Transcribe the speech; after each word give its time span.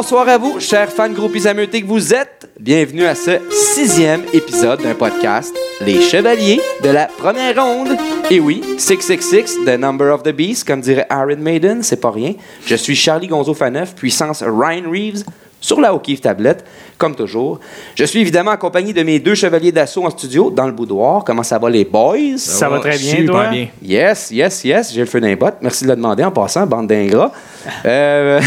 bonsoir 0.00 0.30
à 0.30 0.38
vous, 0.38 0.60
chers 0.60 0.90
fans 0.90 1.12
groupies 1.12 1.46
ameutés 1.46 1.82
que 1.82 1.86
vous 1.86 2.14
êtes. 2.14 2.50
Bienvenue 2.58 3.04
à 3.04 3.14
ce 3.14 3.32
sixième 3.50 4.22
épisode 4.32 4.82
d'un 4.82 4.94
podcast, 4.94 5.54
Les 5.82 6.00
Chevaliers 6.00 6.58
de 6.82 6.88
la 6.88 7.04
Première 7.04 7.62
Ronde. 7.62 7.98
Et 8.30 8.40
oui, 8.40 8.62
666, 8.78 9.58
The 9.66 9.78
Number 9.78 10.14
of 10.14 10.22
the 10.22 10.30
Beast, 10.30 10.66
comme 10.66 10.80
dirait 10.80 11.04
Aaron 11.10 11.36
Maiden, 11.36 11.82
c'est 11.82 12.00
pas 12.00 12.10
rien. 12.10 12.32
Je 12.64 12.76
suis 12.76 12.96
Charlie 12.96 13.26
Gonzo 13.26 13.52
Faneuf, 13.52 13.94
puissance 13.94 14.42
Ryan 14.42 14.90
Reeves, 14.90 15.22
sur 15.60 15.80
la 15.80 15.94
O'Keefe 15.94 16.20
tablette, 16.22 16.64
comme 16.98 17.14
toujours. 17.14 17.60
Je 17.94 18.04
suis 18.04 18.20
évidemment 18.20 18.50
accompagné 18.50 18.92
de 18.92 19.02
mes 19.02 19.18
deux 19.18 19.34
chevaliers 19.34 19.72
d'assaut 19.72 20.04
en 20.04 20.10
studio, 20.10 20.50
dans 20.50 20.66
le 20.66 20.72
boudoir. 20.72 21.22
Comment 21.24 21.42
ça 21.42 21.58
va, 21.58 21.68
les 21.70 21.84
boys? 21.84 22.16
Ça, 22.36 22.68
va, 22.68 22.78
très 22.80 22.96
bien, 22.98 23.16
super 23.16 23.26
toi? 23.34 23.46
bien. 23.48 23.68
Yes, 23.82 24.30
yes, 24.30 24.64
yes, 24.64 24.92
j'ai 24.92 25.00
le 25.00 25.06
feu 25.06 25.20
d'un 25.20 25.34
bot. 25.36 25.50
Merci 25.60 25.84
de 25.84 25.90
le 25.90 25.96
demander 25.96 26.24
en 26.24 26.30
passant, 26.30 26.66
bande 26.66 26.86
d'ingrats. 26.86 27.32
Euh, 27.84 28.40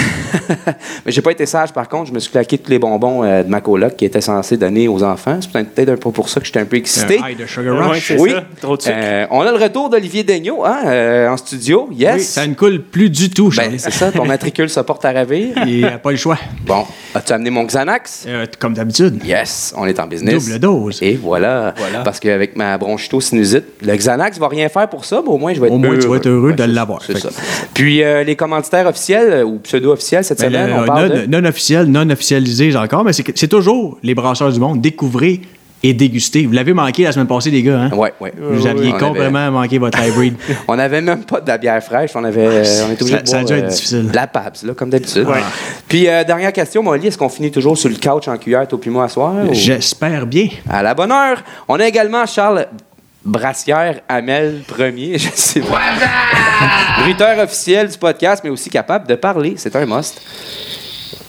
mais 1.06 1.12
j'ai 1.12 1.22
pas 1.22 1.32
été 1.32 1.46
sage 1.46 1.72
par 1.72 1.88
contre, 1.88 2.08
je 2.10 2.14
me 2.14 2.20
suis 2.20 2.32
claqué 2.32 2.58
tous 2.58 2.72
les 2.72 2.80
bonbons 2.80 3.24
euh, 3.24 3.44
de 3.44 3.50
ma 3.50 3.62
coloc 3.62 3.96
qui 3.96 4.06
était 4.06 4.22
censé 4.22 4.58
donner 4.58 4.88
aux 4.88 5.04
enfants. 5.04 5.38
C'est 5.40 5.52
peut-être 5.52 5.90
un 5.90 5.98
peu 5.98 6.12
pour 6.12 6.30
ça 6.30 6.40
que 6.40 6.48
j'étais 6.48 6.60
un 6.62 6.66
peu 6.66 6.78
excité. 6.78 7.20
Un 7.24 7.30
high 7.30 7.38
de 7.38 7.46
Sugar 7.46 7.90
Rush. 7.92 8.08
c'est 8.08 8.20
Oui. 8.20 8.32
ça. 8.32 8.44
Trop 8.60 8.76
de 8.76 8.82
sucre. 8.82 8.96
Euh, 9.00 9.28
on 9.30 9.42
a 9.42 9.52
le 9.52 9.58
retour 9.58 9.90
d'Olivier 9.92 10.24
Daigneault 10.24 10.64
hein, 10.66 10.80
euh, 10.88 11.28
en 11.30 11.38
studio. 11.38 11.90
Yes. 11.96 12.16
Oui, 12.16 12.22
ça 12.24 12.48
ne 12.48 12.56
coule 12.56 12.82
plus 12.82 13.12
du 13.12 13.30
tout, 13.30 13.50
Ben, 13.50 13.56
Charlie. 13.56 13.80
c'est 13.80 13.92
ça, 13.94 14.12
ton 14.12 14.26
matricule 14.28 14.70
se 14.70 14.80
porte 14.80 15.06
à 15.06 15.12
ravir. 15.12 15.50
Il 15.68 15.78
n'y 15.78 15.86
a 15.86 16.00
pas 16.00 16.10
le 16.12 16.18
choix. 16.18 16.38
Bon, 16.66 16.84
as-tu 17.16 17.34
amené 17.34 17.50
mon 17.50 17.64
Xanax? 17.66 18.26
Euh, 18.28 18.46
comme 18.60 18.74
d'habitude. 18.74 19.24
Yes, 19.26 19.74
on 19.78 19.86
est 19.86 20.00
en 20.00 20.08
business. 20.08 20.46
Double 20.46 20.60
dose. 20.60 21.00
Et 21.02 21.16
voilà. 21.16 21.74
Voilà. 21.78 22.00
Parce 22.02 22.20
qu'avec 22.20 22.56
ma 22.56 22.78
bronchito-sinusite, 22.78 23.64
le 23.82 23.96
Xanax 23.96 24.38
va 24.40 24.48
rien 24.48 24.70
faire 24.70 24.90
pour 24.90 25.06
ça, 25.06 25.22
mais 25.24 25.30
au 25.30 25.38
moins 25.38 25.54
je 25.54 25.62
vais 25.62 25.68
être 25.68 25.74
Au 25.74 25.78
moins, 25.78 25.98
tu 25.98 26.08
vas 26.08 26.18
être 26.18 26.28
heureux 26.28 26.54
de 26.54 26.64
l'avoir. 26.64 27.02
C'est 27.06 27.18
ça. 27.18 27.30
Puis 27.74 28.04
euh, 28.04 28.24
les 28.24 28.36
commanditaires 28.36 28.88
officiels 28.88 29.32
euh, 29.32 29.44
ou 29.44 29.60
pseudo-officiels 29.60 30.24
cette 30.24 30.40
Ben, 30.40 30.48
semaine, 30.52 30.68
le- 30.70 30.82
on 30.82 30.86
parle 30.86 31.08
non, 31.10 31.16
de... 31.16 31.26
non 31.42 31.46
officiel, 31.50 31.86
non 31.86 32.10
officialisé 32.10 32.76
encore, 32.76 33.04
mais 33.04 33.14
c'est 33.14 33.48
toujours 33.48 33.98
les 34.04 34.16
brasseurs 34.16 34.52
du 34.52 34.60
monde. 34.60 34.82
Découvrez 34.82 35.42
et 35.84 35.94
dégustez. 35.94 36.46
Vous 36.46 36.54
l'avez 36.54 36.74
manqué 36.74 37.04
la 37.04 37.12
semaine 37.12 37.28
passée, 37.28 37.52
les 37.52 37.62
gars. 37.62 37.78
Hein? 37.82 37.90
Ouais, 37.96 38.14
ouais. 38.22 38.34
Vous 38.40 38.66
aviez 38.66 38.94
On 38.94 38.98
complètement 38.98 39.52
manqué 39.52 39.78
votre 39.78 40.02
hybrid. 40.02 40.36
On 40.68 40.76
n'avait 40.78 41.02
même 41.02 41.24
pas 41.26 41.42
de 41.42 41.48
la 41.48 41.58
bière 41.58 41.84
fraîche, 41.84 42.12
on 42.16 42.24
avait, 42.24 42.64
on 42.88 42.92
était 42.92 43.04
obligé 43.04 43.18
Ça- 43.18 43.22
de 43.22 43.28
ça 43.28 43.40
a 43.40 43.44
dû 43.44 43.54
être 43.54 43.66
euh, 43.66 43.68
difficile. 43.68 44.10
de 44.10 44.16
La 44.16 44.28
Pabst, 44.28 44.64
là, 44.64 44.74
comme 44.74 44.90
d'habitude. 44.90 45.28
Ouais. 45.28 45.42
Puis 45.88 46.08
euh, 46.08 46.24
dernière 46.24 46.54
question, 46.54 46.82
Molly, 46.82 47.08
est-ce 47.08 47.18
qu'on 47.18 47.30
finit 47.30 47.52
toujours 47.52 47.78
sur 47.78 47.90
le 47.90 47.96
couch 47.96 48.28
en 48.28 48.38
cuillère, 48.38 48.68
toi 48.68 48.80
puis 48.80 48.90
moi, 48.90 49.04
à 49.04 49.10
soir? 49.10 49.34
ou- 49.36 49.54
J'espère 49.54 50.26
bien. 50.26 50.48
À 50.70 50.82
la 50.82 50.94
bonne 50.94 51.12
heure. 51.12 51.44
On 51.68 51.76
a 51.80 51.86
également 51.86 52.26
Charles 52.26 52.66
Brassière 53.26 54.00
Amel 54.10 54.62
Premier, 54.68 55.18
je 55.18 55.30
sais 55.34 55.60
pas. 55.62 55.80
Bruiteur 57.02 57.40
officiel 57.40 57.90
du 57.90 57.98
podcast, 57.98 58.42
mais 58.44 58.50
aussi 58.50 58.70
capable 58.70 59.08
de 59.08 59.16
parler. 59.16 59.54
C'est 59.58 59.76
un 59.76 59.86
must. 59.86 60.22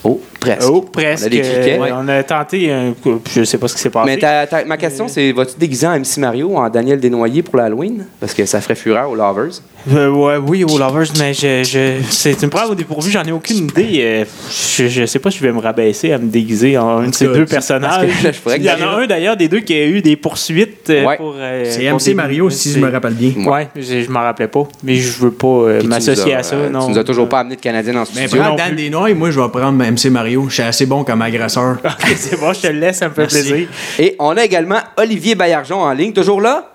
Oh, 0.02 0.20
presque. 0.52 0.70
Oh, 0.70 0.80
presque. 0.82 1.24
On 1.24 1.26
a 1.26 1.30
des 1.30 1.40
criquets. 1.40 1.78
Euh, 1.80 1.94
On 1.96 2.08
a 2.08 2.22
tenté 2.22 2.70
un 2.72 2.92
coup. 2.92 3.20
Je 3.34 3.44
sais 3.44 3.58
pas 3.58 3.68
ce 3.68 3.74
qui 3.74 3.80
s'est 3.80 3.90
passé. 3.90 4.06
Mais 4.10 4.18
ta- 4.18 4.46
ta- 4.46 4.64
ma 4.64 4.76
question, 4.76 5.08
c'est 5.08 5.32
vas-tu 5.32 5.54
déguiser 5.58 5.86
en 5.86 5.94
MC 5.98 6.18
Mario 6.18 6.48
ou 6.48 6.56
en 6.56 6.68
Daniel 6.68 6.98
Desnoyers 7.00 7.42
pour 7.42 7.56
l'Halloween? 7.56 8.06
Parce 8.20 8.34
que 8.34 8.44
ça 8.46 8.60
ferait 8.60 8.74
fureur 8.74 9.10
aux 9.10 9.14
Lovers. 9.16 9.60
Euh, 9.92 10.08
ouais, 10.10 10.36
oui, 10.38 10.64
aux 10.64 10.78
Lovers, 10.78 11.08
mais 11.18 11.34
je, 11.34 11.62
je, 11.62 12.02
c'est 12.08 12.42
une 12.42 12.48
preuve 12.50 12.70
au 12.70 12.74
dépourvu, 12.74 13.10
j'en 13.10 13.22
ai 13.24 13.32
aucune 13.32 13.58
idée. 13.58 13.98
Euh, 14.00 14.24
je, 14.50 14.88
je 14.88 15.04
sais 15.06 15.18
pas 15.18 15.30
si 15.30 15.38
je 15.38 15.42
vais 15.42 15.52
me 15.52 15.60
rabaisser 15.60 16.12
à 16.12 16.18
me 16.18 16.28
déguiser 16.28 16.78
en 16.78 16.98
un 17.00 17.08
de 17.08 17.14
ces 17.14 17.26
deux 17.26 17.44
personnages. 17.46 18.08
Il 18.56 18.62
y 18.62 18.70
en 18.70 18.74
a 18.80 19.02
un 19.02 19.06
d'ailleurs 19.06 19.36
des 19.36 19.48
deux 19.48 19.60
qui 19.60 19.74
a 19.74 19.84
eu 19.86 20.00
des 20.00 20.16
poursuites 20.16 20.88
Ouais. 20.88 21.16
pour. 21.16 21.34
euh, 21.38 21.64
C'est 21.68 21.84
MC 21.84 22.04
des- 22.06 22.14
Mario, 22.14 22.50
si 22.50 22.72
je 22.72 22.78
me 22.78 22.90
rappelle 22.90 23.14
bien. 23.14 23.32
Ouais, 23.46 23.68
je, 23.76 24.02
je 24.02 24.10
m'en 24.10 24.20
rappelais 24.20 24.48
pas. 24.48 24.66
Mais 24.82 24.94
je 24.96 25.18
veux 25.20 25.30
pas 25.32 25.46
euh, 25.46 25.82
m'associer 25.82 26.34
à 26.34 26.42
ça. 26.42 26.56
euh, 26.56 26.70
non. 26.70 26.86
Tu 26.86 26.92
nous 26.92 26.98
as 26.98 27.04
toujours 27.04 27.28
pas 27.28 27.40
amené 27.40 27.56
de 27.56 27.60
Canadien 27.60 27.94
en 27.96 28.04
Mais 28.14 28.26
studio. 28.26 28.38
prends 28.40 28.50
non 28.50 28.56
Dan. 28.56 28.74
Desnoyers, 28.76 29.14
moi, 29.14 29.30
je 29.30 29.40
vais 29.40 29.48
prendre 29.48 29.78
MC 29.84 30.10
Mario. 30.10 30.33
Je 30.48 30.54
suis 30.54 30.62
assez 30.62 30.86
bon 30.86 31.04
comme 31.04 31.22
agresseur. 31.22 31.78
Ok, 31.84 32.06
c'est 32.16 32.38
bon, 32.38 32.52
je 32.52 32.60
te 32.62 32.66
laisse, 32.68 32.98
ça 32.98 33.08
me 33.08 33.14
fait 33.14 33.22
Merci. 33.22 33.48
plaisir. 33.50 33.68
Et 33.98 34.16
on 34.18 34.36
a 34.36 34.44
également 34.44 34.78
Olivier 34.96 35.34
Baillargeon 35.34 35.80
en 35.80 35.92
ligne, 35.92 36.12
toujours 36.12 36.40
là? 36.40 36.70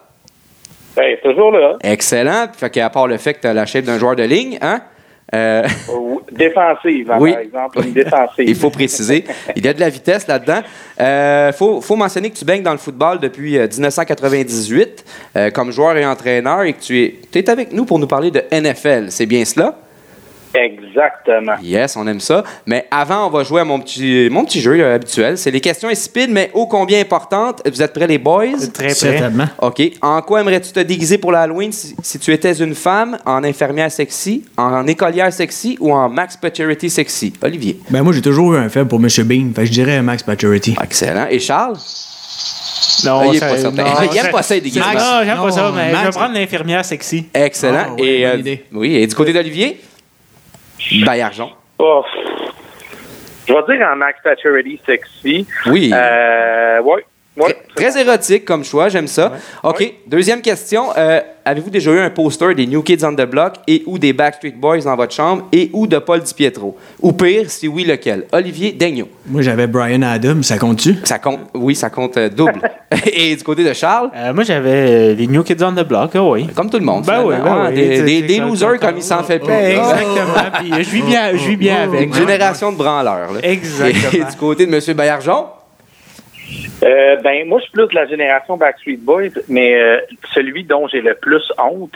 Ben, 0.96 1.16
toujours 1.24 1.52
là. 1.52 1.78
Excellent. 1.84 2.48
Fait 2.58 2.69
qu'à 2.69 2.90
part 2.90 3.08
le 3.08 3.18
fait 3.18 3.36
que 3.36 3.42
tu 3.42 3.48
as 3.48 3.53
la 3.53 3.66
shape 3.66 3.86
d'un 3.86 3.98
joueur 4.00 4.16
de 4.16 4.24
ligne, 4.24 4.58
hein? 4.62 4.81
Euh, 5.34 5.62
Défensive, 6.31 7.12
hein, 7.12 7.18
Oui. 7.19 7.31
par 7.34 7.42
exemple. 7.42 7.80
Une 7.86 7.94
défensive. 7.94 8.46
Il 8.48 8.56
faut 8.56 8.72
préciser. 8.72 9.24
Il 9.56 9.64
y 9.64 9.68
a 9.69 9.74
de 9.74 9.80
la 9.80 9.90
vitesse 9.90 10.28
là-dedans. 10.28 10.62
Il 11.00 11.53
faut, 11.56 11.81
faut 11.81 11.96
mentionner 11.96 12.31
que 12.31 12.38
tu 12.38 12.46
baignes 12.46 12.64
dans 12.64 12.72
le 12.72 12.80
football 12.80 13.19
depuis 13.19 13.58
euh, 13.58 13.68
1998 13.68 15.06
euh, 15.36 15.52
comme 15.52 15.72
joueur 15.72 15.96
et 15.98 16.06
entraîneur 16.06 16.64
et 16.64 16.74
que 16.74 16.81
tu 16.81 17.03
es, 17.03 17.16
tu 17.31 17.38
es 17.40 17.50
avec 17.50 17.72
nous 17.74 17.86
pour 17.86 18.00
nous 18.00 18.08
parler 18.08 18.31
de 18.31 18.42
NFL. 18.52 19.06
C'est 19.09 19.28
bien 19.28 19.46
cela? 19.46 19.75
Exactement. 20.54 21.54
Yes, 21.62 21.96
on 21.96 22.08
aime 22.08 22.20
ça. 22.20 22.44
Mais 22.66 22.86
avant, 22.92 23.28
on 23.28 23.30
va 23.30 23.44
jouer 23.44 23.62
à 23.62 23.66
mon 23.66 23.80
petit, 23.80 24.28
mon 24.32 24.44
petit 24.46 24.62
jeu 24.62 24.80
euh, 24.80 24.96
habituel. 24.96 25.38
C'est 25.38 25.52
les 25.52 25.62
questions 25.62 25.90
insipides, 25.90 26.30
mais 26.32 26.50
ô 26.54 26.66
combien 26.68 27.00
importantes. 27.00 27.62
Vous 27.72 27.82
êtes 27.82 27.94
prêts, 27.94 28.08
les 28.08 28.18
boys? 28.18 28.46
Très 28.74 28.86
près. 28.88 28.94
Certainement. 28.96 29.46
OK. 29.62 29.82
En 30.02 30.22
quoi 30.22 30.42
aimerais-tu 30.42 30.72
te 30.72 30.80
déguiser 30.80 31.18
pour 31.18 31.32
l'Halloween 31.32 31.72
si, 31.72 31.96
si 32.02 32.18
tu 32.20 32.32
étais 32.34 32.54
une 32.54 32.74
femme, 32.76 33.18
en 33.26 33.44
infirmière 33.44 33.92
sexy, 33.92 34.44
en 34.58 34.88
écolière 34.88 35.32
sexy 35.32 35.78
ou 35.80 35.94
en 35.94 36.10
Max 36.10 36.36
Paturity 36.38 36.90
sexy? 36.90 37.34
Olivier. 37.42 37.80
Ben, 37.90 38.02
moi, 38.02 38.14
j'ai 38.14 38.22
toujours 38.22 38.54
eu 38.54 38.58
un 38.58 38.70
faible 38.70 38.88
pour 38.88 39.00
M. 39.00 39.08
Bean. 39.26 39.52
Fait 39.56 39.62
que 39.62 39.68
je 39.68 39.72
dirais 39.72 40.02
Max 40.02 40.24
Paturity. 40.24 40.76
Excellent. 40.84 41.28
Et 41.30 41.40
Charles? 41.40 41.78
Non, 43.06 43.20
Ah, 43.22 43.26
il 43.30 43.36
est 43.36 43.40
ça- 43.40 43.48
pas 43.48 43.58
certain. 43.58 43.84
non, 43.84 44.10
Il 44.12 44.18
aime 44.18 44.31
pas 44.31 44.42
ça, 44.42 44.56
les 44.56 44.62
déguisements. 44.62 44.86
Non, 44.94 45.22
j'aime 45.24 45.38
pas 45.38 45.52
ça, 45.52 45.72
mais 45.74 45.92
je 45.96 46.04
vais 46.06 46.10
prendre 46.12 46.34
l'infirmière 46.34 46.84
sexy. 46.84 47.28
Excellent. 47.34 47.86
Ah, 47.90 47.94
ouais, 47.94 48.08
et, 48.08 48.22
bonne 48.24 48.31
euh, 48.36 48.40
idée. 48.40 48.66
oui, 48.74 48.96
et 48.96 49.08
du 49.08 49.16
côté 49.16 49.31
d'Olivier? 49.31 49.80
Baillargeon. 51.06 51.52
Oh. 51.78 52.04
Je 53.48 53.54
vais 53.54 53.78
dire 53.78 53.88
en 53.88 53.96
Max 53.96 54.20
Paturity 54.24 54.80
sexy. 54.86 55.48
Oui. 55.66 55.92
Euh, 55.94 56.82
ouais. 56.82 57.06
Ouais. 57.40 57.56
Très, 57.76 57.92
très 57.92 58.02
érotique 58.02 58.46
comme 58.46 58.64
choix, 58.64 58.90
j'aime 58.90 59.08
ça. 59.08 59.34
OK. 59.64 59.94
Deuxième 60.08 60.42
question. 60.42 60.88
Euh, 60.98 61.22
Avez-vous 61.50 61.72
déjà 61.72 61.92
eu 61.92 61.98
un 61.98 62.12
poster 62.12 62.54
des 62.54 62.68
New 62.68 62.84
Kids 62.84 63.04
on 63.04 63.16
the 63.16 63.26
Block 63.26 63.56
et 63.66 63.82
ou 63.88 63.98
des 63.98 64.14
Backstreet 64.14 64.52
Boys 64.52 64.82
dans 64.82 64.96
votre 64.96 65.16
chambre 65.16 65.48
et 65.52 65.72
ou 65.74 65.88
de 65.88 65.98
Paul 65.98 66.22
DiPietro? 66.22 66.78
Ou 67.02 67.12
pire, 67.12 67.50
si 67.50 67.68
oui, 67.68 67.86
lequel? 67.86 68.26
Olivier 68.32 68.72
Daigneault. 68.72 69.08
Moi, 69.26 69.42
j'avais 69.42 69.66
Brian 69.66 70.04
Adams. 70.04 70.44
Ça 70.44 70.60
compte-tu? 70.60 70.98
Ça 71.06 71.18
compte, 71.18 71.40
oui, 71.56 71.74
ça 71.74 71.90
compte 71.90 72.18
euh, 72.18 72.30
double. 72.30 72.62
et 73.12 73.36
du 73.36 73.44
côté 73.44 73.64
de 73.64 73.74
Charles? 73.74 74.12
Euh, 74.16 74.32
moi, 74.32 74.44
j'avais 74.44 75.16
les 75.16 75.26
New 75.26 75.42
Kids 75.42 75.64
on 75.64 75.72
the 75.72 75.88
Block, 75.88 76.12
ah 76.14 76.24
oui. 76.24 76.46
Comme 76.56 76.70
tout 76.70 76.78
le 76.78 76.86
monde. 76.86 77.06
Ben 77.06 77.24
oui, 77.26 77.34
ben 77.44 77.52
hein, 77.52 77.72
oui. 77.74 78.22
Des, 78.22 78.38
losers 78.38 78.80
comme 78.80 78.98
il 78.98 79.04
s'en 79.04 79.24
fait 79.24 79.40
Ben, 79.40 79.46
plus. 79.48 79.80
exactement. 79.80 80.52
Puis 80.60 80.84
je 80.84 80.90
vis 80.92 81.02
bien, 81.02 81.34
bien 81.58 81.84
avec. 81.84 82.10
Une 82.10 82.14
génération 82.14 82.72
de 82.72 82.78
branleurs. 82.78 83.34
là. 83.34 83.40
Exactement. 83.42 84.28
Et 84.28 84.32
du 84.32 84.38
côté 84.38 84.68
de 84.68 84.76
M. 84.76 84.96
Baillargeon? 84.96 85.46
Euh, 86.90 87.16
ben, 87.24 87.48
moi, 87.48 87.60
je 87.60 87.64
suis 87.66 87.72
plus 87.74 87.88
de 87.88 87.94
la 87.96 88.08
génération 88.08 88.58
Backstreet 88.58 88.98
Boys, 88.98 89.30
mais 89.48 89.76
euh, 89.80 89.98
celui 90.34 90.64
dont 90.64 90.88
j'ai 90.88 91.02
le 91.02 91.14
plus 91.14 91.44
honte, 91.58 91.92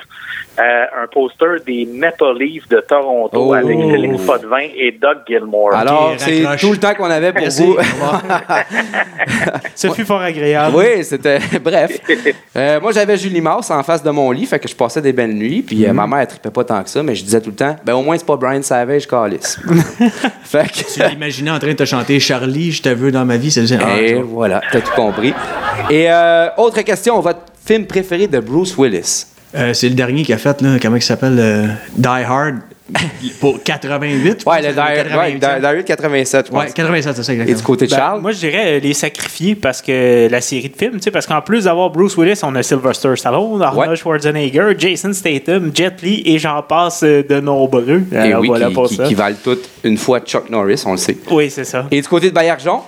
euh, 0.60 0.86
un 1.04 1.08
poster 1.08 1.62
des 1.66 1.88
Maple 1.92 2.38
Leafs 2.40 2.68
de 2.70 2.80
Toronto 2.88 3.48
Oh. 3.50 3.54
avec 3.54 3.76
Céline 3.76 4.20
Potvin 4.24 4.68
et 4.76 4.92
Doug 4.92 5.18
Gilmore. 5.28 5.74
Alors, 5.74 6.14
c'est 6.18 6.44
tout 6.60 6.72
le 6.72 6.78
temps 6.78 6.94
qu'on 6.94 7.10
avait 7.10 7.32
pour 7.32 7.42
Merci. 7.42 7.64
vous. 7.66 7.78
Ce 9.76 9.90
fut 9.90 10.06
fort 10.06 10.22
agréable. 10.22 10.76
oui, 10.78 11.04
c'était. 11.04 11.40
Bref. 11.64 12.00
Euh, 12.56 12.80
moi, 12.80 12.92
j'avais 12.92 13.18
Julie 13.18 13.42
Mars 13.42 13.72
en 13.72 13.82
face 13.82 14.04
de 14.04 14.12
mon 14.12 14.30
lit, 14.30 14.46
fait 14.46 14.60
que 14.60 14.68
je 14.68 14.76
passais 14.76 15.02
des 15.02 15.12
belles 15.12 15.34
nuits. 15.34 15.64
Puis 15.64 15.88
euh, 15.88 15.94
ma 15.94 16.06
mère, 16.06 16.20
elle 16.20 16.28
trippait 16.28 16.52
pas 16.52 16.64
tant 16.64 16.84
que 16.84 16.90
ça, 16.90 17.02
mais 17.02 17.16
je 17.16 17.24
disais 17.24 17.42
tout 17.42 17.50
le 17.50 17.56
temps, 17.56 17.76
ben 17.84 17.96
au 17.96 18.04
moins, 18.04 18.16
c'est 18.16 18.28
pas 18.28 18.36
Brian 18.36 18.62
Savage, 18.62 19.08
Callis. 19.08 19.58
fait 20.44 20.68
que. 20.72 20.94
Tu 20.94 21.10
l'imaginais 21.10 21.50
en 21.50 21.58
train 21.58 21.70
de 21.72 21.74
te 21.78 21.86
chanter 21.86 22.20
Charlie, 22.20 22.72
je 22.72 22.84
te 22.84 22.90
veux 22.90 23.12
dans 23.12 23.26
ma 23.26 23.38
vie. 23.38 23.50
C'est 23.50 23.64
ah, 23.74 24.00
Et 24.00 24.14
voilà, 24.22 24.62
t'as 24.72 24.82
tout 24.84 24.92
compris. 24.96 25.34
Et 25.90 26.06
euh, 26.10 26.48
autre 26.58 26.82
question, 26.82 27.20
votre 27.20 27.40
film 27.66 27.86
préféré 27.86 28.28
de 28.28 28.40
Bruce 28.40 28.76
Willis? 28.78 29.26
Euh, 29.56 29.74
c'est 29.74 29.90
le 29.90 29.96
dernier 29.96 30.24
qui 30.24 30.34
a 30.34 30.38
fait, 30.38 30.62
là, 30.62 30.78
comment 30.82 30.96
il 30.96 31.02
s'appelle 31.02 31.38
euh, 31.40 31.68
Die 31.96 32.08
Hard? 32.08 32.56
Pour 33.40 33.64
88. 33.64 34.42
je 34.46 34.50
Ouais, 34.50 34.62
le 34.62 34.70
ou 34.70 34.72
Di- 34.74 34.78
ouais, 34.80 35.04
88. 35.04 35.34
Di- 35.40 35.60
Diary 35.62 35.78
de 35.78 35.82
87, 35.84 36.46
je 36.48 36.52
pense. 36.52 36.64
Ouais, 36.64 36.70
87, 36.74 37.16
c'est 37.16 37.24
ça, 37.24 37.34
Et 37.34 37.36
du 37.38 37.42
exactement. 37.44 37.66
côté 37.68 37.86
de 37.86 37.92
Ben, 37.92 37.98
Charles? 37.98 38.22
moi, 38.22 38.32
je 38.34 38.38
dirais 38.40 38.64
euh, 38.66 38.80
les 38.80 38.94
sacrifier 38.94 39.56
parce 39.56 39.82
que 39.82 40.28
la 40.30 40.42
série 40.42 40.70
de 40.70 40.76
films, 40.76 40.94
tu 40.96 41.04
sais, 41.04 41.12
parce 41.12 41.26
qu'en 41.26 41.42
plus 41.42 41.64
d'avoir 41.64 41.90
Bruce 41.92 42.18
Willis, 42.18 42.40
on 42.44 42.54
a 42.56 42.62
Sylvester 42.62 43.16
Stallone, 43.16 43.62
Arnold 43.62 43.90
Ouais. 43.92 43.96
Schwarzenegger, 43.96 44.74
Jason 44.78 45.14
Statham, 45.14 45.72
Jet 45.74 46.02
Li 46.02 46.24
et 46.26 46.38
j'en 46.38 46.62
passe 46.62 47.04
de 47.04 47.40
nombreux. 47.40 48.04
Et 48.12 48.18
Alors, 48.18 48.42
oui, 48.42 48.48
voilà 48.48 48.68
qui, 48.68 48.74
pour 48.74 48.88
qui- 48.88 48.96
ça. 48.96 49.06
qui 49.06 49.14
valent 49.16 49.38
toutes 49.44 49.70
une 49.84 49.98
fois 49.98 50.20
Chuck 50.20 50.50
Norris, 50.50 50.84
on 50.86 50.92
le 50.92 50.98
sait. 50.98 51.18
Oui, 51.32 51.50
c'est 51.50 51.64
ça. 51.66 51.86
Et 51.90 52.02
du 52.02 52.08
côté 52.08 52.30
de 52.32 52.36
Baillargeon? 52.36 52.82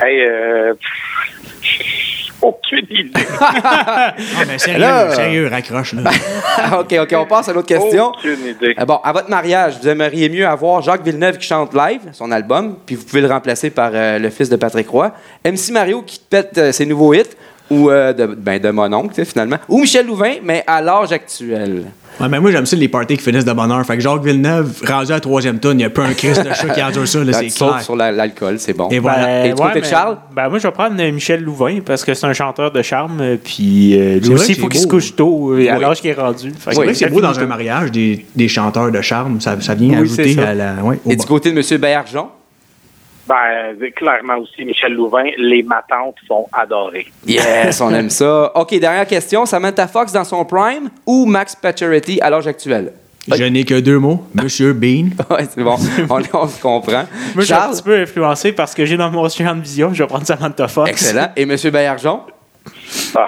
Hey, 0.00 0.20
euh, 0.22 0.74
aucune 2.40 2.86
idée. 2.90 3.12
Ah, 3.40 4.14
ben, 4.46 4.58
sérieux, 4.58 4.78
Là- 4.80 5.10
sérieux, 5.14 5.48
raccroche, 5.48 5.92
là. 5.94 6.10
OK, 6.80 6.94
OK, 7.00 7.14
on 7.16 7.26
passe 7.26 7.48
à 7.48 7.52
l'autre 7.52 7.66
question. 7.68 8.08
Aucune 8.10 8.46
idée. 8.46 8.74
Euh, 8.78 8.84
bon, 8.84 9.00
à 9.02 9.12
votre 9.12 9.28
mariage, 9.30 9.78
vous 9.80 9.88
aimeriez 9.88 10.28
mieux 10.28 10.46
avoir 10.46 10.82
Jacques 10.82 11.02
Villeneuve 11.04 11.38
qui 11.38 11.46
chante 11.46 11.74
live 11.74 12.00
son 12.12 12.30
album, 12.30 12.76
puis 12.86 12.94
vous 12.96 13.04
pouvez 13.04 13.20
le 13.22 13.28
remplacer 13.28 13.70
par 13.70 13.90
euh, 13.94 14.18
le 14.18 14.30
fils 14.30 14.48
de 14.48 14.56
Patrick 14.56 14.88
Roy, 14.88 15.12
MC 15.44 15.70
Mario 15.72 16.02
qui 16.02 16.20
pète 16.30 16.56
euh, 16.58 16.72
ses 16.72 16.86
nouveaux 16.86 17.12
hits, 17.14 17.24
ou 17.70 17.90
euh, 17.90 18.12
de, 18.12 18.26
ben, 18.26 18.60
de 18.60 18.70
mon 18.70 18.92
oncle, 18.92 19.24
finalement, 19.24 19.56
ou 19.68 19.80
Michel 19.80 20.06
Louvain, 20.06 20.34
mais 20.42 20.64
à 20.66 20.80
l'âge 20.80 21.12
actuel. 21.12 21.84
Ouais, 22.20 22.28
mais 22.28 22.40
moi, 22.40 22.50
j'aime 22.50 22.66
ça 22.66 22.74
les 22.74 22.88
parties 22.88 23.16
qui 23.16 23.22
finissent 23.22 23.44
de 23.44 23.52
bonne 23.52 23.70
heure. 23.70 23.86
Fait 23.86 23.94
que 23.96 24.02
Jacques 24.02 24.24
Villeneuve, 24.24 24.82
rendu 24.84 25.12
à 25.12 25.16
la 25.16 25.20
troisième 25.20 25.60
tonne, 25.60 25.74
il 25.76 25.82
n'y 25.82 25.84
a 25.84 25.90
pas 25.90 26.02
un 26.02 26.14
Christ 26.14 26.42
de 26.44 26.52
chat 26.52 26.68
qui 26.70 26.82
endure 26.82 27.06
ça, 27.06 27.22
là, 27.22 27.32
c'est 27.32 27.46
clair. 27.46 27.80
sur 27.80 27.94
la- 27.94 28.10
l'alcool, 28.10 28.58
c'est 28.58 28.72
bon. 28.72 28.88
Et 28.90 28.98
voilà. 28.98 29.24
Ben, 29.26 29.44
Et 29.46 29.48
du 29.50 29.54
côté 29.54 29.74
de 29.76 29.80
mais- 29.84 29.88
Charles? 29.90 30.16
Ben, 30.34 30.48
moi, 30.48 30.58
je 30.58 30.66
vais 30.66 30.72
prendre 30.72 30.96
euh, 31.00 31.12
Michel 31.12 31.44
Louvain 31.44 31.78
parce 31.84 32.04
que 32.04 32.14
c'est 32.14 32.26
un 32.26 32.32
chanteur 32.32 32.72
de 32.72 32.82
charme. 32.82 33.20
euh, 33.20 33.36
Puis 33.42 33.94
euh, 33.96 34.18
lui 34.18 34.34
il 34.48 34.54
faut 34.56 34.66
qu'il 34.66 34.80
se 34.80 34.88
couche 34.88 35.14
tôt 35.14 35.52
euh, 35.52 35.68
à 35.70 35.78
l'âge 35.78 36.00
qu'il 36.00 36.10
est 36.10 36.14
rendu. 36.14 36.52
C'est 36.58 36.74
vrai 36.74 36.86
que 36.88 36.94
c'est 36.94 37.08
beau 37.08 37.20
dans 37.20 37.38
un 37.38 37.46
mariage, 37.46 37.92
des, 37.92 38.26
des 38.34 38.48
chanteurs 38.48 38.90
de 38.90 39.00
charme. 39.00 39.40
Ça, 39.40 39.56
ça 39.60 39.74
vient 39.76 39.90
Oui, 40.00 40.02
ajouter 40.06 40.34
ça. 40.34 40.48
à 40.48 40.54
la. 40.54 40.74
Ouais, 40.82 40.98
Et 41.08 41.14
du 41.14 41.24
côté 41.24 41.52
de 41.52 41.60
M. 41.60 41.80
Bayarjon? 41.80 42.26
Ben, 43.28 43.76
clairement 43.94 44.38
aussi, 44.38 44.64
Michel 44.64 44.94
Louvain, 44.94 45.26
les 45.36 45.62
matantes 45.62 46.16
sont 46.26 46.46
adorées. 46.52 47.06
Yes, 47.26 47.80
on 47.80 47.92
aime 47.92 48.08
ça. 48.08 48.50
OK, 48.56 48.78
dernière 48.78 49.06
question. 49.06 49.44
Samantha 49.44 49.86
Fox 49.86 50.12
dans 50.12 50.24
son 50.24 50.44
prime 50.44 50.88
ou 51.06 51.26
Max 51.26 51.54
Pacioretty 51.54 52.20
à 52.22 52.30
l'âge 52.30 52.46
actuel? 52.46 52.92
Je 53.30 53.44
n'ai 53.44 53.64
que 53.64 53.78
deux 53.78 53.98
mots. 53.98 54.24
Monsieur 54.34 54.72
Bean. 54.72 55.10
Ouais, 55.30 55.46
c'est 55.50 55.62
bon. 55.62 55.76
on, 56.10 56.22
on 56.32 56.48
se 56.48 56.60
comprend. 56.60 57.04
Moi, 57.34 57.36
je 57.36 57.42
suis 57.42 57.52
un 57.52 57.70
petit 57.70 57.82
peu 57.82 58.00
influencé 58.00 58.52
parce 58.52 58.74
que 58.74 58.86
j'ai 58.86 58.96
dans 58.96 59.10
mon 59.10 59.28
champ 59.28 59.54
de 59.54 59.60
vision, 59.60 59.92
je 59.92 60.02
vais 60.02 60.08
prendre 60.08 60.26
Samantha 60.26 60.66
Fox. 60.66 60.90
Excellent. 60.90 61.28
Et 61.36 61.42
M. 61.42 61.54
Bayarjon? 61.70 62.20
Ah, 63.14 63.26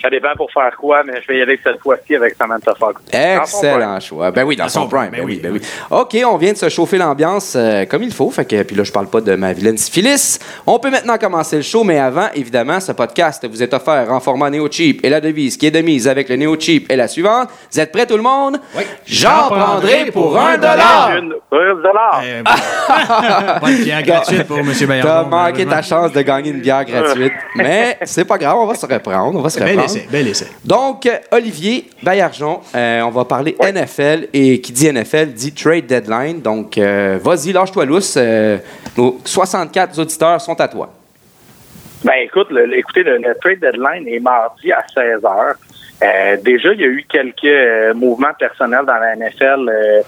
ça 0.00 0.10
dépend 0.10 0.34
pour 0.36 0.50
faire 0.52 0.76
quoi, 0.76 1.02
mais 1.04 1.20
je 1.22 1.28
vais 1.28 1.38
y 1.38 1.42
aller 1.42 1.58
cette 1.62 1.80
fois-ci 1.80 2.14
avec 2.16 2.34
Samantha 2.34 2.74
Fox. 2.78 3.00
Excellent 3.12 4.00
choix. 4.00 4.30
Ben 4.30 4.44
oui, 4.44 4.56
dans, 4.56 4.64
Dans 4.64 4.70
son, 4.70 4.82
son 4.82 4.88
prime. 4.88 5.10
Ben 5.10 5.22
oui, 5.24 5.40
ben 5.42 5.52
oui. 5.52 5.60
OK, 5.90 6.16
on 6.26 6.36
vient 6.36 6.52
de 6.52 6.58
se 6.58 6.68
chauffer 6.68 6.98
l'ambiance 6.98 7.54
euh, 7.56 7.84
comme 7.86 8.02
il 8.02 8.12
faut. 8.12 8.30
Fait 8.30 8.44
que, 8.44 8.62
puis 8.62 8.76
là, 8.76 8.84
je 8.84 8.92
parle 8.92 9.08
pas 9.08 9.20
de 9.20 9.34
ma 9.34 9.52
vilaine 9.52 9.76
syphilis. 9.78 10.38
On 10.66 10.78
peut 10.78 10.90
maintenant 10.90 11.18
commencer 11.18 11.56
le 11.56 11.62
show, 11.62 11.84
mais 11.84 11.98
avant, 11.98 12.28
évidemment, 12.34 12.80
ce 12.80 12.92
podcast 12.92 13.46
vous 13.48 13.62
est 13.62 13.72
offert 13.72 14.10
en 14.10 14.20
format 14.20 14.50
néo-cheap 14.50 15.04
et 15.04 15.08
la 15.08 15.20
devise 15.20 15.56
qui 15.56 15.66
est 15.66 15.70
de 15.70 15.80
mise 15.80 16.08
avec 16.08 16.28
le 16.28 16.36
néo-cheap 16.36 16.90
est 16.90 16.96
la 16.96 17.08
suivante. 17.08 17.48
Vous 17.72 17.80
êtes 17.80 17.92
prêts 17.92 18.06
tout 18.06 18.16
le 18.16 18.22
monde? 18.22 18.58
Oui. 18.76 18.82
J'en 19.06 19.48
prendrai 19.48 20.10
pour 20.12 20.38
un 20.38 20.56
dollar. 20.56 21.16
Une, 21.16 21.34
un 21.52 21.74
dollar. 21.74 22.22
Euh, 22.24 22.42
pas 22.42 23.70
de 23.70 23.82
pierre 23.82 24.02
gratuite 24.02 24.44
pour 24.44 24.62
Monsieur 24.62 24.86
Bayard. 24.86 25.06
T'as 25.06 25.24
manqué 25.24 25.66
ta 25.66 25.82
chance 25.82 26.12
de 26.12 26.22
gagner 26.22 26.50
une 26.50 26.60
bière 26.60 26.84
gratuite. 26.84 27.32
Mais 27.56 27.98
c'est 28.04 28.24
pas 28.24 28.38
grave, 28.38 28.56
on 28.56 28.66
va 28.66 28.74
se 28.74 28.86
reprendre. 28.86 29.38
On 29.38 29.42
va 29.42 29.50
se 29.50 29.62
Bel 29.76 29.82
reprendre. 29.82 29.98
essai, 29.98 30.08
bel 30.10 30.28
essai. 30.28 30.46
Donc, 30.64 31.08
Olivier 31.30 31.88
Baillargeon, 32.02 32.60
euh, 32.74 33.00
on 33.02 33.10
va 33.10 33.24
parler 33.24 33.56
NFL 33.60 34.28
et 34.32 34.60
qui 34.60 34.72
dit 34.72 34.90
NFL 34.92 35.26
dit 35.34 35.52
trade 35.52 35.86
deadline. 35.86 36.40
Donc, 36.40 36.78
euh, 36.78 37.18
vas-y, 37.22 37.52
lâche-toi 37.52 37.84
lousse. 37.84 38.14
euh, 38.16 38.58
nos 38.96 39.18
64 39.24 39.98
auditeurs 39.98 40.40
sont 40.40 40.60
à 40.60 40.68
toi. 40.68 40.92
Ben 42.04 42.12
écoute, 42.22 42.48
le- 42.50 42.76
écoutez, 42.76 43.02
le, 43.02 43.18
le 43.18 43.34
trade 43.40 43.60
deadline 43.60 44.06
est 44.06 44.20
mardi 44.20 44.70
à 44.72 44.84
16 44.94 45.24
heures. 45.24 45.54
Euh, 46.02 46.36
déjà, 46.42 46.72
il 46.74 46.80
y 46.80 46.84
a 46.84 46.88
eu 46.88 47.04
quelques 47.08 47.44
euh, 47.44 47.94
mouvements 47.94 48.34
personnels 48.38 48.84
dans 48.86 48.94
la 48.96 49.16
NFL 49.16 49.68
euh, 49.68 50.02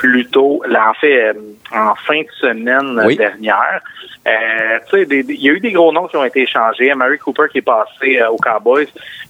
plus 0.00 0.26
tôt, 0.30 0.62
là, 0.66 0.88
en 0.90 0.94
fait, 0.94 1.28
euh, 1.28 1.34
en 1.74 1.94
fin 1.94 2.20
de 2.22 2.30
semaine 2.40 2.98
Oui. 3.04 3.16
dernière. 3.16 3.80
Euh, 4.26 4.78
il 5.10 5.42
y 5.42 5.48
a 5.50 5.52
eu 5.52 5.60
des 5.60 5.72
gros 5.72 5.92
noms 5.92 6.06
qui 6.08 6.16
ont 6.16 6.24
été 6.24 6.40
échangés. 6.42 6.92
Mary 6.94 7.18
Cooper 7.18 7.48
qui 7.52 7.58
est 7.58 7.62
passé 7.76 8.18
euh, 8.18 8.30
aux 8.30 8.38
Cowboys, 8.38 8.88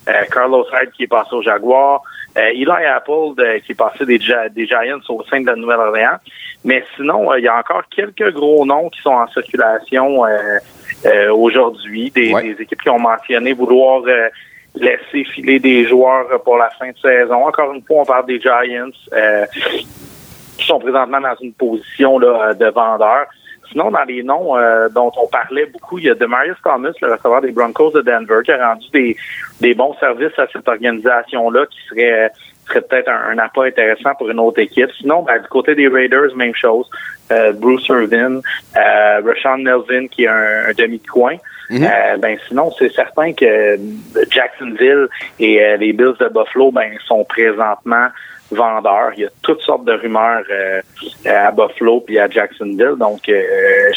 euh, 0.09 0.13
Carlos 0.33 0.65
Hyde 0.73 0.93
qui 0.93 1.03
est 1.05 1.09
passé 1.09 1.31
aux 1.35 1.43
Jaguars, 1.43 2.03
euh, 2.39 2.49
Eli 2.53 2.71
Apple 2.71 3.35
de- 3.37 3.59
qui 3.59 3.73
est 3.73 3.75
passé 3.75 4.07
des, 4.07 4.21
Gi- 4.21 4.51
des 4.53 4.67
Giants 4.67 5.01
au 5.09 5.25
sein 5.25 5.41
de 5.41 5.47
la 5.47 5.57
Nouvelle-Orléans. 5.57 6.19
Mais 6.65 6.85
sinon, 6.95 7.35
il 7.35 7.43
y 7.45 7.49
a 7.49 7.57
encore 7.59 7.83
quelques 7.95 8.33
gros 8.33 8.65
noms 8.65 8.89
qui 8.91 9.01
sont 9.03 9.11
en 9.11 9.27
circulation 9.29 10.25
euh, 10.25 10.59
euh, 11.07 11.33
aujourd'hui. 11.35 12.13
Des, 12.15 12.33
Ouais. 12.33 12.43
des 12.55 12.63
équipes 12.63 12.83
qui 12.83 12.91
ont 12.91 12.99
mentionné 13.01 13.53
vouloir 13.55 14.03
laisser 14.77 15.25
filer 15.25 15.59
des 15.59 15.85
joueurs 15.89 16.27
pour 16.45 16.57
la 16.57 16.71
fin 16.71 16.91
de 16.91 16.99
saison. 16.99 17.45
Encore 17.47 17.73
une 17.75 17.83
fois, 17.83 18.03
on 18.03 18.05
parle 18.05 18.27
des 18.27 18.39
Giants 18.41 18.91
euh, 19.13 19.45
qui 20.61 20.67
sont 20.67 20.79
présentement 20.79 21.21
dans 21.21 21.37
une 21.41 21.53
position 21.53 22.19
là, 22.19 22.55
de 22.55 22.67
vendeur. 22.67 23.27
Sinon, 23.71 23.91
dans 23.91 24.03
les 24.03 24.23
noms 24.25 24.57
euh, 24.57 24.89
dont 24.89 25.13
on 25.17 25.29
parlait 25.29 25.67
beaucoup, 25.67 25.99
il 25.99 26.05
y 26.07 26.11
a 26.11 26.15
Demarius 26.15 26.57
Thomas, 26.65 26.91
le 27.01 27.13
receveur 27.13 27.41
des 27.41 27.53
Broncos 27.53 27.93
de 27.93 28.01
Denver, 28.01 28.41
qui 28.45 28.51
a 28.51 28.69
rendu 28.69 28.87
des, 28.93 29.17
des 29.61 29.75
bons 29.75 29.95
services 30.01 30.37
à 30.39 30.47
cette 30.53 30.69
organisation-là, 30.69 31.67
qui 31.67 31.79
serait, 31.89 32.33
serait 32.67 32.81
peut-être 32.81 33.09
un, 33.09 33.31
un 33.31 33.39
appât 33.39 33.67
intéressant 33.67 34.15
pour 34.19 34.29
une 34.29 34.41
autre 34.41 34.59
équipe. 34.59 34.91
Sinon, 34.99 35.23
ben, 35.23 35.39
du 35.41 35.47
côté 35.47 35.77
des 35.77 35.87
Raiders, 35.87 36.35
même 36.35 36.55
chose. 36.55 36.91
Euh, 37.31 37.53
Bruce 37.53 37.87
Irvin, 37.89 38.41
euh, 38.77 39.21
Rashawn 39.25 39.63
Melvin, 39.63 40.09
qui 40.09 40.25
est 40.25 40.29
un, 40.29 40.71
un 40.71 40.73
demi-coin. 40.77 41.37
Mhm. 41.71 41.85
Euh, 41.85 42.17
ben 42.17 42.37
sinon, 42.49 42.73
c'est 42.77 42.93
certain 42.93 43.33
que 43.33 43.79
Jacksonville 44.31 45.07
et 45.39 45.65
euh, 45.65 45.77
les 45.77 45.93
Bills 45.93 46.17
de 46.19 46.29
Buffalo 46.29 46.73
ben, 46.73 46.91
sont 47.07 47.25
présentement 47.25 48.09
vendeurs. 48.55 49.13
Il 49.17 49.23
y 49.23 49.25
a 49.27 49.29
toutes 49.43 49.63
sortes 49.63 49.85
de 49.85 49.93
rumeurs 49.93 50.43
euh, 50.51 50.81
euh, 51.27 51.49
à 51.49 51.51
Buffalo 51.51 52.01
puis 52.01 52.19
à 52.19 52.29
Jacksonville. 52.29 52.95
Donc, 52.99 53.29
euh, 53.29 53.43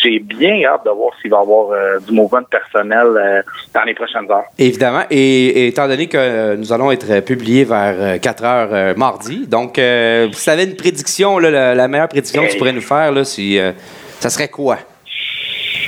j'ai 0.02 0.20
bien 0.20 0.64
hâte 0.66 0.86
de 0.86 0.92
voir 0.92 1.12
s'il 1.22 1.32
va 1.32 1.38
y 1.38 1.42
avoir 1.42 1.72
euh, 1.72 2.00
du 2.00 2.14
mouvement 2.14 2.42
de 2.42 2.48
personnel 2.48 3.08
euh, 3.08 3.42
dans 3.74 3.84
les 3.84 3.94
prochaines 3.94 4.30
heures. 4.32 4.46
Évidemment. 4.58 5.04
Et, 5.10 5.48
et 5.48 5.68
étant 5.68 5.88
donné 5.88 6.08
que 6.08 6.18
euh, 6.18 6.56
nous 6.56 6.72
allons 6.74 6.92
être 6.92 7.20
publiés 7.22 7.64
vers 7.66 7.96
euh, 7.98 8.18
4 8.18 8.44
heures 8.44 8.70
euh, 8.72 8.94
mardi, 8.96 9.48
donc, 9.48 9.78
euh, 9.80 10.28
vous 10.32 10.38
savez 10.38 10.64
une 10.64 10.76
prédiction, 10.76 11.40
là, 11.40 11.50
la, 11.52 11.76
la 11.76 11.88
meilleure 11.88 12.08
prédiction 12.08 12.44
que 12.46 12.52
tu 12.52 12.58
pourrais 12.58 12.74
nous 12.74 12.82
faire, 12.82 13.12
là, 13.12 13.24
si, 13.24 13.60
euh, 13.60 13.72
ça 14.20 14.30
serait 14.30 14.50
quoi? 14.50 14.78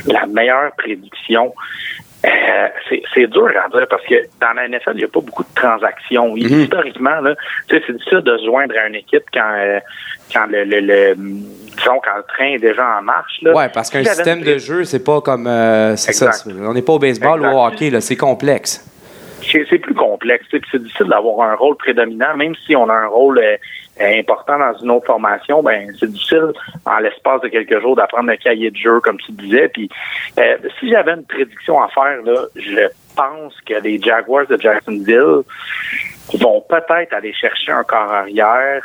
La 0.07 0.25
meilleure 0.27 0.71
prédiction, 0.77 1.53
euh, 2.25 2.67
c'est 3.13 3.27
dur 3.27 3.47
à 3.63 3.69
dire 3.69 3.87
parce 3.89 4.03
que 4.05 4.15
dans 4.41 4.53
la 4.55 4.67
NFL, 4.67 4.91
il 4.93 4.97
n'y 4.97 5.03
a 5.03 5.07
pas 5.07 5.19
beaucoup 5.21 5.43
de 5.43 5.53
transactions. 5.55 6.29
Mhm. 6.35 6.37
Historiquement, 6.61 7.19
c'est 7.69 7.79
difficile 7.91 8.19
de 8.21 8.37
se 8.37 8.45
joindre 8.45 8.75
à 8.77 8.87
une 8.87 8.95
équipe 8.95 9.23
quand, 9.33 9.53
euh, 9.57 9.79
quand 10.33 10.45
le, 10.49 10.63
le, 10.63 10.79
le- 10.79 11.15
disons, 11.15 11.99
quand 12.03 12.17
le 12.17 12.23
train 12.27 12.45
est 12.53 12.59
déjà 12.59 12.97
en 12.99 13.01
marche. 13.01 13.39
Là. 13.41 13.53
Ouais, 13.53 13.69
parce 13.73 13.89
qu'un 13.89 14.03
Si 14.03 14.09
système 14.09 14.39
une 14.39 14.45
de 14.45 14.57
jeu, 14.57 14.83
c'est 14.85 15.03
pas 15.03 15.21
comme. 15.21 15.47
euh, 15.47 15.95
c'est 15.95 16.13
ça. 16.13 16.31
On 16.47 16.73
n'est 16.73 16.81
pas 16.81 16.93
au 16.93 16.99
baseball 16.99 17.41
ou 17.41 17.45
au 17.45 17.65
hockey, 17.65 17.91
c'est 18.01 18.15
complexe. 18.17 18.83
c'est 19.41 19.77
plus 19.79 19.93
complexe. 19.93 20.45
C'est 20.51 20.81
difficile 20.81 21.07
d'avoir 21.07 21.49
un 21.49 21.55
rôle 21.55 21.75
prédominant, 21.77 22.35
même 22.35 22.55
si 22.65 22.75
on 22.75 22.89
a 22.89 22.93
un 22.93 23.07
rôle 23.07 23.39
euh, 23.39 23.57
important 23.99 24.57
dans 24.57 24.77
une 24.77 24.91
autre 24.91 25.05
formation. 25.05 25.63
Ben, 25.63 25.91
c'est 25.99 26.11
difficile 26.11 26.51
en 26.85 26.97
l'espace 26.99 27.41
de 27.41 27.47
quelques 27.47 27.81
jours 27.81 27.95
d'apprendre 27.95 28.29
le 28.29 28.37
cahier 28.37 28.71
de 28.71 28.77
jeu, 28.77 28.99
comme 28.99 29.17
tu 29.17 29.31
disais. 29.31 29.69
Puis, 29.69 29.89
euh, 30.39 30.57
si 30.79 30.89
j'avais 30.89 31.13
une 31.13 31.25
prédiction 31.25 31.81
à 31.81 31.87
faire, 31.89 32.21
là, 32.23 32.45
je 32.55 32.87
pense 33.15 33.53
que 33.61 33.75
les 33.75 34.01
Jaguars 34.01 34.47
de 34.47 34.59
Jacksonville 34.59 35.43
vont 36.33 36.63
peut-être 36.67 37.13
aller 37.13 37.33
chercher 37.33 37.71
un 37.71 37.83
corps 37.83 38.11
arrière, 38.11 38.83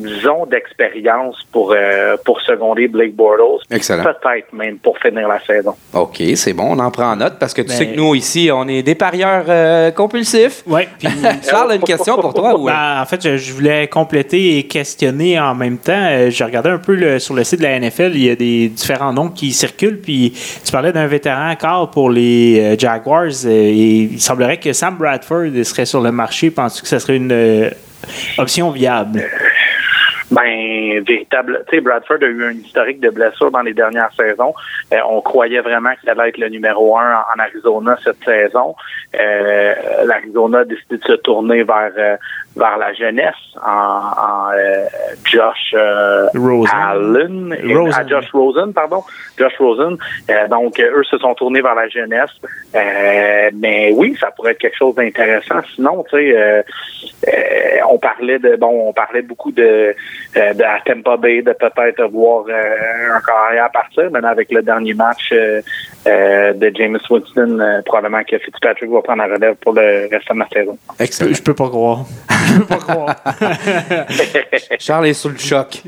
disons 0.00 0.46
d'expérience 0.46 1.36
pour 1.52 1.72
euh, 1.76 2.16
pour 2.24 2.40
seconder 2.40 2.88
Blake 2.88 3.14
Bortles. 3.14 3.62
Excellent. 3.70 4.02
Peut-être 4.04 4.52
même 4.52 4.78
pour 4.78 4.98
finir 4.98 5.28
la 5.28 5.40
saison. 5.40 5.74
OK, 5.92 6.22
c'est 6.34 6.52
bon, 6.52 6.68
on 6.70 6.78
en 6.78 6.90
prend 6.90 7.14
note 7.16 7.34
parce 7.38 7.54
que 7.54 7.62
tu 7.62 7.68
Ben- 7.68 7.74
sais 7.76 7.86
que 7.88 7.96
nous, 7.96 8.14
ici, 8.14 8.50
on 8.52 8.66
est 8.68 8.82
des 8.82 8.94
parieurs 8.94 9.44
euh, 9.48 9.90
compulsifs. 9.90 10.64
Puis 10.98 11.08
Charles 11.50 11.72
a 11.72 11.74
une 11.76 11.82
question 11.82 12.16
pour 12.18 12.34
toi? 12.34 12.54
Ben, 12.64 13.02
en 13.02 13.06
fait, 13.06 13.22
je, 13.22 13.36
je 13.36 13.52
voulais 13.52 13.86
compléter 13.88 14.58
et 14.58 14.62
questionner 14.66 15.38
en 15.38 15.54
même 15.54 15.78
temps. 15.78 15.92
Euh, 16.10 16.30
J'ai 16.30 16.44
regardé 16.44 16.70
un 16.70 16.78
peu 16.78 16.94
le- 16.94 17.18
sur 17.18 17.34
le 17.34 17.44
site 17.44 17.58
de 17.60 17.64
la 17.64 17.78
NFL, 17.78 18.12
il 18.14 18.24
y 18.24 18.30
a 18.30 18.36
des 18.36 18.68
différents 18.68 19.12
noms 19.12 19.28
qui 19.28 19.52
circulent. 19.52 20.00
Puis 20.00 20.32
tu 20.64 20.72
parlais 20.72 20.92
d'un 20.92 21.06
vétéran 21.06 21.54
quart 21.56 21.90
pour 21.90 22.10
les 22.10 22.60
euh, 22.60 22.76
Jaguars 22.78 23.46
et 23.46 23.70
il 23.70 24.20
semblerait 24.20 24.58
que 24.58 24.72
Sam 24.72 24.96
Bradford 24.96 25.46
serait 25.64 25.84
sur 25.86 26.00
le 26.00 26.12
marché. 26.12 26.50
Penses-tu 26.50 26.82
que 26.82 26.88
ce 26.88 26.98
serait 26.98 27.16
une 27.16 27.32
euh, 27.32 27.70
option 28.38 28.70
viable? 28.70 29.22
Ben, 30.30 31.02
véritable. 31.04 31.64
Tu 31.68 31.76
sais, 31.76 31.80
Bradford 31.80 32.18
a 32.22 32.26
eu 32.26 32.44
un 32.44 32.52
historique 32.52 33.00
de 33.00 33.10
blessures 33.10 33.50
dans 33.50 33.62
les 33.62 33.74
dernières 33.74 34.12
saisons. 34.16 34.54
Euh, 34.92 34.98
on 35.08 35.20
croyait 35.20 35.60
vraiment 35.60 35.90
qu'il 36.00 36.08
allait 36.08 36.28
être 36.28 36.38
le 36.38 36.48
numéro 36.48 36.96
un 36.98 37.14
en, 37.16 37.18
en 37.36 37.38
Arizona 37.40 37.96
cette 38.04 38.22
saison. 38.24 38.74
Euh, 39.20 39.74
L'Arizona 40.04 40.58
a 40.60 40.64
décidé 40.64 40.98
de 40.98 41.04
se 41.04 41.12
tourner 41.14 41.64
vers 41.64 41.90
euh, 41.98 42.16
vers 42.56 42.78
la 42.78 42.92
jeunesse 42.94 43.34
en, 43.64 43.70
en, 43.70 44.50
euh, 44.54 44.84
Josh 45.24 45.74
euh, 45.74 46.26
Rosen. 46.34 46.70
Allen, 46.74 47.56
et- 47.62 47.74
Rosen. 47.74 48.00
à 48.00 48.06
Josh 48.06 48.30
Rosen, 48.32 48.72
pardon, 48.72 49.02
Josh 49.38 49.56
Rosen. 49.58 49.96
Euh, 50.30 50.48
donc, 50.48 50.78
eux 50.80 51.04
se 51.04 51.18
sont 51.18 51.34
tournés 51.34 51.60
vers 51.60 51.74
la 51.74 51.88
jeunesse. 51.88 52.30
Euh, 52.74 53.50
mais 53.54 53.92
oui, 53.94 54.16
ça 54.20 54.30
pourrait 54.30 54.52
être 54.52 54.58
quelque 54.58 54.76
chose 54.76 54.94
d'intéressant. 54.94 55.60
Sinon, 55.74 56.04
tu 56.10 56.16
sais, 56.16 56.36
euh, 56.36 56.62
euh, 57.28 57.32
on 57.88 57.98
parlait 57.98 58.38
de 58.38 58.56
bon, 58.56 58.88
on 58.88 58.92
parlait 58.92 59.22
beaucoup 59.22 59.52
de, 59.52 59.94
euh, 60.36 60.54
de 60.54 60.62
à 60.62 60.80
Tampa 60.84 61.16
Bay 61.16 61.42
de 61.42 61.52
peut-être 61.52 62.02
voir 62.12 62.44
euh, 62.48 63.16
un 63.16 63.20
carrière 63.20 63.70
partir, 63.72 64.10
mais 64.12 64.26
avec 64.26 64.50
le 64.52 64.62
dernier 64.62 64.94
match 64.94 65.30
euh, 65.32 65.60
euh, 66.06 66.52
de 66.52 66.72
James 66.74 66.98
Winston, 67.10 67.58
euh, 67.60 67.82
probablement 67.84 68.22
que 68.24 68.38
Fitzpatrick 68.38 68.90
va 68.90 69.02
prendre 69.02 69.22
la 69.26 69.34
relève 69.34 69.54
pour 69.56 69.72
le 69.74 70.08
reste 70.10 70.32
de 70.32 70.38
la 70.38 70.48
saison. 70.52 70.78
Je 70.98 71.04
Excellent. 71.04 71.28
peux, 71.30 71.34
je 71.36 71.42
peux 71.42 71.54
pas 71.54 71.68
croire. 71.68 72.04
Je 72.52 72.58
peux 72.58 72.64
pas 72.66 72.76
croire. 72.78 73.14
Charles 74.78 75.06
est 75.06 75.12
sous 75.12 75.28
le 75.28 75.38
choc. 75.38 75.82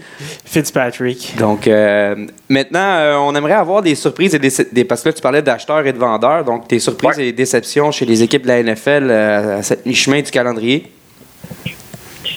Fitzpatrick. 0.44 1.34
Donc, 1.38 1.66
euh, 1.66 2.14
maintenant, 2.48 2.96
euh, 2.98 3.14
on 3.16 3.34
aimerait 3.34 3.52
avoir 3.54 3.82
des 3.82 3.94
surprises 3.94 4.34
et 4.34 4.38
des, 4.38 4.50
des- 4.70 4.84
Parce 4.84 5.02
que 5.02 5.08
là, 5.08 5.12
tu 5.12 5.22
parlais 5.22 5.42
d'acheteurs 5.42 5.84
et 5.86 5.92
de 5.92 5.98
vendeurs. 5.98 6.44
Donc, 6.44 6.68
tes 6.68 6.78
surprises 6.78 7.16
Ouais. 7.18 7.28
et 7.28 7.32
déceptions 7.32 7.90
chez 7.90 8.04
les 8.04 8.22
équipes 8.22 8.42
de 8.42 8.48
la 8.48 8.62
NFL 8.62 9.08
euh, 9.10 9.58
à 9.58 9.62
cette 9.62 9.86
mi-chemin 9.86 10.20
du 10.22 10.30
calendrier. 10.30 10.92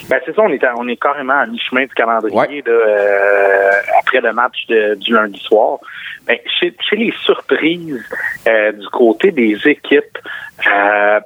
Ben, 0.10 0.20
c'est 0.26 0.36
ça, 0.36 0.42
on 0.44 0.50
est, 0.50 0.64
à- 0.64 0.74
on 0.78 0.88
est 0.88 0.96
carrément 1.02 1.34
à 1.40 1.46
mi-chemin 1.46 1.84
du 1.86 1.94
calendrier 1.96 2.64
là, 2.66 2.72
euh, 2.72 3.72
après 4.00 4.22
le 4.22 4.34
match 4.34 4.66
de- 4.68 4.96
du 4.96 5.14
lundi 5.14 5.40
soir. 5.40 5.80
Ben, 6.28 6.38
chez, 6.60 6.74
chez 6.90 6.96
les 6.96 7.14
surprises 7.24 8.04
euh, 8.48 8.72
du 8.72 8.88
côté 8.90 9.32
des 9.32 9.58
équipes, 9.68 10.18
euh, 10.68 11.20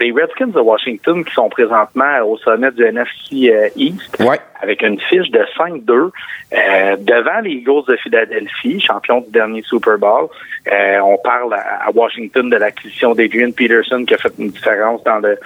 les 0.00 0.12
Redskins 0.12 0.46
de 0.52 0.60
Washington 0.60 1.24
qui 1.24 1.34
sont 1.34 1.48
présentement 1.48 2.20
au 2.24 2.36
sommet 2.38 2.70
du 2.70 2.84
NFC 2.84 3.50
euh, 3.50 3.68
East 3.76 4.16
Ouais. 4.20 4.38
Avec 4.60 4.82
une 4.82 5.00
fiche 5.00 5.30
de 5.30 5.40
5-2 5.56 6.10
euh, 6.52 6.96
devant 6.98 7.40
les 7.42 7.52
Eagles 7.52 7.84
de 7.88 7.96
Philadelphie, 7.96 8.80
champion 8.80 9.20
du 9.20 9.30
dernier 9.30 9.62
Super 9.62 9.98
Bowl. 9.98 10.28
Euh, 10.70 10.98
on 11.00 11.18
parle 11.18 11.54
à, 11.54 11.90
Washington 11.94 12.50
de 12.50 12.56
l'acquisition 12.56 13.14
d'Adrian 13.14 13.52
Peterson 13.52 14.04
qui 14.06 14.14
a 14.14 14.18
fait 14.18 14.32
une 14.38 14.50
différence 14.50 15.02
dans 15.04 15.18
le 15.18 15.38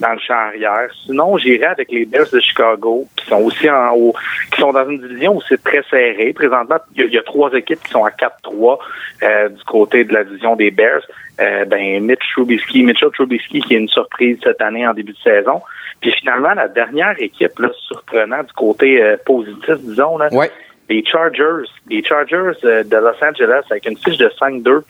dans 0.00 0.12
le 0.12 0.18
champ 0.18 0.34
arrière. 0.34 0.88
Sinon, 1.04 1.36
j'irai 1.36 1.66
avec 1.66 1.90
les 1.92 2.06
Bears 2.06 2.30
de 2.32 2.40
Chicago 2.40 3.06
qui 3.16 3.26
sont 3.26 3.42
aussi 3.42 3.68
en 3.68 3.92
haut, 3.94 4.14
qui 4.50 4.60
sont 4.60 4.72
dans 4.72 4.88
une 4.88 4.98
division 4.98 5.36
où 5.36 5.42
c'est 5.46 5.62
très 5.62 5.82
serré. 5.90 6.32
Présentement, 6.32 6.76
il 6.96 7.04
y, 7.04 7.14
y 7.14 7.18
a 7.18 7.22
trois 7.22 7.52
équipes 7.52 7.82
qui 7.82 7.90
sont 7.90 8.04
à 8.04 8.10
4-3 8.10 8.78
euh, 9.22 9.48
du 9.50 9.62
côté 9.64 10.04
de 10.04 10.14
la 10.14 10.24
division 10.24 10.56
des 10.56 10.70
Bears. 10.70 11.02
Euh, 11.40 11.64
ben 11.64 12.04
Mitch 12.04 12.20
Trubisky, 12.32 12.82
Mitchell 12.82 13.10
Trubisky 13.12 13.60
qui 13.60 13.74
est 13.74 13.78
une 13.78 13.88
surprise 13.88 14.38
cette 14.42 14.60
année 14.60 14.86
en 14.86 14.92
début 14.92 15.12
de 15.12 15.18
saison. 15.18 15.62
Puis 16.00 16.12
finalement, 16.12 16.52
la 16.54 16.68
dernière 16.68 17.14
équipe 17.18 17.58
là, 17.58 17.70
surprenant 17.86 18.42
du 18.42 18.52
côté 18.60 19.02
euh, 19.02 19.16
positif, 19.24 19.76
disons, 19.80 20.18
là, 20.18 20.28
Ouais. 20.32 20.50
les 20.90 21.02
Chargers. 21.04 21.66
Les 21.88 22.02
Chargers 22.04 22.58
euh, 22.64 22.84
de 22.84 22.96
Los 22.96 23.24
Angeles 23.24 23.62
avec 23.70 23.86
une 23.86 23.96
fiche 23.96 24.18
de 24.18 24.28
5-2. 24.28 24.82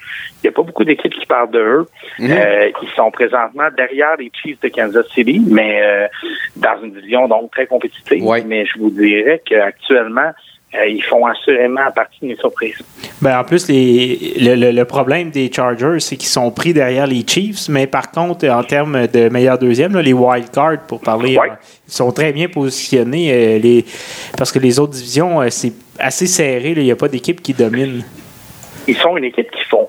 Il 0.42 0.42
n'y 0.44 0.48
a 0.48 0.52
pas 0.52 0.62
beaucoup 0.62 0.84
d'équipes 0.84 1.14
qui 1.14 1.26
parlent 1.26 1.50
de 1.52 1.60
eux. 1.60 1.86
Mhm. 2.18 2.30
Euh, 2.32 2.70
ils 2.82 2.88
sont 2.96 3.10
présentement 3.10 3.68
derrière 3.76 4.16
les 4.18 4.30
Chiefs 4.34 4.60
de 4.60 4.68
Kansas 4.68 5.06
City, 5.14 5.40
mais 5.48 6.08
dans 6.56 6.82
une 6.82 6.92
division 6.92 7.28
donc 7.28 7.52
très 7.52 7.66
compétitive. 7.66 8.24
Ouais. 8.24 8.42
Mais 8.44 8.64
je 8.66 8.78
vous 8.78 8.90
dirais 8.90 9.40
qu'actuellement, 9.44 10.32
euh, 10.74 10.86
ils 10.86 11.02
font 11.02 11.26
assurément 11.26 11.90
partie 11.94 12.18
de 12.22 12.26
mes 12.28 12.36
surprises. 12.36 12.78
Ben, 13.20 13.38
en 13.40 13.44
plus, 13.44 13.68
les, 13.68 14.34
le, 14.40 14.54
le- 14.54 14.70
le 14.70 14.84
problème 14.84 15.30
des 15.30 15.50
Chargers, 15.52 15.98
c'est 16.00 16.16
qu'ils 16.16 16.28
sont 16.28 16.50
pris 16.50 16.72
derrière 16.72 17.06
les 17.06 17.24
Chiefs, 17.26 17.68
mais 17.68 17.86
par 17.86 18.10
contre, 18.10 18.48
en 18.48 18.62
termes 18.62 19.06
de 19.08 19.28
meilleur 19.28 19.58
deuxième, 19.58 19.92
là, 19.94 20.02
les 20.02 20.12
wild 20.12 20.50
cards, 20.50 20.80
pour 20.86 21.00
parler, 21.00 21.36
Ouais. 21.38 21.50
euh, 21.50 21.54
ils 21.88 21.92
sont 21.92 22.12
très 22.12 22.32
bien 22.32 22.48
positionnés. 22.48 23.32
euh, 23.32 23.58
les, 23.58 23.84
parce 24.38 24.52
que 24.52 24.58
les 24.60 24.78
autres 24.78 24.92
divisions, 24.92 25.40
c'est 25.50 25.72
assez 25.98 26.26
serré. 26.26 26.70
Il 26.76 26.82
n'y 26.84 26.90
a 26.92 26.96
pas 26.96 27.08
d'équipe 27.08 27.42
qui 27.42 27.52
domine. 27.52 28.02
Ils 28.88 28.96
sont 28.96 29.16
une 29.16 29.24
équipe 29.24 29.50
qui 29.50 29.64
font 29.64 29.88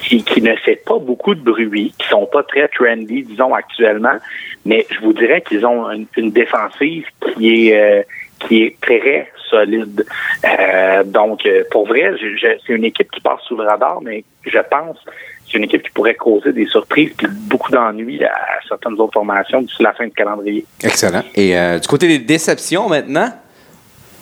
qui, 0.00 0.40
ne 0.40 0.54
fait 0.56 0.76
pas 0.86 0.98
beaucoup 0.98 1.34
de 1.34 1.40
bruit, 1.40 1.92
qui 1.98 2.08
sont 2.08 2.24
pas 2.26 2.42
très 2.42 2.66
trendy, 2.68 3.22
disons 3.22 3.52
actuellement, 3.52 4.16
mais 4.64 4.86
je 4.90 5.00
vous 5.00 5.12
dirais 5.12 5.42
qu'ils 5.46 5.66
ont 5.66 5.90
une, 5.90 6.06
une 6.16 6.30
défensive 6.30 7.04
qui 7.36 7.68
est 7.68 8.06
qui 8.38 8.62
est 8.62 8.76
très 8.80 9.30
solide. 9.50 10.04
Euh, 10.44 11.04
donc, 11.04 11.44
euh, 11.46 11.64
pour 11.70 11.86
vrai, 11.86 12.12
c'est 12.40 12.72
une 12.72 12.84
équipe 12.84 13.10
qui 13.10 13.20
passe 13.20 13.40
sous 13.46 13.56
le 13.56 13.64
radar, 13.64 14.00
mais 14.02 14.24
je 14.46 14.58
pense 14.70 14.98
que 15.04 15.10
c'est 15.46 15.56
une 15.56 15.64
équipe 15.64 15.82
qui 15.82 15.90
pourrait 15.90 16.14
causer 16.14 16.52
des 16.52 16.66
surprises 16.66 17.12
et 17.22 17.26
beaucoup 17.48 17.70
d'ennuis 17.70 18.22
à, 18.24 18.32
à 18.32 18.58
certaines 18.68 18.94
autres 18.94 19.14
formations 19.14 19.62
d'ici 19.62 19.82
la 19.82 19.92
fin 19.92 20.04
du 20.04 20.12
calendrier. 20.12 20.64
Excellent. 20.82 21.22
Et 21.34 21.58
euh, 21.58 21.78
du 21.78 21.88
côté 21.88 22.06
des 22.06 22.18
déceptions 22.18 22.88
maintenant? 22.88 23.28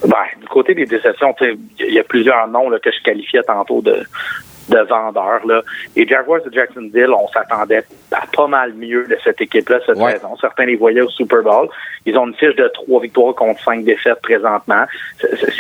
Ben, 0.04 0.25
du 0.40 0.46
côté 0.49 0.75
des 0.75 0.87
déceptions, 0.87 1.35
il 1.40 1.92
y 1.92 1.99
a 1.99 2.04
plusieurs 2.04 2.46
noms 2.49 2.68
là, 2.68 2.78
que 2.78 2.90
je 2.92 3.02
qualifiais 3.02 3.42
tantôt 3.42 3.80
de, 3.80 4.04
de 4.68 4.78
vendeurs. 4.80 5.46
Là. 5.46 5.62
Les 5.94 6.06
Jaguars 6.06 6.42
de 6.42 6.52
Jacksonville, 6.52 7.11
on 7.11 7.28
s'attendait 7.28 7.85
à 8.12 8.23
pas 8.35 8.46
mal 8.46 8.73
mieux 8.75 9.06
de 9.06 9.16
cette 9.23 9.40
équipe-là 9.40 9.78
cette 9.87 9.96
Ouais. 9.99 10.12
saison. 10.12 10.37
Certains 10.40 10.64
les 10.66 10.76
voyaient 10.76 11.00
au 11.02 11.11
Super 11.11 11.42
Bowl. 11.42 11.68
Ils 12.04 12.16
ont 12.18 12.26
une 12.26 12.35
fiche 12.35 12.56
de 12.56 12.68
trois 12.68 13.00
victoires 13.00 13.35
contre 13.35 13.62
cinq 13.62 13.85
défaites 13.85 14.20
présentement. 14.23 14.85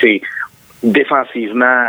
C'est- 0.00 0.20
défensivement, 0.82 1.86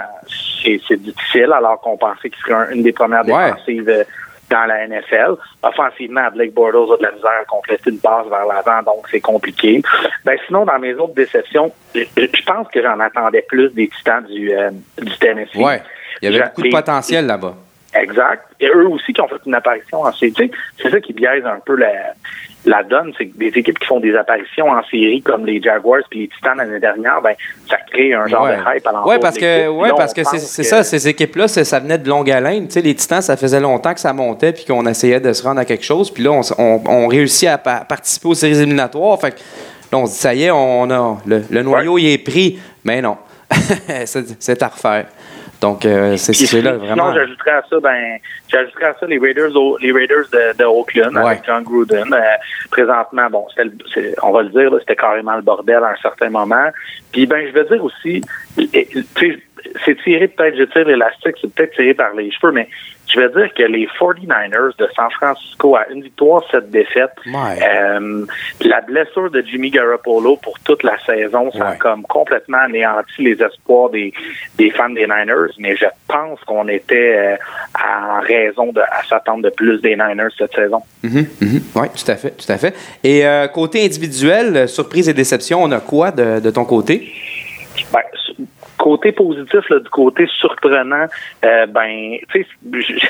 c'est 0.63 0.95
difficile, 0.97 1.51
alors 1.53 1.79
qu'on 1.81 1.97
pensait 1.97 2.29
qu'ils 2.29 2.41
seraient 2.43 2.53
un- 2.53 2.71
une 2.71 2.83
des 2.83 2.93
premières 2.93 3.27
Ouais. 3.27 3.45
défensives 3.51 3.89
euh, 3.89 4.03
dans 4.49 4.65
la 4.65 4.85
NFL. 4.87 5.35
Offensivement, 5.61 6.21
Blake 6.33 6.53
Bortles 6.53 6.93
a 6.93 6.97
de 6.97 7.03
la 7.03 7.11
misère 7.11 7.31
à 7.41 7.45
compléter 7.45 7.89
une 7.89 7.99
passe 7.99 8.27
vers 8.27 8.45
l'avant, 8.45 8.81
donc 8.83 9.05
c'est 9.11 9.19
compliqué. 9.19 9.81
Ben, 10.23 10.37
sinon, 10.47 10.65
dans 10.65 10.79
mes 10.79 10.93
autres 10.95 11.13
déceptions, 11.15 11.71
je, 11.93 12.01
je 12.15 12.43
pense 12.45 12.67
que 12.69 12.81
j'en 12.81 12.99
attendais 12.99 13.41
plus 13.47 13.69
des 13.73 13.89
Titans 13.89 14.23
du, 14.25 14.51
euh, 14.53 14.71
du 15.01 15.17
Tennessee. 15.17 15.55
Ouais. 15.57 15.81
Il 16.21 16.31
y 16.31 16.35
avait 16.35 16.45
beaucoup 16.47 16.61
de 16.63 16.69
potentiel 16.69 17.25
là-bas. 17.25 17.55
Exact. 17.93 18.43
Et 18.59 18.67
eux 18.67 18.87
aussi 18.89 19.13
qui 19.13 19.21
ont 19.21 19.27
fait 19.27 19.35
une 19.45 19.55
apparition 19.55 20.01
en 20.01 20.11
série. 20.13 20.51
C'est 20.81 20.89
ça 20.91 20.99
qui 20.99 21.13
biaise 21.13 21.43
un 21.45 21.59
peu 21.65 21.75
la, 21.75 21.89
la 22.65 22.83
donne, 22.83 23.13
c'est 23.17 23.27
que 23.27 23.37
des 23.37 23.47
équipes 23.47 23.79
qui 23.79 23.87
font 23.87 23.99
des 23.99 24.13
apparitions 24.15 24.69
en 24.69 24.83
série 24.83 25.21
comme 25.21 25.45
les 25.45 25.61
Jaguars 25.61 26.01
puis 26.09 26.19
les 26.21 26.27
Titans 26.27 26.57
l'année 26.57 26.79
dernière, 26.79 27.21
ben 27.21 27.33
ça 27.69 27.77
crée 27.89 28.13
un 28.13 28.27
genre 28.27 28.43
ouais. 28.43 28.57
de 28.57 28.61
hype 28.77 28.85
à 28.87 29.03
Ouais, 29.07 29.19
parce 29.19 29.37
que, 29.37 29.69
ouais, 29.69 29.89
parce 29.95 30.13
que 30.13 30.21
c'est 30.25 30.63
ça, 30.63 30.83
ces 30.83 31.07
équipes-là, 31.07 31.47
ça 31.47 31.79
venait 31.79 31.97
de 31.97 32.07
longue 32.09 32.29
haleine. 32.29 32.67
Les 32.75 32.93
Titans, 32.93 33.21
ça 33.21 33.37
faisait 33.37 33.61
longtemps 33.61 33.93
que 33.93 33.99
ça 34.01 34.13
montait 34.13 34.51
puis 34.53 34.65
qu'on 34.65 34.85
essayait 34.85 35.21
de 35.21 35.31
se 35.33 35.41
rendre 35.41 35.61
à 35.61 35.65
quelque 35.65 35.85
chose. 35.85 36.11
Puis 36.11 36.23
là, 36.23 36.31
on, 36.31 36.41
on, 36.59 36.81
on 36.85 37.07
réussit 37.07 37.47
à 37.47 37.57
pa- 37.57 37.85
participer 37.87 38.27
aux 38.27 38.35
séries 38.35 38.57
éliminatoires. 38.59 39.19
Fait 39.19 39.33
là, 39.91 39.97
on 39.97 40.05
se 40.05 40.11
dit, 40.11 40.17
ça 40.17 40.33
y 40.35 40.43
est, 40.43 40.51
on 40.51 40.89
a 40.91 41.17
le, 41.25 41.41
le 41.49 41.63
noyau, 41.63 41.97
il 41.97 42.07
est 42.11 42.17
pris. 42.17 42.59
Mais 42.83 43.01
non, 43.01 43.17
c'est 44.05 44.61
à 44.61 44.67
refaire. 44.67 45.05
Donc, 45.61 45.85
euh, 45.85 46.17
c'est 46.17 46.33
Puis 46.33 46.45
c'est 46.45 46.61
là 46.61 46.73
sinon, 46.73 46.85
vraiment. 46.85 47.13
j'ajouterais 47.13 47.51
à 47.51 47.63
ça, 47.69 47.79
ben, 47.79 48.17
j'ajouterais 48.47 48.85
à 48.85 48.93
ça 48.99 49.05
les 49.07 49.17
Raiders, 49.17 49.55
au- 49.55 49.77
les 49.79 49.91
Raiders 49.91 50.25
de, 50.31 50.57
de 50.57 50.63
Oakland 50.65 51.15
Ouais. 51.15 51.25
avec 51.31 51.45
John 51.45 51.63
Gruden. 51.63 52.13
Euh, 52.13 52.19
présentement, 52.69 53.27
bon, 53.31 53.47
le- 53.57 53.71
c'est- 53.93 54.15
on 54.21 54.31
va 54.31 54.43
le 54.43 54.49
dire, 54.49 54.69
là, 54.71 54.77
c'était 54.79 54.95
carrément 54.95 55.35
le 55.35 55.41
bordel 55.41 55.83
à 55.83 55.89
un 55.89 55.95
certain 56.01 56.29
moment. 56.29 56.69
Puis, 57.11 57.25
ben, 57.25 57.47
je 57.47 57.53
veux 57.53 57.65
dire 57.65 57.83
aussi, 57.83 58.21
tu 58.55 58.69
sais, 59.19 59.39
c'est 59.85 59.97
tiré 60.03 60.27
peut-être, 60.27 60.57
je 60.57 60.63
tire 60.63 60.85
l'élastique, 60.85 61.35
c'est 61.41 61.53
peut-être 61.53 61.73
tiré 61.75 61.93
par 61.93 62.13
les 62.13 62.31
cheveux, 62.31 62.51
mais 62.51 62.67
je 63.09 63.21
veux 63.21 63.29
dire 63.29 63.53
que 63.53 63.63
les 63.63 63.87
49ers 63.99 64.75
de 64.77 64.87
San 64.93 65.09
Francisco 65.11 65.75
à 65.77 65.87
une 65.89 66.01
victoire, 66.03 66.43
cette 66.51 66.69
défaite, 66.69 67.11
Ouais. 67.25 67.57
euh, 67.65 68.25
la 68.61 68.81
blessure 68.81 69.31
de 69.31 69.41
Jimmy 69.41 69.69
Garoppolo 69.71 70.35
pour 70.37 70.59
toute 70.59 70.83
la 70.83 70.97
saison, 71.05 71.49
ça 71.53 71.69
a 71.69 71.75
comme 71.75 72.03
complètement 72.03 72.57
anéanti 72.65 73.21
les 73.23 73.41
espoirs 73.41 73.89
des, 73.91 74.11
des 74.57 74.71
fans 74.71 74.89
des 74.89 75.07
Niners, 75.07 75.53
mais 75.57 75.77
je 75.77 75.85
pense 76.09 76.39
qu'on 76.41 76.67
était 76.67 77.15
euh, 77.17 77.35
en 77.81 78.19
raison 78.19 78.73
de 78.73 78.81
à 78.81 79.03
s'attendre 79.07 79.43
de 79.43 79.49
plus 79.51 79.79
des 79.81 79.95
Niners 79.95 80.31
cette 80.37 80.53
saison. 80.53 80.81
Mhm, 81.03 81.25
mhm. 81.41 81.61
Oui, 81.75 81.87
tout 81.95 82.11
à 82.11 82.15
fait, 82.17 82.31
tout 82.31 82.51
à 82.51 82.57
fait. 82.57 82.75
Et 83.05 83.25
euh, 83.25 83.47
côté 83.47 83.85
individuel, 83.85 84.57
euh, 84.57 84.67
surprise 84.67 85.07
et 85.07 85.13
déception, 85.13 85.63
on 85.63 85.71
a 85.71 85.79
quoi 85.79 86.11
de, 86.11 86.41
de 86.41 86.49
ton 86.51 86.65
côté? 86.65 87.09
Ben, 87.93 87.99
côté 88.77 89.11
positif, 89.11 89.69
là, 89.69 89.79
du 89.79 89.89
côté 89.89 90.27
surprenant, 90.39 91.05
euh, 91.45 91.65
ben, 91.67 92.17
tu 92.31 92.43
sais, 92.43 92.47
je- 92.79 93.07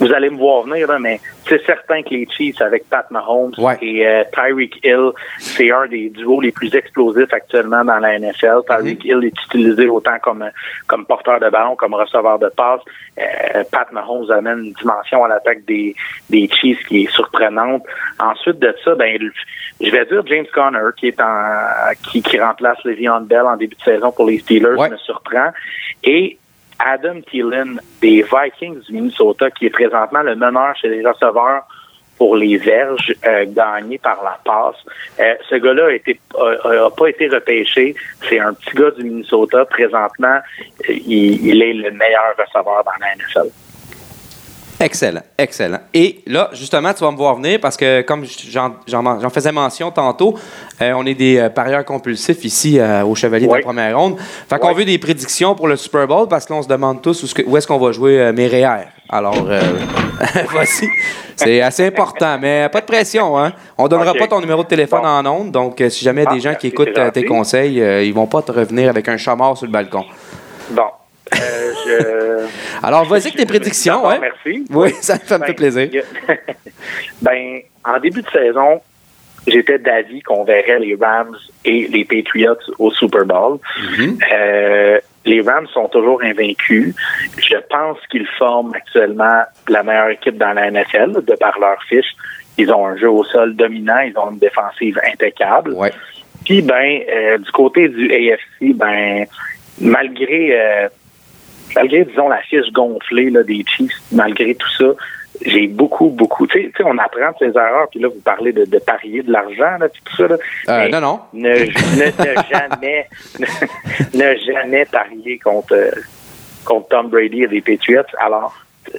vous 0.00 0.12
allez 0.12 0.30
me 0.30 0.36
voir 0.36 0.62
venir, 0.62 0.86
là, 0.88 0.98
mais 0.98 1.20
c'est 1.48 1.64
certain 1.64 2.02
que 2.02 2.10
les 2.10 2.26
Chiefs 2.30 2.60
avec 2.60 2.88
Pat 2.88 3.10
Mahomes 3.10 3.52
Ouais. 3.58 3.76
et 3.82 4.06
euh, 4.06 4.22
Tyreek 4.32 4.80
Hill, 4.84 5.10
c'est 5.38 5.70
un 5.72 5.86
des 5.86 6.10
duos 6.10 6.40
les 6.40 6.52
plus 6.52 6.74
explosifs 6.74 7.32
actuellement 7.32 7.84
dans 7.84 7.98
la 7.98 8.18
NFL. 8.18 8.60
Tyreek 8.68 9.04
Hill 9.04 9.24
est 9.24 9.44
utilisé 9.46 9.86
autant 9.88 10.18
comme 10.22 10.44
comme 10.86 11.04
porteur 11.06 11.40
de 11.40 11.48
ballon, 11.50 11.74
comme 11.76 11.94
receveur 11.94 12.38
de 12.38 12.48
passe. 12.48 12.80
Euh, 13.18 13.64
Pat 13.72 13.90
Mahomes 13.92 14.30
amène 14.30 14.58
une 14.66 14.72
dimension 14.72 15.24
à 15.24 15.28
l'attaque 15.28 15.64
des, 15.66 15.94
des 16.30 16.48
Chiefs 16.48 16.84
qui 16.86 17.04
est 17.04 17.10
surprenante. 17.10 17.82
Ensuite 18.20 18.58
de 18.58 18.74
ça, 18.84 18.94
ben, 18.94 19.18
je 19.80 19.90
vais 19.90 20.04
dire 20.06 20.22
James 20.26 20.46
Conner 20.54 20.78
qui 20.96 21.08
est 21.08 21.20
en 21.20 21.92
qui, 22.10 22.22
qui 22.22 22.38
remplace 22.40 22.78
Le'Veon 22.84 23.20
Bell 23.22 23.42
en 23.42 23.56
début 23.56 23.74
de 23.76 23.82
saison 23.82 24.12
pour 24.12 24.26
les 24.26 24.38
Steelers 24.48 24.76
Ouais. 24.76 24.88
me 24.90 24.96
surprend. 24.96 25.50
Et 26.04 26.38
Adam 26.78 27.20
Thielen 27.30 27.80
des 28.00 28.22
Vikings 28.22 28.80
du 28.82 28.92
Minnesota, 28.92 29.50
qui 29.50 29.66
est 29.66 29.70
présentement 29.70 30.22
le 30.22 30.36
meneur 30.36 30.76
chez 30.76 30.88
les 30.88 31.04
receveurs 31.06 31.62
pour 32.16 32.34
les 32.36 32.56
verges 32.56 33.14
euh, 33.26 33.44
gagnées 33.48 33.98
par 33.98 34.22
la 34.24 34.38
passe. 34.44 34.76
Euh, 35.20 35.34
ce 35.48 35.54
gars-là 35.56 35.86
a 35.86 35.92
été 35.92 36.18
a, 36.36 36.86
a 36.86 36.90
pas 36.90 37.08
été 37.08 37.28
repêché. 37.28 37.94
C'est 38.28 38.40
un 38.40 38.54
petit 38.54 38.74
gars 38.76 38.90
du 38.90 39.04
Minnesota. 39.04 39.64
Présentement, 39.66 40.38
euh, 40.38 40.92
il, 41.06 41.46
il 41.46 41.62
est 41.62 41.74
le 41.74 41.90
meilleur 41.92 42.34
receveur 42.36 42.82
dans 42.84 42.90
la 43.00 43.14
NFL. 43.14 43.52
Excellent, 44.80 45.22
excellent. 45.36 45.80
Et 45.92 46.20
là, 46.26 46.50
justement, 46.52 46.92
tu 46.94 47.00
vas 47.02 47.10
me 47.10 47.16
voir 47.16 47.34
venir 47.34 47.58
parce 47.60 47.76
que, 47.76 48.02
comme 48.02 48.24
j'en 48.46 49.30
faisais 49.30 49.50
mention 49.50 49.90
tantôt, 49.90 50.38
euh, 50.80 50.92
on 50.94 51.04
est 51.04 51.14
des 51.14 51.36
euh, 51.38 51.48
parieurs 51.50 51.84
compulsifs 51.84 52.44
ici 52.44 52.78
euh, 52.78 53.02
au 53.04 53.16
Chevalier 53.16 53.48
de 53.48 53.52
la 53.52 53.60
première 53.60 53.98
ronde. 53.98 54.16
Fait 54.48 54.58
qu'on 54.58 54.72
veut 54.72 54.84
des 54.84 54.98
prédictions 54.98 55.56
pour 55.56 55.66
le 55.66 55.74
Super 55.74 56.06
Bowl 56.06 56.28
parce 56.28 56.46
que 56.46 56.52
là, 56.52 56.60
on 56.60 56.62
se 56.62 56.68
demande 56.68 57.02
tous 57.02 57.34
où, 57.44 57.56
est-ce 57.56 57.66
qu'on 57.66 57.78
va 57.78 57.90
jouer 57.90 58.30
mes 58.32 58.46
REER. 58.46 58.84
Alors, 59.08 59.34
voici. 60.50 60.86
C'est 61.34 61.60
assez 61.60 61.86
important, 61.86 62.38
mais 62.40 62.68
pas 62.70 62.80
de 62.80 62.86
pression. 62.86 63.36
Hein? 63.38 63.52
On 63.78 63.88
donnera 63.88 64.12
Ok. 64.12 64.18
pas 64.18 64.26
ton 64.28 64.40
numéro 64.40 64.62
de 64.62 64.68
téléphone 64.68 65.02
Bon. 65.02 65.08
en 65.08 65.26
ondes, 65.26 65.50
donc 65.50 65.82
si 65.88 66.04
jamais 66.04 66.24
Ah, 66.26 66.34
des 66.34 66.40
gens 66.40 66.54
qui 66.54 66.68
écoutent 66.68 66.98
tes 67.12 67.24
conseils, 67.24 67.78
ils 68.06 68.12
vont 68.14 68.26
pas 68.26 68.42
te 68.42 68.52
revenir 68.52 68.90
avec 68.90 69.08
un 69.08 69.16
chamard 69.16 69.56
sur 69.56 69.66
le 69.66 69.72
balcon. 69.72 70.04
Bon. 70.70 70.82
Euh, 71.34 71.72
je... 71.86 72.86
Alors, 72.86 73.04
vas-y 73.04 73.28
avec 73.28 73.36
tes 73.36 73.46
prédictions. 73.46 74.06
Ouais. 74.06 74.18
Merci. 74.18 74.64
Oui, 74.70 74.92
ça, 75.00 75.16
ça 75.16 75.38
me 75.38 75.44
fait 75.44 75.52
Ben, 75.52 75.56
plaisir. 75.56 76.02
ben, 77.22 77.60
en 77.84 77.98
début 78.00 78.22
de 78.22 78.30
saison, 78.30 78.80
j'étais 79.46 79.78
d'avis 79.78 80.22
qu'on 80.22 80.44
verrait 80.44 80.78
les 80.78 80.96
Rams 81.00 81.36
et 81.64 81.88
les 81.88 82.04
Patriots 82.04 82.56
au 82.78 82.90
Super 82.90 83.24
Bowl. 83.24 83.58
Euh, 84.32 84.98
les 85.24 85.40
Rams 85.42 85.66
sont 85.68 85.88
toujours 85.88 86.22
invaincus. 86.22 86.94
Je 87.38 87.56
pense 87.68 87.98
qu'ils 88.10 88.26
forment 88.38 88.74
actuellement 88.74 89.42
la 89.68 89.82
meilleure 89.82 90.10
équipe 90.10 90.38
dans 90.38 90.52
la 90.52 90.70
NFL 90.70 91.24
de 91.24 91.34
par 91.34 91.58
leur 91.58 91.82
fiche. 91.88 92.16
Ils 92.56 92.72
ont 92.72 92.86
un 92.86 92.96
jeu 92.96 93.10
au 93.10 93.24
sol 93.24 93.54
dominant, 93.54 94.00
ils 94.00 94.18
ont 94.18 94.30
une 94.30 94.38
défensive 94.38 94.98
impeccable. 95.12 95.72
Ouais. 95.72 95.92
Puis 96.44 96.62
ben 96.62 97.00
euh, 97.08 97.38
du 97.38 97.50
côté 97.52 97.88
du 97.88 98.10
AFC, 98.12 98.74
ben 98.74 99.26
malgré 99.80 100.58
euh, 100.58 100.88
malgré 101.74 102.04
disons 102.04 102.28
la 102.28 102.40
fiche 102.42 102.70
gonflée 102.72 103.30
là, 103.30 103.42
des 103.42 103.64
Chiefs, 103.66 103.92
malgré 104.12 104.54
tout 104.54 104.68
ça, 104.78 104.86
j'ai 105.44 105.68
beaucoup 105.68 106.08
beaucoup. 106.08 106.46
Tu 106.46 106.72
sais, 106.76 106.82
on 106.84 106.98
apprend 106.98 107.30
de 107.32 107.36
ses 107.38 107.56
erreurs. 107.56 107.88
Puis 107.90 108.00
là, 108.00 108.08
vous 108.08 108.20
parlez 108.24 108.52
de, 108.52 108.64
de 108.64 108.78
parier 108.78 109.22
de 109.22 109.30
l'argent 109.32 109.78
là, 109.78 109.88
tout 109.88 110.16
ça. 110.16 110.26
Là. 110.28 110.36
Euh, 110.68 110.88
non, 110.88 111.00
non. 111.00 111.20
Ne, 111.32 111.50
ne, 111.50 112.06
ne 112.06 112.42
jamais 112.50 113.06
ne, 113.38 114.18
ne 114.18 114.36
jamais 114.52 114.84
parier 114.86 115.38
contre 115.38 115.74
euh, 115.74 115.90
contre 116.64 116.88
Tom 116.88 117.08
Brady 117.08 117.42
et 117.42 117.46
les 117.46 117.60
Patriots. 117.60 118.02
Alors 118.18 118.54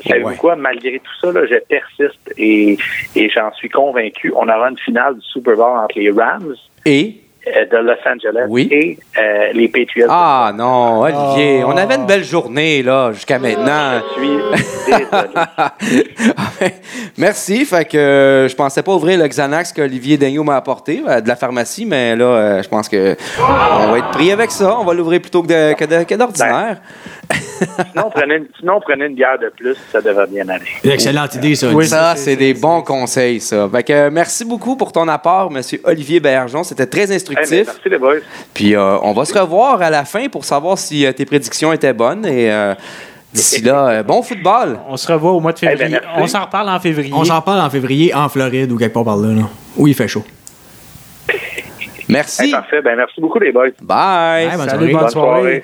Savez-vous 0.08 0.28
Ouais. 0.30 0.36
quoi? 0.36 0.56
Malgré 0.56 1.00
tout 1.00 1.12
ça, 1.20 1.32
là, 1.32 1.48
je 1.48 1.56
persiste 1.68 2.32
et, 2.38 2.78
et 3.16 3.30
j'en 3.32 3.52
suis 3.54 3.70
convaincu. 3.70 4.32
On 4.36 4.48
aura 4.48 4.70
une 4.70 4.78
finale 4.78 5.16
du 5.16 5.22
Super 5.26 5.56
Bowl 5.56 5.78
entre 5.80 5.98
les 5.98 6.12
Rams 6.12 6.54
Et? 6.86 7.16
Euh, 7.56 7.66
de 7.66 7.78
Los 7.78 7.94
Angeles 8.06 8.46
Oui. 8.50 8.68
et 8.72 8.98
euh, 9.18 9.48
les 9.54 9.68
Patriots. 9.68 10.08
Ah 10.10 10.52
non, 10.56 11.02
Olivier, 11.02 11.62
Oh. 11.66 11.70
on 11.74 11.78
avait 11.78 11.96
une 11.96 12.06
belle 12.06 12.24
journée 12.24 12.84
là 12.84 13.12
jusqu'à 13.14 13.40
maintenant. 13.40 14.02
Je 14.18 14.22
suis 14.22 14.30
désolé. 14.88 16.74
Merci. 17.18 17.66
Fait 17.66 17.86
que 17.86 17.98
euh, 17.98 18.48
je 18.48 18.56
pensais 18.56 18.84
pas 18.84 18.94
ouvrir 18.94 19.20
le 19.20 19.28
Xanax 19.28 19.74
qu'Olivier 19.74 20.18
Daigneault 20.18 20.44
m'a 20.44 20.56
apporté 20.56 21.02
euh, 21.08 21.22
de 21.22 21.28
la 21.28 21.36
pharmacie, 21.36 21.86
mais 21.86 22.16
là, 22.16 22.26
euh, 22.26 22.64
je 22.64 22.70
pense 22.70 22.88
que 22.90 23.16
on 23.40 23.92
va 23.92 23.98
être 23.98 24.12
pris 24.12 24.32
avec 24.32 24.52
ça. 24.52 24.78
On 24.80 24.84
va 24.86 24.94
l'ouvrir 24.94 25.22
plutôt 25.22 25.44
que 25.44 26.16
d'ordinaire. 26.16 26.78
sinon, 27.92 28.10
prenez 28.10 28.36
une, 28.36 28.48
sinon, 28.60 28.80
prenez 28.82 29.06
une 29.06 29.16
bière 29.16 29.38
de 29.40 29.50
plus, 29.50 29.76
ça 29.92 30.02
devrait 30.02 30.28
bien 30.28 30.48
aller. 30.50 30.66
Une 30.84 30.92
excellente 30.92 31.36
idée, 31.36 31.56
ça. 31.56 31.68
Oui, 31.74 31.86
ça, 31.86 32.16
c'est- 32.16 32.36
des 32.40 32.54
bons 32.54 32.82
conseils, 32.82 33.42
ça. 33.42 33.68
Fait 33.72 33.84
que, 33.84 33.92
euh, 33.94 34.10
merci 34.12 34.46
beaucoup 34.46 34.76
pour 34.78 34.92
ton 34.94 35.08
apport, 35.10 35.52
Monsieur 35.52 35.80
Olivier 35.84 36.20
Bergeron. 36.22 36.64
C'était 36.64 36.86
très 36.86 37.12
Eh, 37.12 37.14
merci 37.50 37.80
les 37.90 37.98
boys. 37.98 38.16
Puis 38.54 38.76
euh, 38.76 38.98
on 39.02 39.14
va 39.14 39.26
se 39.26 39.38
revoir 39.38 39.82
à 39.82 39.90
la 39.90 40.06
fin 40.06 40.28
pour 40.30 40.46
savoir 40.46 40.78
si 40.78 41.06
euh, 41.06 41.12
tes 41.12 41.26
prédictions 41.26 41.72
étaient 41.74 41.94
bonnes. 41.94 42.26
Et 42.26 42.52
euh, 42.52 42.74
d'ici 43.34 43.62
là, 43.62 43.88
euh, 43.90 44.04
bon 44.04 44.22
football. 44.24 44.80
On 44.88 44.98
se 44.98 45.12
revoit 45.12 45.32
au 45.32 45.40
mois 45.40 45.52
de 45.54 45.60
Eh 45.62 45.66
ben, 45.68 45.78
février. 45.78 46.00
on 46.18 46.28
s'en 46.28 46.46
reparle 46.46 46.70
en 46.70 46.80
février. 46.80 47.14
On 47.14 47.24
s'en 47.24 47.42
parle 47.42 47.60
en 47.62 47.70
février 47.70 48.14
en 48.14 48.28
Floride 48.30 48.72
ou 48.72 48.78
quelque 48.78 48.94
part 48.94 49.04
par 49.06 49.18
là, 49.18 49.30
là, 49.34 49.50
où 49.78 49.88
il 49.88 49.94
fait 49.96 50.08
chaud. 50.08 50.24
Eh, 51.32 51.34
Merci. 52.08 52.52
parfait. 52.52 52.82
Ben, 52.82 52.96
merci 52.96 53.22
beaucoup 53.22 53.40
les 53.40 53.52
boys. 53.52 53.68
Bye. 53.82 54.48
Bye, 54.48 54.58
bonne 54.58 54.70
Salut, 54.70 54.70
soirée. 54.70 54.92
bonne 54.94 55.02
Bonne 55.02 55.10
soirée. 55.12 55.64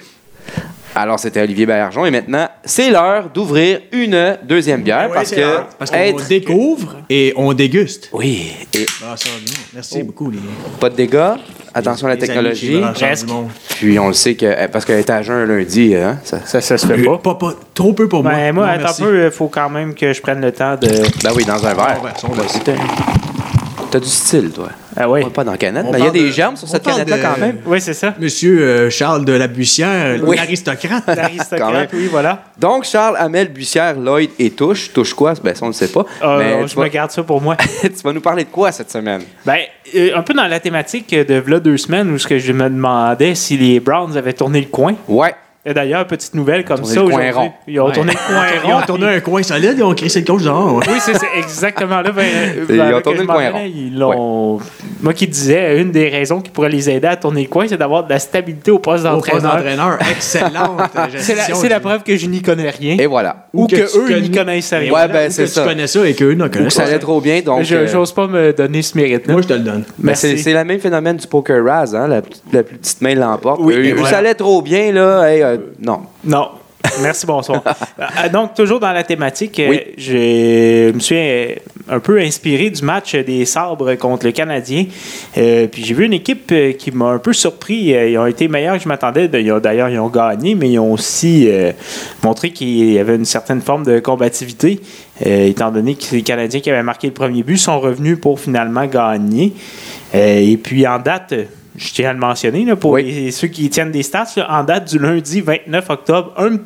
Alors, 0.98 1.20
c'était 1.20 1.42
Olivier 1.42 1.66
Bergeron. 1.66 2.06
Et 2.06 2.12
maintenant, 2.12 2.48
c'est 2.64 2.90
l'heure 2.90 3.30
d'ouvrir 3.34 3.82
une 3.92 4.38
deuxième 4.44 4.82
bière 4.82 5.10
parce 5.14 5.32
que. 5.32 5.58
Parce 5.78 5.92
qu'on 5.92 5.98
être- 5.98 6.28
découvre 6.28 6.96
et 7.10 7.34
on 7.36 7.52
déguste. 7.54 8.10
Oui. 8.14 8.54
Et 8.74 8.86
Ah, 9.04 9.16
ça. 9.18 9.30
Merci 9.74 10.04
beaucoup, 10.04 10.32
les 10.32 10.40
pas 10.80 10.90
de 10.90 10.96
dégâts. 10.96 11.34
Attention 11.74 12.08
à 12.08 12.12
la 12.12 12.18
technologie. 12.18 12.82
Presque. 12.94 13.28
Puis 13.78 14.00
on 14.00 14.08
le 14.08 14.14
sait 14.14 14.36
que 14.36 14.46
euh, 14.46 14.68
parce 14.70 14.86
qu'elle 14.86 15.00
est 15.00 15.10
à 15.10 15.22
jeun 15.22 15.36
un 15.36 15.46
lundi, 15.46 15.94
hein, 15.94 16.18
ça- 16.24 16.40
Ça, 16.46 16.62
ça 16.62 16.78
se 16.78 16.88
fait 16.88 16.94
Euh, 16.94 17.06
pas. 17.06 17.18
Pas, 17.18 17.36
pas, 17.36 17.54
trop 17.74 17.92
peu 17.92 18.08
pour 18.08 18.24
moi. 18.24 18.32
Ben, 18.32 18.54
moi, 18.56 18.66
Non, 18.68 18.72
attends 18.86 19.04
un 19.04 19.06
peu, 19.06 19.26
il 19.26 19.32
faut 19.32 19.50
quand 19.50 19.70
même 19.70 19.94
que 19.94 20.14
je 20.14 20.22
prenne 20.22 20.40
le 20.40 20.54
temps 20.54 20.76
de. 20.78 20.88
Ben 21.22 21.32
oui, 21.36 21.44
dans 21.44 21.66
un 21.66 21.74
verre. 21.74 22.02
T'as 23.96 24.02
du 24.02 24.10
style, 24.10 24.52
toi. 24.52 24.68
Ah 24.98 25.10
oui. 25.10 25.22
Pas 25.34 25.46
dans 25.46 25.54
la 25.54 25.58
canette. 25.58 25.86
On 25.88 25.92
mais 25.94 26.00
Il 26.00 26.04
y 26.04 26.08
a 26.08 26.12
des 26.12 26.24
de- 26.24 26.32
germes 26.32 26.58
sur 26.58 26.68
cette 26.68 26.84
canette-là 26.84 27.18
quand 27.18 27.40
même. 27.40 27.60
Oui, 27.66 27.80
c'est 27.80 27.94
ça. 27.94 28.14
Monsieur 28.20 28.60
euh, 28.62 28.90
Charles 28.90 29.24
de 29.24 29.32
la 29.32 29.48
Bussière, 29.48 30.20
Oui. 30.22 30.36
l'aristocrate. 30.36 31.04
L'aristocrate, 31.08 31.92
oui, 31.94 32.10
voilà. 32.12 32.44
Donc, 32.60 32.84
Charles, 32.84 33.16
Amel, 33.18 33.54
Bussière, 33.54 33.98
Lloyd 33.98 34.32
et 34.38 34.50
Touche. 34.50 34.92
Touche 34.92 35.14
quoi? 35.14 35.34
Ben, 35.42 35.56
ça, 35.56 35.62
on 35.62 35.68
ne 35.68 35.72
le 35.72 35.78
sait 35.78 35.88
pas. 35.88 36.06
Euh, 36.24 36.38
mais 36.40 36.68
je 36.68 36.76
me 36.76 36.82
vas, 36.82 36.90
garde 36.90 37.12
ça 37.12 37.24
pour 37.24 37.42
moi. 37.42 37.56
tu 37.82 37.90
vas 38.04 38.12
nous 38.12 38.20
parler 38.20 38.44
de 38.44 38.50
quoi 38.50 38.74
cette 38.74 38.92
semaine? 38.92 39.22
Ben, 39.46 39.60
euh, 39.96 40.10
un 40.18 40.24
peu 40.24 40.34
dans 40.34 40.48
la 40.48 40.60
thématique 40.60 41.12
de 41.16 41.42
là 41.48 41.62
deux 41.62 41.78
semaines 41.78 42.12
où 42.12 42.18
ce 42.18 42.28
que 42.28 42.38
je 42.38 42.52
me 42.52 42.70
demandais 42.70 43.34
si 43.34 43.56
les 43.56 43.80
Browns 43.80 44.18
avaient 44.18 44.34
tourné 44.34 44.60
le 44.60 44.68
coin. 44.68 44.96
Ouais. 45.08 45.34
Et 45.68 45.74
d'ailleurs, 45.74 46.06
petite 46.06 46.36
nouvelle 46.36 46.64
comme 46.64 46.78
Tourné 46.82 46.94
ça 46.94 47.02
le 47.02 47.08
coin 47.10 47.16
aujourd'hui. 47.30 47.32
rond. 47.40 47.52
Ils 47.68 47.80
ont 47.80 47.90
tourné 47.92 48.12
le 48.12 48.18
coin 48.34 48.46
Ils 48.54 48.72
rond. 48.72 48.78
ont 48.80 48.82
tourné 48.86 49.06
un 49.08 49.20
coin 49.20 49.42
solide, 49.42 49.74
ils 49.78 49.84
ont 49.84 49.96
crissé 49.96 50.20
le 50.20 50.26
coach 50.28 50.44
dehors. 50.44 50.76
Oui, 50.88 50.94
c'est 51.00 51.14
exactement 51.40 52.02
là. 52.02 52.12
Ben, 52.12 52.26
Ils 52.70 52.82
ont 52.94 53.02
tourné 53.02 53.20
le 53.22 53.26
coin 53.26 53.50
rond. 53.50 53.62
Ils 53.66 53.98
l'ont. 53.98 54.60
Moi 55.02 55.14
qui 55.14 55.28
disais, 55.28 55.82
une 55.82 55.92
des 55.92 56.08
raisons 56.10 56.40
qui 56.42 56.52
pourrait 56.52 56.70
les 56.70 56.88
aider 56.90 57.08
à 57.08 57.16
tourner 57.16 57.42
le 57.44 57.48
coin, 57.48 57.66
c'est 57.68 57.78
d'avoir 57.78 58.04
de 58.04 58.10
la 58.12 58.20
stabilité 58.20 58.70
au 58.70 58.78
poste 58.80 59.06
Au 59.08 59.18
poste 59.20 59.42
d'entraîneur. 59.42 59.56
d'entraîneur, 59.56 59.98
excellente 60.12 60.82
C'est 61.18 61.70
la, 61.70 61.80
preuve 61.80 62.04
que 62.04 62.16
je 62.16 62.28
n'y 62.28 62.42
connais 62.44 62.70
rien. 62.70 62.98
Et 63.00 63.08
voilà. 63.08 63.48
ou 63.54 63.64
ou 63.64 63.68
que, 63.68 63.76
que 63.76 63.92
tu 63.92 63.98
eux, 63.98 64.06
ils 64.12 64.16
n'y 64.22 64.30
connais- 64.30 64.38
connaissent 64.46 64.74
rien. 64.74 64.94
Ouais, 64.94 65.06
Ou 65.06 65.08
ben, 65.12 65.28
que 65.28 65.34
c'est 65.34 65.46
tu 65.46 65.50
ça. 65.50 65.64
connais 65.64 65.88
ça 65.88 66.08
et 66.08 66.14
qu'eux 66.14 66.34
ne 66.34 66.48
connaissent 66.48 66.74
ça 66.76 66.84
pas. 66.84 66.90
allait 66.90 67.00
trop 67.00 67.20
bien, 67.20 67.42
donc. 67.42 67.64
Je 67.64 67.76
euh, 67.76 67.88
J'ose 67.88 68.12
pas 68.14 68.28
me 68.28 68.54
donner 68.54 68.84
ce 68.84 68.96
mérite-là. 68.98 69.34
Moi, 69.34 69.42
je 69.42 69.48
te 69.48 69.54
le 69.54 69.60
donne. 69.60 69.84
ben, 69.98 70.14
c'est 70.14 70.36
le 70.54 70.64
même 70.64 70.80
phénomène 70.80 71.18
du 71.18 71.26
poker 71.28 71.64
Raz, 71.66 71.96
hein? 71.96 72.08
La, 72.08 72.22
plus 72.22 72.76
petite 72.78 73.02
main 73.02 73.16
l'emporte. 73.16 73.60
Oui, 73.64 73.92
voilà. 73.94 74.10
ça 74.10 74.18
allait 74.20 74.36
trop 74.36 74.62
bien, 74.62 74.92
là. 74.92 75.55
Euh, 75.56 75.74
non. 75.82 76.02
Non. 76.24 76.50
Merci, 77.02 77.26
bonsoir. 77.26 77.64
Euh, 78.00 78.30
Donc, 78.32 78.54
toujours 78.54 78.80
dans 78.80 78.92
la 78.92 79.04
thématique, 79.04 79.60
euh, 79.60 79.70
Oui. 79.70 79.80
je 79.98 80.92
me 80.92 81.00
suis 81.00 81.16
euh, 81.18 81.56
un 81.90 82.00
peu 82.00 82.20
inspiré 82.22 82.70
du 82.70 82.84
match 82.84 83.16
des 83.16 83.44
Sabres 83.46 83.96
contre 83.96 84.28
le 84.28 84.32
Canadien. 84.32 84.86
Euh, 85.36 85.66
puis 85.66 85.84
j'ai 85.84 85.96
vu 85.96 86.06
une 86.06 86.14
équipe 86.14 86.48
euh, 86.52 86.74
qui 86.74 86.92
m'a 86.92 87.08
un 87.08 87.18
peu 87.18 87.34
surpris. 87.34 87.92
Euh, 87.96 88.10
Ils 88.10 88.18
ont 88.20 88.28
été 88.28 88.48
meilleurs 88.48 88.78
que 88.78 88.84
je 88.84 88.88
m'attendais. 88.88 89.28
D'ailleurs, 89.28 89.90
ils 89.90 90.00
ont 90.00 90.10
gagné, 90.10 90.54
mais 90.54 90.70
ils 90.70 90.80
ont 90.80 90.94
aussi 90.94 91.48
euh, 91.50 91.72
montré 92.24 92.52
qu'il 92.52 92.94
y 92.94 93.00
avait 93.00 93.16
une 93.16 93.26
certaine 93.26 93.62
forme 93.62 93.84
de 93.84 93.98
combativité. 94.00 94.80
euh, 95.26 95.48
étant 95.48 95.72
donné 95.72 95.96
que 95.96 96.04
les 96.14 96.22
Canadiens 96.22 96.60
qui 96.60 96.70
avaient 96.70 96.84
marqué 96.84 97.08
le 97.08 97.14
premier 97.14 97.42
but 97.42 97.58
sont 97.58 97.80
revenus 97.80 98.20
pour 98.22 98.40
finalement 98.40 98.86
gagner. 98.86 99.54
Euh, 100.14 100.38
et 100.40 100.58
puis 100.58 100.86
en 100.86 101.00
date, 101.00 101.32
euh, 101.34 101.46
je 101.78 101.94
tiens 101.94 102.10
à 102.10 102.14
le 102.14 102.20
mentionner, 102.20 102.66
là, 102.66 102.76
pour 102.76 102.92
Oui. 102.92 103.04
les- 103.04 103.32
ceux 103.32 103.48
qui 103.48 103.70
tiennent 103.70 103.92
des 103.92 104.04
stats, 104.04 104.28
là, 104.38 104.48
en 104.50 104.64
date 104.64 104.90
du 104.92 105.00
lundi 105.00 105.42
29 105.42 105.90
octobre, 105.90 106.34
un, 106.38 106.58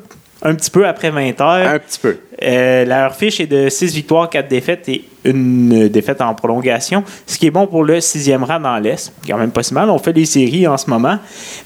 un 0.42 0.56
petit 0.56 0.70
peu 0.72 0.88
après 0.88 1.10
20 1.10 1.40
heures, 1.42 1.68
Un 1.68 1.80
petit 1.80 2.00
peu. 2.00 2.18
euh, 2.44 2.86
leur 2.86 3.16
fiche 3.16 3.40
est 3.40 3.48
de 3.48 3.70
6 3.70 3.94
victoires, 3.94 4.30
4 4.30 4.48
défaites 4.48 4.88
et 4.90 5.04
une 5.26 5.88
défaite 5.90 6.22
en 6.22 6.34
prolongation, 6.34 7.04
ce 7.28 7.38
qui 7.38 7.48
est 7.48 7.52
bon 7.52 7.68
pour 7.68 7.84
le 7.84 8.00
sixième 8.02 8.44
rang 8.44 8.60
dans 8.60 8.78
l'Est. 8.78 9.12
Quand 9.28 9.38
même 9.38 9.52
pas 9.52 9.64
si 9.64 9.74
mal. 9.74 9.90
On 9.90 9.98
fait 10.00 10.14
des 10.14 10.26
séries 10.26 10.66
en 10.68 10.78
ce 10.78 10.90
moment. 10.90 11.18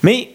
Mais 0.01 0.29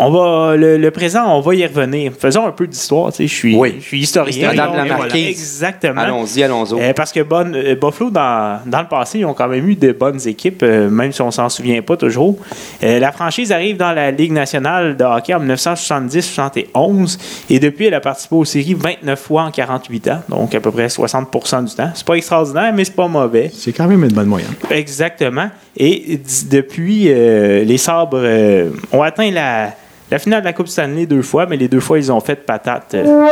on 0.00 0.10
va, 0.10 0.56
le, 0.56 0.76
le 0.78 0.90
présent, 0.90 1.24
on 1.36 1.40
va 1.40 1.54
y 1.54 1.66
revenir. 1.66 2.12
Faisons 2.18 2.46
un 2.46 2.52
peu 2.52 2.66
d'histoire. 2.66 3.10
tu 3.12 3.16
sais, 3.18 3.26
Je 3.26 3.34
suis, 3.34 3.56
Oui. 3.56 3.74
je 3.80 3.84
suis 3.84 4.00
historien. 4.00 4.48
Madame 4.48 4.76
la 4.76 4.84
Et 4.84 4.88
voilà. 4.88 5.02
Marquise. 5.04 5.28
Exactement. 5.28 6.00
Allons-y, 6.00 6.42
allons-y. 6.42 6.80
Euh, 6.80 6.92
parce 6.94 7.12
que 7.12 7.20
bonne, 7.20 7.54
euh, 7.56 7.74
Buffalo, 7.74 8.10
dans, 8.10 8.60
dans 8.66 8.80
le 8.80 8.86
passé, 8.88 9.18
ils 9.18 9.24
ont 9.26 9.34
quand 9.34 9.48
même 9.48 9.68
eu 9.68 9.74
de 9.74 9.92
bonnes 9.92 10.20
équipes, 10.26 10.62
euh, 10.62 10.88
même 10.88 11.10
si 11.12 11.20
on 11.22 11.30
s'en 11.30 11.48
souvient 11.48 11.82
pas 11.82 11.96
toujours. 11.96 12.36
Euh, 12.82 12.98
la 12.98 13.10
franchise 13.12 13.50
arrive 13.52 13.76
dans 13.76 13.92
la 13.92 14.10
Ligue 14.10 14.32
nationale 14.32 14.96
de 14.96 15.04
hockey 15.04 15.34
en 15.34 15.40
1970-71 15.44 17.18
et 17.50 17.58
depuis, 17.58 17.86
elle 17.86 17.94
a 17.94 18.00
participé 18.00 18.34
aux 18.36 18.44
séries 18.44 18.74
29 18.74 19.18
fois 19.18 19.42
en 19.44 19.50
48 19.50 20.08
ans, 20.08 20.20
donc 20.28 20.54
à 20.54 20.60
peu 20.60 20.70
près 20.70 20.86
60% 20.86 21.64
du 21.68 21.74
temps. 21.74 21.90
C'est 21.94 22.06
pas 22.06 22.14
extraordinaire, 22.14 22.72
mais 22.74 22.84
c'est 22.84 22.94
pas 22.96 23.08
mauvais. 23.08 23.50
C'est 23.52 23.72
quand 23.72 23.86
même 23.86 24.04
une 24.04 24.12
bonne 24.12 24.26
moyenne. 24.28 24.52
Exactement. 24.70 25.48
Et 25.76 26.20
depuis, 26.50 27.06
euh, 27.08 27.64
les 27.64 27.78
Sabres 27.78 28.18
euh, 28.22 28.70
ont 28.92 29.02
atteint 29.02 29.30
la, 29.30 29.72
la 30.10 30.18
finale 30.18 30.40
de 30.40 30.46
la 30.46 30.52
Coupe 30.52 30.68
Stanley 30.68 31.06
deux 31.06 31.22
fois, 31.22 31.46
mais 31.46 31.56
les 31.56 31.68
deux 31.68 31.80
fois, 31.80 31.98
ils 31.98 32.10
ont 32.10 32.20
fait 32.20 32.36
patate. 32.36 32.94
euh, 32.94 33.24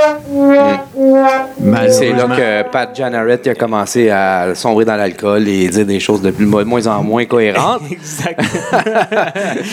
C'est 1.90 2.12
là 2.12 2.24
que 2.36 2.70
Pat 2.70 2.94
Janaret 2.94 3.48
a 3.48 3.54
commencé 3.54 4.10
à 4.10 4.54
sombrer 4.54 4.84
dans 4.84 4.96
l'alcool 4.96 5.48
et 5.48 5.68
dire 5.68 5.86
des 5.86 6.00
choses 6.00 6.20
de 6.22 6.30
plus, 6.30 6.44
de 6.44 6.50
moins 6.50 6.86
en 6.86 7.02
moins 7.02 7.24
cohérentes. 7.24 7.82
Exact. 7.90 8.40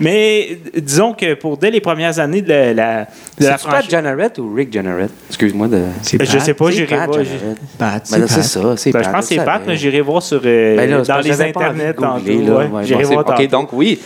Mais 0.00 0.58
disons 0.76 1.12
que 1.14 1.34
pour 1.34 1.56
dès 1.56 1.70
les 1.70 1.80
premières 1.80 2.18
années 2.18 2.42
de 2.42 2.48
la, 2.48 2.74
la- 2.74 3.06
de 3.38 3.44
la 3.46 3.58
Pat. 3.58 3.88
Janaret 3.88 4.38
ou 4.38 4.52
Rick 4.54 4.72
Janaret? 4.72 5.08
Excuse-moi 5.28 5.68
de. 5.68 5.80
C'est 6.02 6.22
Je 6.24 6.38
sais 6.38 6.54
pas, 6.54 6.70
j'irai 6.70 6.96
Pat 6.96 7.06
voir. 7.06 7.24
Janaret. 7.24 7.54
Pat, 7.78 8.02
Ben 8.10 8.26
c'est 8.28 8.34
Pat. 8.36 8.44
ça, 8.44 8.76
c'est 8.76 8.92
Ben, 8.92 8.98
Pat. 9.00 9.04
je 9.08 9.12
pense 9.14 9.20
que 9.28 9.34
c'est 9.34 9.40
je 9.40 9.44
Pat, 9.44 9.62
mais 9.66 9.76
j'irai 9.76 10.00
voir 10.00 10.22
sur, 10.22 10.40
euh, 10.44 10.76
Ben 10.76 10.90
là, 10.90 11.02
dans 11.02 11.18
les 11.20 11.30
pas 11.30 11.44
internets 11.44 11.94
ouais. 11.98 12.66
Ouais, 12.66 12.84
J'irai 12.84 13.04
voir 13.04 13.24
OK, 13.28 13.48
donc 13.48 13.68
oui. 13.72 14.00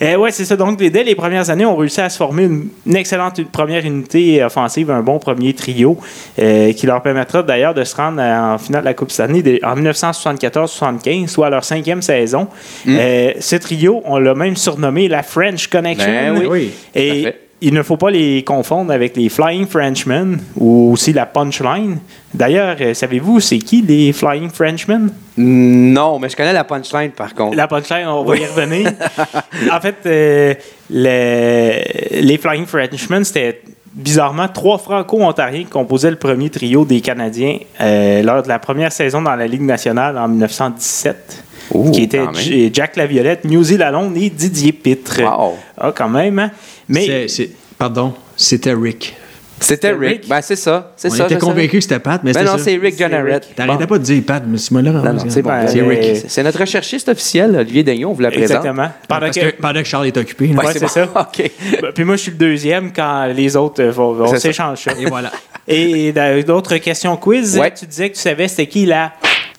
Euh, 0.00 0.16
ouais, 0.16 0.30
c'est 0.30 0.44
ça. 0.44 0.56
Donc, 0.56 0.78
dès 0.78 1.04
les 1.04 1.14
premières 1.14 1.48
années, 1.50 1.64
on 1.66 1.76
réussit 1.76 1.91
à 2.00 2.08
se 2.08 2.16
former 2.16 2.44
une, 2.44 2.68
une 2.86 2.96
excellente 2.96 3.42
première 3.50 3.84
unité 3.84 4.42
offensive, 4.42 4.90
un 4.90 5.02
bon 5.02 5.18
premier 5.18 5.52
trio, 5.52 5.98
euh, 6.38 6.72
qui 6.72 6.86
leur 6.86 7.02
permettra 7.02 7.42
d'ailleurs 7.42 7.74
de 7.74 7.84
se 7.84 7.94
rendre 7.96 8.20
à- 8.20 8.54
en 8.54 8.58
finale 8.58 8.80
de 8.82 8.86
la 8.86 8.94
Coupe 8.94 9.10
Stanley 9.10 9.42
de- 9.42 9.60
en 9.62 9.74
1974-75, 9.76 11.26
soit 11.28 11.48
à 11.48 11.50
leur 11.50 11.64
cinquième 11.64 12.02
saison. 12.02 12.48
Mm. 12.86 12.96
Euh, 12.98 13.32
ce 13.40 13.56
trio, 13.56 14.02
on 14.04 14.18
l'a 14.18 14.34
même 14.34 14.56
surnommé 14.56 15.08
la 15.08 15.22
French 15.22 15.66
Connection. 15.68 16.06
Ben 16.34 16.38
oui. 16.38 16.46
Oui. 16.50 16.70
Et. 16.94 17.34
Il 17.62 17.72
ne 17.74 17.82
faut 17.82 17.96
pas 17.96 18.10
les 18.10 18.42
confondre 18.44 18.92
avec 18.92 19.16
les 19.16 19.28
Flying 19.28 19.66
Frenchmen 19.66 20.38
ou 20.56 20.92
aussi 20.92 21.12
la 21.12 21.24
Punchline. 21.26 21.98
D'ailleurs, 22.34 22.76
euh, 22.80 22.92
savez-vous 22.92 23.40
c'est 23.40 23.58
qui 23.58 23.80
les 23.82 24.12
Flying 24.12 24.50
Frenchmen? 24.50 25.10
Non, 25.36 26.18
mais 26.18 26.28
je 26.28 26.36
connais 26.36 26.52
la 26.52 26.64
punchline 26.64 27.10
par 27.12 27.34
contre. 27.34 27.56
La 27.56 27.66
punchline, 27.68 28.06
on 28.06 28.22
va 28.24 28.36
y 28.36 28.44
revenir. 28.44 28.92
en 29.72 29.80
fait, 29.80 29.96
euh, 30.06 30.54
le- 30.90 32.20
les 32.22 32.38
Flying 32.38 32.66
Frenchmen, 32.66 33.24
c'était 33.24 33.62
bizarrement 33.94 34.48
trois 34.48 34.78
franco-ontariens 34.78 35.60
qui 35.64 35.70
composaient 35.70 36.10
le 36.10 36.16
premier 36.16 36.48
trio 36.50 36.84
des 36.84 37.00
Canadiens 37.00 37.58
euh, 37.80 38.22
lors 38.22 38.42
de 38.42 38.48
la 38.48 38.58
première 38.58 38.92
saison 38.92 39.22
dans 39.22 39.36
la 39.36 39.46
Ligue 39.46 39.62
nationale 39.62 40.16
en 40.18 40.28
1917. 40.28 41.44
Ouh, 41.74 41.90
qui. 41.90 42.08
J- 42.34 42.70
Jack 42.72 42.96
Laviolette, 42.96 43.44
Newsy 43.44 43.76
Lalonde 43.76 44.16
et 44.16 44.28
Didier 44.30 44.72
Pitre. 44.72 45.20
Wow. 45.22 45.54
Ah, 45.78 45.92
quand 45.94 46.08
même, 46.08 46.38
hein? 46.38 46.50
Mais 46.92 47.06
C'est- 47.06 47.28
c'est- 47.28 47.50
Pardon, 47.78 48.14
c'était 48.36 48.74
Rick. 48.74 49.16
C'était 49.60 49.92
Rick. 49.92 50.00
Rick? 50.22 50.28
Ben, 50.28 50.40
c'est 50.42 50.56
ça. 50.56 50.92
C'est 50.96 51.08
On 51.08 51.14
ça. 51.14 51.24
était 51.26 51.36
convaincus 51.38 51.78
que 51.78 51.80
c'était 51.82 52.00
Pat, 52.00 52.20
mais 52.24 52.32
Ben 52.32 52.40
c'était 52.40 52.50
non, 52.52 52.58
ça. 52.58 52.64
c'est 52.64 52.76
Rick. 52.76 52.96
Rick. 52.98 53.54
T'arrêtais 53.54 53.78
Bon. 53.78 53.86
pas 53.86 53.98
de 53.98 54.02
dire 54.02 54.22
Pat, 54.26 54.42
mais 54.44 54.58
c'est 54.58 54.72
moi 54.72 54.82
là. 54.82 54.90
Non, 54.90 55.02
non, 55.12 55.24
c'est 55.28 55.40
bon. 55.42 55.50
C'est 55.68 55.80
euh, 55.80 55.86
Rick. 55.86 56.24
C'est 56.26 56.42
notre 56.42 56.58
recherchiste 56.58 57.08
officiel, 57.08 57.54
Olivier 57.56 57.84
Daignon, 57.84 58.10
on 58.10 58.12
vous 58.12 58.22
la 58.22 58.30
présente. 58.32 58.56
exactement. 58.56 58.88
Pendant 59.08 59.20
Parce 59.20 59.36
que- 59.38 59.50
que 59.50 59.60
pendant 59.62 59.80
que 59.80 59.86
Charles 59.86 60.06
est 60.08 60.16
occupé. 60.16 60.48
là. 60.48 60.64
Ouais, 60.64 60.72
c'est 60.72 60.80
bon. 60.80 60.88
ça. 60.88 61.04
OK. 61.14 61.50
Ben, 61.80 61.92
Puis 61.94 62.04
moi, 62.04 62.16
je 62.16 62.22
suis 62.22 62.30
le 62.32 62.38
deuxième 62.38 62.92
quand 62.92 63.26
les 63.26 63.54
autres 63.56 63.82
euh, 63.84 63.90
vont, 63.92 64.12
vont 64.14 64.36
s'échanger 64.36 64.82
ça. 64.90 64.96
Et 64.98 65.04
voilà. 65.06 65.30
Et 65.68 66.10
dans 66.12 66.42
d'autres 66.44 66.76
questions 66.78 67.16
quiz, 67.16 67.56
Ouais. 67.56 67.72
tu 67.72 67.86
disais 67.86 68.10
que 68.10 68.16
tu 68.16 68.20
savais 68.20 68.48
c'était 68.48 68.66
qui 68.66 68.84
la 68.84 69.12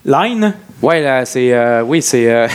line? 0.05 0.53
Ouais, 0.81 1.01
là, 1.01 1.23
c'est. 1.25 1.53
euh, 1.53 1.81
oui, 1.85 2.01
c'est. 2.01 2.29
euh, 2.29 2.47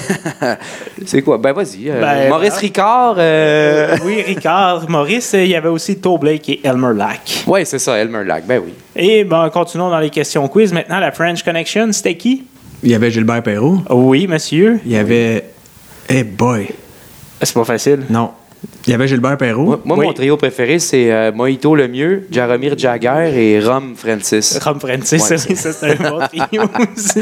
c'est 1.07 1.23
quoi? 1.23 1.39
Ben, 1.39 1.53
vas-y. 1.53 1.89
euh, 1.89 2.01
Ben, 2.01 2.29
Maurice 2.29 2.51
voilà. 2.51 2.61
Ricard. 2.61 3.15
euh, 3.19 3.97
Oui, 4.05 4.21
Ricard, 4.23 4.89
Maurice, 4.91 5.33
il 5.33 5.47
y 5.49 5.55
avait 5.55 5.69
aussi 5.71 5.99
Toe 5.99 6.19
Blake 6.19 6.49
et 6.51 6.61
Elmer 6.63 6.93
Lack. 6.95 7.45
Ouais, 7.47 7.65
c'est 7.65 7.79
ça, 7.79 7.97
Elmer 7.97 8.25
Lack. 8.25 8.47
Ben 8.47 8.61
oui. 8.65 8.75
Et 8.95 9.25
ben, 9.25 9.49
continuons 9.51 9.89
dans 9.89 9.99
les 10.01 10.11
questions 10.11 10.47
quiz. 10.49 10.73
Maintenant, 10.75 10.99
la 10.99 11.11
French 11.11 11.43
Connection, 11.43 11.91
c'était 11.93 12.17
qui? 12.17 12.45
Il 12.83 12.91
y 12.91 12.95
avait 12.95 13.11
Gilbert 13.11 13.43
Perrault. 13.43 13.79
Oui, 13.91 14.27
monsieur. 14.27 14.79
Il 14.85 14.93
y 14.93 14.97
avait. 14.97 15.45
Hey 16.09 16.23
boy. 16.25 16.69
C'est 17.43 17.55
pas 17.55 17.65
facile. 17.65 18.03
Non. 18.11 18.33
Il 18.87 18.91
y 18.91 18.95
avait 18.95 19.07
Gilbert 19.07 19.37
Perrault. 19.37 19.65
Moi, 19.67 19.81
moi, 19.85 19.99
Oui. 19.99 20.07
mon 20.07 20.13
trio 20.15 20.37
préféré, 20.39 20.79
c'est 20.79 21.13
euh, 21.13 21.31
Mojito 21.31 21.75
le 21.75 21.89
mieux, 21.89 22.27
Jaromir 22.31 22.77
Jagger 22.79 23.31
et 23.37 23.61
Rom 23.61 23.95
Francis. 23.97 24.59
Rom 24.63 24.81
Francis, 24.81 25.29
Ouais, 25.31 25.37
oui, 25.51 25.57
ça 25.57 25.73
c'est 25.73 25.91
un 25.93 26.11
bon 26.11 26.19
trio 26.27 26.63
aussi. 26.97 27.21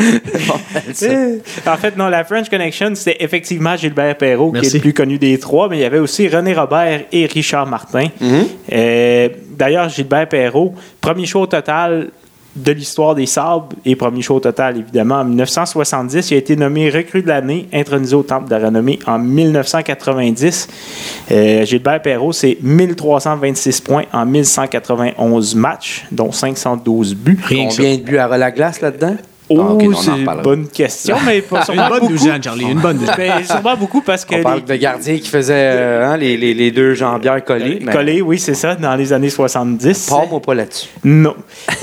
Euh, 1.03 1.39
en 1.67 1.77
fait, 1.77 1.97
non, 1.97 2.09
la 2.09 2.25
French 2.25 2.49
Connection, 2.49 2.93
c'était 2.95 3.17
effectivement 3.23 3.77
Gilbert 3.77 4.17
Perrault 4.17 4.53
qui 4.53 4.65
est 4.67 4.75
le 4.75 4.81
plus 4.81 4.93
connu 4.95 5.19
des 5.19 5.39
trois, 5.39 5.69
mais 5.69 5.79
il 5.79 5.81
y 5.81 5.85
avait 5.85 5.99
aussi 5.99 6.29
René 6.29 6.55
Robert 6.55 7.03
et 7.13 7.27
Richard 7.27 7.67
Martin. 7.67 8.07
Euh, 8.73 9.29
D'ailleurs, 9.51 9.89
Gilbert 9.89 10.29
Perrault, 10.29 10.75
premier 11.01 11.25
show 11.27 11.41
au 11.41 11.47
total 11.47 12.11
de 12.57 12.73
l'histoire 12.73 13.15
des 13.15 13.27
Sabres 13.27 13.69
et 13.85 13.95
premier 13.97 14.23
show 14.23 14.37
au 14.37 14.41
total, 14.41 14.79
évidemment, 14.79 15.17
en 15.17 15.25
1970. 15.25 16.31
Il 16.31 16.35
a 16.35 16.39
été 16.39 16.57
nommé 16.57 16.91
recrue 16.91 17.23
de 17.23 17.29
l'année, 17.29 17.69
intronisé 17.73 18.17
au 18.17 18.23
Temple 18.23 18.49
de 18.49 18.55
la 18.55 18.67
Renommée 18.67 18.99
en 19.07 19.19
1990. 19.19 20.69
Euh, 21.31 21.65
Gilbert 21.65 22.03
Perrault, 22.03 22.33
c'est 22.33 22.59
1326 22.63 23.81
points 23.83 24.05
en 24.13 24.25
1191 24.25 25.55
matchs, 25.55 26.07
dont 26.11 26.33
512 26.33 27.15
buts. 27.15 27.39
Rien 27.45 27.69
que 27.69 27.75
ça. 27.75 27.83
Combien 27.83 27.97
de 27.97 28.03
buts 28.03 28.19
à 28.19 28.37
la 28.37 28.51
glace 28.51 28.81
là-dedans? 28.81 29.17
Oh, 29.49 29.59
Ah, 29.61 29.73
ok, 29.75 29.83
on 29.87 29.93
en 29.93 29.97
c'est 29.97 30.11
une 30.11 30.43
bonne 30.43 30.67
question, 30.69 31.17
mais 31.25 31.41
pas 31.41 31.59
Une 31.59 31.65
sûrement 31.65 31.89
bonne 31.89 32.01
beaucoup. 32.01 32.13
douzaine, 32.13 32.43
Charlie. 32.43 32.65
Une 32.65 32.81
bonne. 32.81 33.01
Mais 33.17 33.45
sûrement 33.45 33.77
beaucoup 33.77 34.01
parce 34.01 34.25
que 34.25 34.35
On 34.35 34.43
parle 34.43 34.57
les- 34.57 34.63
de 34.63 34.75
gardiens 34.77 35.19
qui 35.19 35.29
faisaient 35.29 35.55
euh, 35.73 36.05
hein, 36.07 36.17
les, 36.17 36.37
les- 36.37 36.53
les 36.55 36.71
deux 36.73 36.95
jambières 36.95 37.45
collées. 37.45 37.79
mais 37.81 37.93
collés, 37.93 38.21
oui, 38.23 38.39
c'est 38.41 38.55
ça, 38.55 38.75
dans 38.75 38.97
les 38.97 39.13
années 39.13 39.31
70. 39.31 40.09
Parle-moi 40.11 40.41
pas 40.41 40.55
là-dessus. 40.55 40.89
Non. 41.05 41.35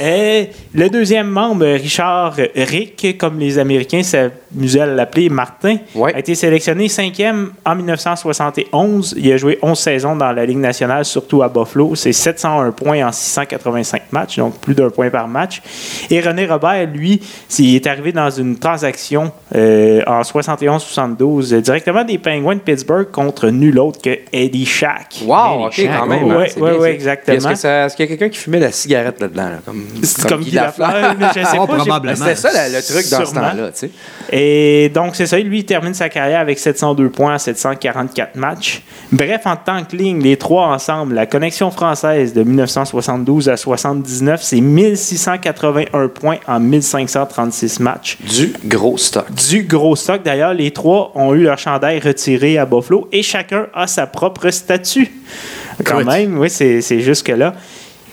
Et 0.02 0.50
le 0.74 0.90
deuxième 0.90 1.28
membre, 1.30 1.66
Richard 1.66 2.36
Rick, 2.56 3.18
comme 3.18 3.40
les 3.40 3.58
Américains 3.58 4.04
s'amusaient 4.04 4.82
à 4.82 4.86
l'appeler, 4.86 5.30
Martin, 5.30 5.78
Ouais. 5.96 6.14
a 6.14 6.20
été 6.20 6.36
sélectionné 6.36 6.90
cinquième 6.90 7.52
en 7.66 7.76
1971. 7.76 9.16
Il 9.18 9.32
a 9.32 9.38
joué 9.38 9.58
11 9.62 9.80
saisons 9.80 10.16
dans 10.16 10.32
la 10.32 10.46
Ligue 10.46 10.58
nationale, 10.58 11.06
surtout 11.06 11.42
à 11.44 11.50
Buffalo. 11.50 11.96
C'est 11.96 12.12
701 12.14 12.72
points 12.72 13.08
en 13.08 13.12
685 13.12 14.02
matchs, 14.12 14.38
donc 14.38 14.60
plus 14.60 14.76
d'un 14.76 14.90
point 14.90 15.10
par 15.10 15.28
match. 15.28 15.62
Et 16.10 16.20
René 16.20 16.46
Robert, 16.46 16.88
lui, 16.94 17.22
il 17.60 17.76
est 17.76 17.88
arrivé 17.88 18.12
dans 18.12 18.30
une 18.30 18.58
transaction 18.58 19.32
euh, 19.56 20.02
en 20.08 20.22
71-72, 20.22 21.54
euh, 21.54 21.62
directement 21.62 22.04
des 22.04 22.18
Penguins 22.18 22.56
de 22.56 22.60
Pittsburgh 22.60 23.10
contre 23.12 23.50
nul 23.50 23.78
autre 23.80 24.02
que 24.02 24.18
Eddie 24.32 24.66
Shack. 24.66 25.22
Wow, 25.26 25.66
ok, 25.68 25.74
Shaq, 25.74 25.90
quand 26.00 26.06
même. 26.08 26.24
oh, 26.26 26.32
hein, 26.32 26.36
ouais, 26.38 26.62
ouais, 26.62 26.80
c'est- 26.82 26.94
exactement. 26.94 27.38
Est-ce 27.38 27.48
que 27.48 27.56
ça- 27.56 27.86
est-ce 27.86 27.96
qu'il 27.96 28.06
y 28.06 28.08
a 28.08 28.10
quelqu'un 28.16 28.30
qui 28.30 28.38
fumait 28.40 28.60
la 28.60 28.72
cigarette 28.72 29.20
là-dedans? 29.20 29.44
là, 29.44 29.60
comme, 29.66 29.84
C'est 30.04 30.28
comme 30.28 30.42
Guy 30.42 30.52
Lafleur, 30.52 31.16
je 31.36 31.40
sais 31.44 31.58
Oh, 31.60 31.66
pas. 31.68 31.74
j'ai- 31.78 31.84
probablement. 31.86 32.16
C'était 32.16 32.36
ça 32.36 32.50
le, 32.70 32.76
le 32.76 32.82
truc 32.82 33.10
dans 33.12 33.26
ce 33.26 33.34
temps-là, 33.34 33.72
tu 33.72 33.80
sais. 33.80 33.90
Et 34.32 34.90
donc, 34.90 35.16
c'est 35.16 35.26
ça. 35.28 35.38
Lui, 35.40 35.60
il 35.60 35.66
termine 35.66 35.94
sa 35.94 36.10
carrière 36.10 36.40
avec 36.40 36.58
702 36.60 37.10
points 37.10 37.36
en 37.36 37.40
744 37.40 38.36
matchs. 38.36 38.82
Bref, 39.12 39.42
en 39.46 39.56
tant 39.56 39.84
que 39.84 39.96
ligne, 39.96 40.22
les 40.22 40.38
trois 40.38 40.68
ensemble, 40.68 41.14
la 41.16 41.26
connexion 41.26 41.70
française 41.72 42.34
de 42.34 42.44
1972 42.44 43.50
à 43.50 43.58
79, 43.58 44.42
c'est 44.42 44.62
1681 44.62 46.08
points 46.08 46.38
en 46.48 46.60
1536 47.46 47.80
matchs. 47.80 48.18
Du 48.22 48.54
gros 48.66 48.98
stock. 48.98 49.26
Du 49.34 49.64
gros 49.64 49.96
stock. 49.96 50.24
D'ailleurs, 50.24 50.54
les 50.54 50.72
trois 50.72 51.12
ont 51.16 51.34
eu 51.34 51.44
leur 51.44 51.58
chandail 51.58 52.00
retiré 52.00 52.58
à 52.58 52.66
Buffalo 52.66 53.08
et 53.12 53.24
chacun 53.24 53.68
a 53.74 53.88
sa 53.88 54.08
propre 54.08 54.50
statue. 54.50 55.12
Quand 55.86 56.04
même, 56.04 56.38
oui, 56.38 56.50
c'est 56.50 57.00
jusque-là. 57.00 57.54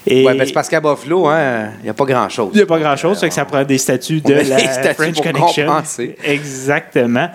Et 0.06 0.24
Ouais, 0.24 0.34
ben 0.34 0.46
c'est 0.46 0.52
parce 0.52 0.68
qu'à 0.68 0.80
Buffalo, 0.80 1.26
hein, 1.26 1.72
il 1.80 1.84
n'y 1.84 1.90
a 1.90 1.94
pas 1.94 2.06
grand-chose. 2.06 2.50
il 2.54 2.56
n'y 2.56 2.62
a 2.62 2.66
pas 2.66 2.78
grand-chose, 2.78 3.20
fait 3.20 3.28
que 3.28 3.34
ça 3.34 3.44
prend 3.44 3.62
des 3.64 3.76
statuts 3.76 4.22
de 4.22 4.32
la 4.32 4.94
French 4.94 5.20
Connection. 5.20 5.66
compenser. 5.66 6.16
Exactement. 6.24 7.28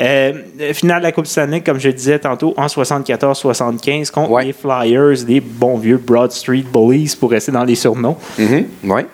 Euh, 0.00 0.32
finale 0.74 0.98
de 1.00 1.02
la 1.06 1.12
Coupe 1.12 1.26
Stanley, 1.26 1.60
comme 1.60 1.80
je 1.80 1.88
disais 1.90 2.18
tantôt, 2.18 2.54
en 2.56 2.66
74-75 2.66 4.10
contre 4.10 4.30
Ouais. 4.30 4.44
les 4.44 4.52
Flyers, 4.52 5.24
des 5.26 5.40
bons 5.40 5.76
vieux 5.76 5.96
Broad 5.98 6.30
Street 6.32 6.64
Bullies 6.72 7.16
pour 7.18 7.30
rester 7.30 7.52
dans 7.52 7.64
les 7.64 7.74
surnoms. 7.74 8.16
Oui, 8.38 8.66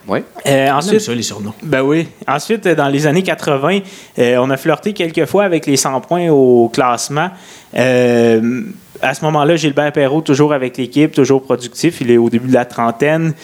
oui. 0.08 0.18
Euh, 0.46 0.70
ensuite, 0.70 1.00
ça, 1.00 1.14
les 1.14 1.22
surnoms. 1.22 1.54
ben 1.62 1.82
oui. 1.82 2.06
Ensuite, 2.28 2.68
dans 2.68 2.88
les 2.88 3.06
années 3.06 3.22
80, 3.22 3.80
euh, 4.18 4.36
on 4.40 4.50
a 4.50 4.56
flirté 4.56 4.92
quelques 4.92 5.24
fois 5.26 5.44
avec 5.44 5.66
les 5.66 5.76
100 5.76 6.00
points 6.02 6.28
au 6.30 6.68
classement. 6.68 7.30
Euh, 7.76 8.62
à 9.02 9.12
ce 9.12 9.24
moment-là, 9.24 9.56
Gilbert 9.56 9.92
Perrault, 9.92 10.20
toujours 10.22 10.52
avec 10.52 10.76
l'équipe, 10.76 11.12
toujours 11.12 11.42
productif. 11.42 12.00
Il 12.00 12.10
est 12.10 12.16
au 12.16 12.30
début 12.30 12.48
de 12.48 12.54
la 12.54 12.64
trentaine. 12.64 13.34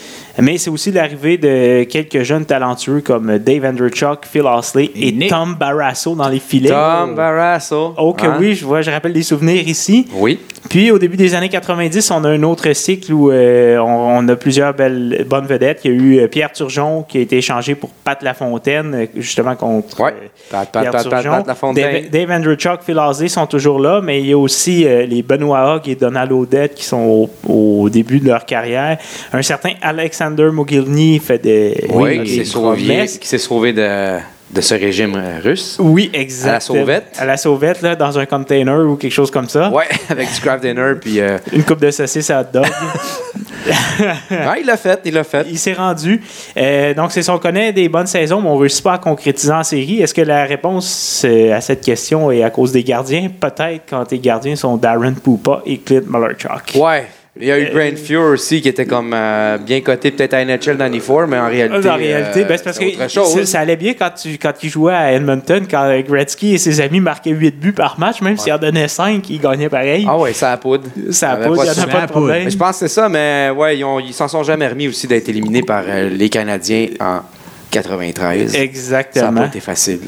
Mais 0.42 0.58
c'est 0.58 0.70
aussi 0.70 0.90
l'arrivée 0.90 1.38
de 1.38 1.84
quelques 1.84 2.22
jeunes 2.22 2.44
talentueux 2.44 3.00
comme 3.00 3.38
Dave 3.38 3.64
Andrechuk, 3.64 4.24
Phil 4.30 4.42
Osley 4.42 4.90
et. 4.94 5.28
Tom 5.28 5.54
Barrasso 5.54 6.14
dans 6.14 6.28
les 6.28 6.40
filets. 6.40 6.70
Tom 6.70 7.14
Barrasso. 7.14 7.94
Oh 7.96 8.12
que 8.14 8.26
hein? 8.26 8.36
oui, 8.40 8.54
je 8.54 8.64
vois, 8.64 8.80
je 8.82 8.90
rappelle 8.90 9.12
des 9.12 9.22
souvenirs 9.22 9.66
ici. 9.68 10.06
Oui. 10.14 10.38
Puis 10.68 10.90
au 10.90 10.98
début 10.98 11.16
des 11.16 11.34
années 11.34 11.48
90, 11.48 12.10
on 12.10 12.24
a 12.24 12.28
un 12.28 12.42
autre 12.42 12.72
cycle 12.74 13.12
où 13.12 13.30
euh, 13.30 13.78
on, 13.78 14.18
on 14.18 14.28
a 14.28 14.36
plusieurs 14.36 14.74
belles, 14.74 15.24
bonnes 15.28 15.46
vedettes. 15.46 15.80
Il 15.84 15.90
y 15.90 15.94
a 15.94 15.96
eu 15.96 16.18
euh, 16.18 16.28
Pierre 16.28 16.52
Turgeon 16.52 17.02
qui 17.02 17.18
a 17.18 17.20
été 17.22 17.38
échangé 17.38 17.74
pour 17.74 17.90
Pat 17.90 18.22
Lafontaine, 18.22 18.94
euh, 18.94 19.06
justement 19.16 19.56
contre 19.56 20.00
Ouais. 20.00 20.14
Pat, 20.50 20.70
Pat, 20.70 20.82
Pierre 20.82 20.92
Pat, 20.92 21.08
Turgeon. 21.08 21.30
Pat 21.30 21.46
Lafontaine. 21.46 22.10
Dave, 22.10 22.10
Dave 22.10 22.30
Andrechuk, 22.30 22.82
Phil 22.82 22.98
Ozzy 22.98 23.28
sont 23.28 23.46
toujours 23.46 23.80
là, 23.80 24.00
mais 24.02 24.20
il 24.20 24.26
y 24.26 24.32
a 24.32 24.38
aussi 24.38 24.86
euh, 24.86 25.06
les 25.06 25.22
Benoît 25.22 25.74
Hogg 25.76 25.88
et 25.88 25.94
Donald 25.94 26.30
Odette 26.32 26.74
qui 26.74 26.84
sont 26.84 27.28
au, 27.48 27.82
au 27.82 27.88
début 27.88 28.20
de 28.20 28.26
leur 28.28 28.44
carrière. 28.44 28.98
Un 29.32 29.42
certain 29.42 29.72
Alexander 30.30 30.50
Mogilny 30.52 31.18
fait 31.18 31.38
des, 31.38 31.84
Oui, 31.90 32.18
des 32.18 32.24
qui 32.24 32.44
s'est 33.26 33.38
sauvé, 33.38 33.72
de, 33.72 34.18
de 34.50 34.60
ce 34.60 34.74
régime 34.74 35.14
euh, 35.16 35.40
russe. 35.42 35.76
Oui, 35.80 36.08
exact. 36.12 36.48
À 36.48 36.52
la 36.54 36.60
sauvette. 36.60 37.04
À 37.18 37.24
la 37.24 37.36
sauvette, 37.36 37.82
là, 37.82 37.96
dans 37.96 38.16
un 38.18 38.26
container 38.26 38.78
ou 38.88 38.96
quelque 38.96 39.12
chose 39.12 39.30
comme 39.30 39.48
ça. 39.48 39.70
Ouais, 39.70 39.88
avec 40.08 40.32
du 40.32 40.40
craft 40.40 40.62
dinner, 40.62 40.94
puis... 41.00 41.20
euh, 41.20 41.38
Une 41.52 41.64
coupe 41.64 41.80
de 41.80 41.90
saucisses 41.90 42.30
à 42.30 42.42
hot 42.42 42.46
dog. 42.52 42.64
ouais, 42.64 44.60
il 44.60 44.66
l'a 44.66 44.76
fait, 44.76 45.00
il 45.04 45.14
l'a 45.14 45.24
fait. 45.24 45.46
Il 45.50 45.58
s'est 45.58 45.72
rendu. 45.74 46.22
Euh, 46.56 46.94
donc, 46.94 47.10
c'est 47.10 47.22
ça, 47.22 47.34
on 47.34 47.38
connaît 47.38 47.72
des 47.72 47.88
bonnes 47.88 48.06
saisons, 48.06 48.40
mais 48.40 48.48
on 48.48 48.56
veut 48.56 48.68
pas 48.84 48.98
concrétiser 48.98 49.52
en 49.52 49.64
série. 49.64 50.00
Est-ce 50.00 50.14
que 50.14 50.22
la 50.22 50.44
réponse 50.44 51.24
à 51.52 51.60
cette 51.60 51.80
question 51.80 52.30
est 52.30 52.44
à 52.44 52.50
cause 52.50 52.70
des 52.70 52.84
gardiens? 52.84 53.28
Peut-être 53.28 53.82
quand 53.88 54.04
tes 54.04 54.20
gardiens 54.20 54.54
sont 54.54 54.76
Darren 54.76 55.14
Poupa 55.14 55.62
et 55.66 55.78
Clint 55.78 56.02
Mullerchuk. 56.06 56.76
Ouais. 56.76 57.06
Il 57.40 57.46
y 57.46 57.52
a 57.52 57.58
eu 57.58 57.70
Euh, 57.70 57.90
Grand 57.90 57.96
Fuhr 57.96 58.32
aussi 58.32 58.60
qui 58.60 58.68
était 58.68 58.86
comme 58.86 59.12
euh, 59.14 59.58
bien 59.58 59.80
coté 59.80 60.10
peut-être 60.10 60.34
à 60.34 60.44
NHL 60.44 60.76
dans 60.76 60.90
les 60.90 61.00
fours, 61.00 61.26
mais 61.26 61.38
en 61.38 61.48
réalité. 61.48 61.88
En 61.88 61.96
réalité, 61.96 62.42
euh, 62.42 62.44
ben, 62.44 62.56
c'est 62.56 62.64
parce 62.64 62.78
c'est 62.78 63.40
que 63.40 63.44
ça, 63.44 63.60
allait 63.60 63.76
bien 63.76 63.94
quand, 63.94 64.10
tu, 64.10 64.38
quand 64.38 64.52
il 64.62 64.68
jouait 64.68 64.94
à 64.94 65.12
Edmonton, 65.12 65.66
quand 65.70 66.00
Gretzky 66.00 66.54
et 66.54 66.58
ses 66.58 66.80
amis 66.80 67.00
marquaient 67.00 67.30
8 67.30 67.58
buts 67.58 67.72
par 67.72 67.98
match, 67.98 68.20
même 68.22 68.36
s'il 68.36 68.52
en 68.52 68.58
donnait 68.58 68.88
5, 68.88 69.28
ils 69.30 69.40
gagnaient 69.40 69.68
pareil. 69.68 70.06
Ah 70.08 70.18
ouais, 70.18 70.32
ça 70.32 70.52
a 70.52 70.56
poudre. 70.56 70.84
ça 71.10 71.32
a 71.32 71.36
pas 71.36 71.48
il 71.48 71.52
n'y 71.52 71.58
en 71.58 71.82
a 71.82 71.86
pas 71.86 72.06
de 72.06 72.10
problème. 72.10 72.44
Mais 72.44 72.50
je 72.50 72.56
pense 72.56 72.72
que 72.72 72.88
c'est 72.88 72.94
ça, 72.94 73.08
mais 73.08 73.50
ouais, 73.56 73.78
ils, 73.78 74.14
s'en 74.14 74.28
sont 74.28 74.42
jamais 74.42 74.68
remis 74.68 74.88
aussi 74.88 75.06
d'être 75.06 75.28
éliminés 75.28 75.62
par 75.62 75.84
euh, 75.86 76.08
les 76.08 76.28
Canadiens 76.28 76.88
en 77.00 77.20
93. 77.70 78.50
Ça 78.52 78.58
n'a 78.58 78.64
Exactement. 78.64 79.40
pas 79.42 79.46
été 79.46 79.60
facile. 79.60 80.00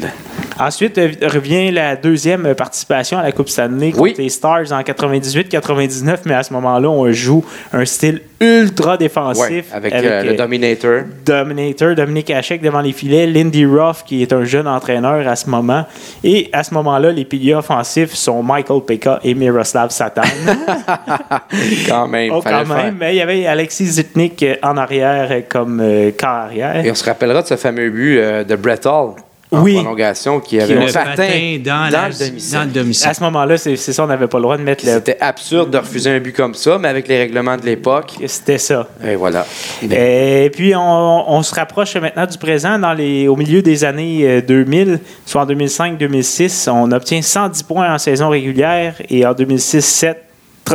Ensuite 0.58 0.98
euh, 0.98 1.10
revient 1.22 1.70
la 1.70 1.96
deuxième 1.96 2.54
participation 2.54 3.18
à 3.18 3.22
la 3.22 3.32
Coupe 3.32 3.48
Stanley 3.48 3.90
contre 3.90 4.02
Oui. 4.02 4.14
les 4.18 4.28
Stars 4.28 4.70
en 4.72 4.80
98-99, 4.82 6.18
mais 6.26 6.34
à 6.34 6.42
ce 6.42 6.52
moment-là, 6.52 6.88
on 6.90 7.10
joue 7.10 7.44
un 7.72 7.84
style 7.84 8.20
ultra 8.40 8.96
défensif 8.96 9.40
Ouais, 9.48 9.64
avec, 9.72 9.94
euh, 9.94 10.22
le 10.24 10.34
Dominator. 10.34 11.02
Dominator, 11.24 11.94
Dominique 11.94 12.30
Hachek 12.30 12.60
devant 12.60 12.80
les 12.80 12.92
filets, 12.92 13.26
Lindy 13.26 13.64
Ruff 13.64 14.02
qui 14.04 14.20
est 14.22 14.32
un 14.32 14.44
jeune 14.44 14.66
entraîneur 14.66 15.26
à 15.26 15.36
ce 15.36 15.48
moment. 15.48 15.86
Et 16.24 16.50
à 16.52 16.62
ce 16.64 16.74
moment-là, 16.74 17.12
les 17.12 17.24
piliers 17.24 17.54
offensifs 17.54 18.14
sont 18.14 18.42
Michael 18.42 18.82
Pekka 18.86 19.20
et 19.22 19.34
Miroslav 19.34 19.90
Satan. 19.90 20.22
Quand 21.88 22.08
même. 22.08 22.30
oh, 22.32 22.40
quand 22.42 22.50
faire. 22.64 22.66
même, 22.66 22.96
mais 22.98 23.14
il 23.14 23.18
y 23.18 23.20
avait 23.20 23.46
Alexis 23.46 23.86
Zitnik 23.86 24.42
euh, 24.42 24.56
en 24.62 24.76
arrière 24.76 25.28
euh, 25.30 25.40
comme 25.48 25.80
euh, 25.80 26.10
quart 26.10 26.46
arrière. 26.46 26.84
Et 26.84 26.90
on 26.90 26.94
se 26.94 27.04
rappellera 27.04 27.42
de 27.42 27.46
ce 27.56 27.60
fameux 27.60 27.90
but 27.90 28.18
euh, 28.18 28.44
de 28.44 28.56
Brett 28.56 28.86
Hall 28.86 29.14
en 29.54 29.60
Oui. 29.60 29.74
prolongation 29.74 30.40
qui 30.40 30.58
avait 30.58 30.74
Le 30.74 30.82
un 30.84 30.92
patin 30.92 31.58
dans, 31.62 31.90
dans 31.90 31.90
la- 31.90 32.08
le 32.08 32.14
domicile. 32.26 32.54
dans 32.58 32.64
le 32.64 32.70
domicile. 32.70 33.08
À 33.10 33.14
ce 33.14 33.22
moment-là, 33.24 33.56
c'est 33.58 33.76
ça, 33.76 34.02
on 34.04 34.06
n'avait 34.06 34.26
pas 34.26 34.38
le 34.38 34.42
droit 34.44 34.56
de 34.56 34.62
mettre 34.62 34.86
le. 34.86 34.92
C'était 34.92 35.18
absurde 35.20 35.68
de 35.70 35.76
refuser 35.76 36.08
un 36.10 36.20
but 36.20 36.34
comme 36.34 36.54
ça, 36.54 36.78
mais 36.78 36.88
avec 36.88 37.06
les 37.06 37.18
règlements 37.18 37.58
de 37.58 37.66
l'époque, 37.66 38.14
C'était 38.26 38.56
ça. 38.56 38.88
et 39.04 39.14
voilà. 39.14 39.44
Et 39.82 40.50
puis, 40.54 40.74
on, 40.74 41.30
on 41.30 41.42
se 41.42 41.54
rapproche 41.54 41.94
maintenant 41.96 42.24
du 42.24 42.38
présent. 42.38 42.78
Dans 42.78 42.94
les, 42.94 43.28
au 43.28 43.36
milieu 43.36 43.60
des 43.60 43.84
années 43.84 44.20
euh, 44.26 44.40
2000, 44.40 44.98
soit 45.26 45.42
en 45.42 45.46
2005-2006, 45.46 46.70
on 46.70 46.90
obtient 46.90 47.20
110 47.20 47.62
points 47.64 47.92
en 47.94 47.98
saison 47.98 48.30
régulière 48.30 48.94
et 49.10 49.26
en 49.26 49.32
2006-7, 49.34 50.14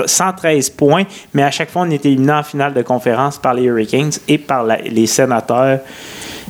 113 0.06 0.70
points, 0.72 1.04
mais 1.34 1.42
à 1.42 1.50
chaque 1.50 1.72
fois, 1.72 1.82
on 1.84 1.90
est 1.90 2.06
éliminé 2.06 2.34
en 2.34 2.44
finale 2.44 2.74
de 2.76 2.82
conférence 2.84 3.38
par 3.40 3.54
les 3.56 3.64
Hurricanes 3.64 4.12
et 4.28 4.38
par 4.38 4.64
la- 4.64 4.78
les 4.82 5.08
sénateurs 5.08 5.58
euh, 5.64 5.78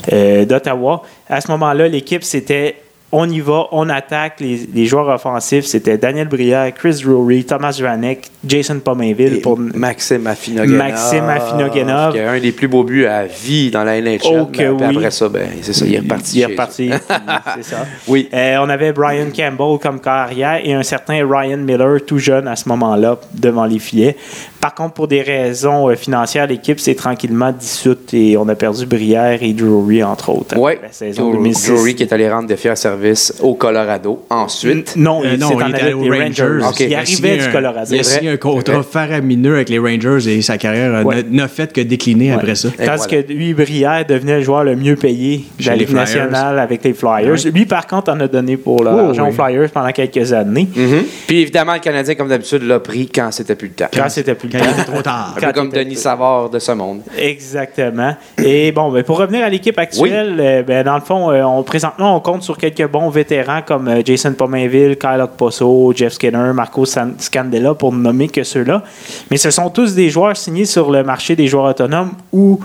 d'Ottawa. 0.10 1.04
À 1.30 1.42
ce 1.42 1.52
moment-là, 1.52 1.88
l'équipe, 1.88 2.24
c'était 2.24 2.76
on 3.12 3.30
y 3.30 3.40
va, 3.40 3.68
on 3.72 3.88
attaque. 3.90 4.42
Les, 4.42 4.68
les 4.74 4.86
joueurs 4.86 5.08
offensifs, 5.08 5.66
c'était 5.66 5.98
Daniel 5.98 6.28
Brière, 6.28 6.74
Chris 6.74 7.02
Drury, 7.04 7.46
Thomas 7.46 7.78
Vanek, 7.82 8.30
Jason 8.46 8.80
Pomainville 8.80 9.36
Et 9.36 9.42
pour 9.42 9.58
Maxime 9.58 10.28
Afinogenov. 10.28 10.78
Maxime 10.78 11.30
Afinogenov. 11.30 12.14
Qui 12.14 12.20
a 12.20 12.32
un 12.32 12.40
des 12.40 12.52
plus 12.52 12.68
beaux 12.68 12.84
buts 12.84 13.06
à 13.06 13.26
vie 13.26 13.72
dans 13.72 13.86
la 13.86 14.02
NHL. 14.02 14.20
Oh 14.26 14.46
que 14.46 14.58
puis 14.58 14.68
oui. 14.68 14.98
Après 14.98 15.12
ça, 15.12 15.30
ben, 15.30 15.48
c'est 15.62 15.74
ça, 15.74 15.86
il 15.86 15.96
est 15.96 16.00
reparti. 16.00 16.38
Il 16.38 16.42
est 16.42 16.46
reparti. 16.48 16.90
c'est 17.56 17.64
ça. 17.64 17.86
Oui. 18.08 18.28
Euh, 18.34 18.58
on 18.60 18.70
avait 18.70 18.92
Brian 18.92 19.28
Campbell 19.34 19.80
comme 19.82 20.02
carrière 20.02 20.60
et 20.62 20.74
un 20.74 20.84
certain 20.84 21.26
Ryan 21.26 21.58
Miller, 21.58 22.00
tout 22.06 22.20
jeune 22.20 22.48
à 22.48 22.58
ce 22.58 22.68
moment-là, 22.68 23.20
devant 23.34 23.66
les 23.66 23.80
filets. 23.80 24.18
Par 24.60 24.76
contre, 24.76 24.96
pour 24.96 25.08
des 25.08 25.22
raisons 25.22 25.90
euh, 25.90 25.96
financières, 25.96 26.48
l'équipe 26.48 26.80
s'est 26.80 26.96
tranquillement 26.96 27.54
dissoute 27.54 28.14
et 28.14 28.36
on 28.36 28.50
a 28.50 28.56
perdu 28.56 28.86
Brière 28.86 29.42
et 29.42 29.54
Drury, 29.54 30.04
entre 30.04 30.30
autres. 30.30 30.58
Oui, 30.58 30.74
après 30.74 30.88
La 30.88 30.94
saison 30.94 31.32
2006. 31.32 31.70
Drury 31.70 31.96
qui 31.96 32.04
est 32.04 32.12
allé 32.12 32.30
rendre 32.30 32.50
de 32.50 32.56
fiers 32.56 32.76
services 32.76 32.97
au 33.42 33.56
Colorado. 33.56 34.24
Ensuite, 34.30 34.96
Non, 34.96 35.22
Euh, 35.24 35.32
il 35.34 35.40
non, 35.40 35.50
s'est 35.50 35.56
il 35.66 35.70
était 35.72 35.82
allé 35.84 35.94
aux 35.94 36.00
Rangers. 36.02 36.60
Il 36.80 36.86
Il 36.88 36.94
a 36.96 36.98
arrivait 37.00 37.06
signé 37.06 37.38
du 37.38 37.44
un- 37.44 37.52
Colorado. 37.52 37.88
Il 37.94 38.00
a 38.00 38.04
signé 38.04 38.30
un 38.32 38.38
contrat 38.38 38.84
faramineux 38.84 39.56
avec 39.56 39.70
les 39.70 39.80
Rangers 39.80 40.28
et 40.38 40.42
sa 40.42 40.58
carrière 40.58 41.06
Ouais. 41.06 41.24
n'a- 41.30 41.48
fait 41.48 41.72
que 41.74 41.82
décliner 41.82 42.30
Ouais. 42.32 42.36
après 42.36 42.56
ça. 42.56 42.70
Tandis 42.70 42.86
voilà. 43.08 43.24
que 43.24 43.32
lui, 43.34 43.54
Brière 43.54 44.06
devenait 44.08 44.38
le 44.38 44.44
joueur 44.44 44.64
le 44.64 44.76
mieux 44.76 44.96
payé 44.96 45.46
de 45.60 45.66
la 45.66 45.76
Ligue 45.76 45.92
nationale 45.94 46.60
avec 46.60 46.84
les 46.84 46.94
Flyers. 46.94 47.36
Lui, 47.54 47.66
par 47.66 47.88
contre, 47.88 48.12
en 48.12 48.20
a 48.20 48.28
donné 48.28 48.58
pour 48.58 48.84
l'argent 48.84 49.24
oui. 49.24 49.30
aux 49.30 49.32
Flyers 49.34 49.70
pendant 49.72 49.92
quelques 49.92 50.34
années. 50.34 50.68
Mhm. 50.76 51.04
Puis 51.28 51.42
évidemment, 51.42 51.74
le 51.74 51.80
Canadien, 51.80 52.16
comme 52.16 52.30
d'habitude, 52.30 52.64
l'a 52.64 52.80
pris 52.80 53.08
quand 53.14 53.30
c'était 53.32 53.56
plus 53.56 53.68
le 53.70 53.74
temps. 53.74 53.88
Quand 53.94 54.10
c'était 54.10 54.36
plus 54.36 54.50
le 54.50 54.58
Quand 54.60 54.66
il 54.66 54.72
temps. 54.76 54.82
était 54.82 54.92
trop 54.92 55.02
tard. 55.02 55.36
Un 55.38 55.48
peu 55.48 55.54
comme 55.54 55.70
Denis 55.70 55.96
Savard 55.96 56.50
de 56.50 56.60
ce 56.60 56.72
monde. 56.72 57.02
Exactement. 57.18 58.16
Et 58.44 58.72
bon, 58.72 58.92
ben, 58.92 59.04
pour 59.04 59.18
revenir 59.20 59.44
à 59.44 59.50
l'équipe 59.50 59.78
actuelle, 59.78 60.36
euh, 60.40 60.64
ben, 60.64 60.84
dans 60.84 60.96
le 60.96 61.02
fond, 61.02 61.32
euh, 61.32 61.44
on, 61.44 61.64
présentement, 61.64 62.16
on 62.16 62.20
compte 62.20 62.44
sur 62.44 62.58
quelques 62.58 62.87
bons 62.88 63.10
vétérans 63.10 63.62
comme 63.62 63.88
euh, 63.88 64.02
Jason 64.04 64.34
Pomainville, 64.34 64.98
Kyle 64.98 65.26
Posso, 65.38 65.94
Jeff 65.96 66.14
Skinner, 66.14 66.52
Marco 66.54 66.86
Scandella, 66.86 67.74
pour 67.74 67.92
ne 67.94 68.00
nommer 68.00 68.28
que 68.28 68.44
ceux-là. 68.44 68.84
Mais 69.32 69.38
ce 69.38 69.52
sont 69.52 69.70
tous 69.70 69.94
des 69.96 70.10
joueurs 70.10 70.36
signés 70.38 70.66
sur 70.66 70.92
le 70.92 71.04
marché 71.04 71.36
des 71.36 71.48
joueurs 71.48 71.66
autonomes 71.66 72.12
ou 72.32 72.60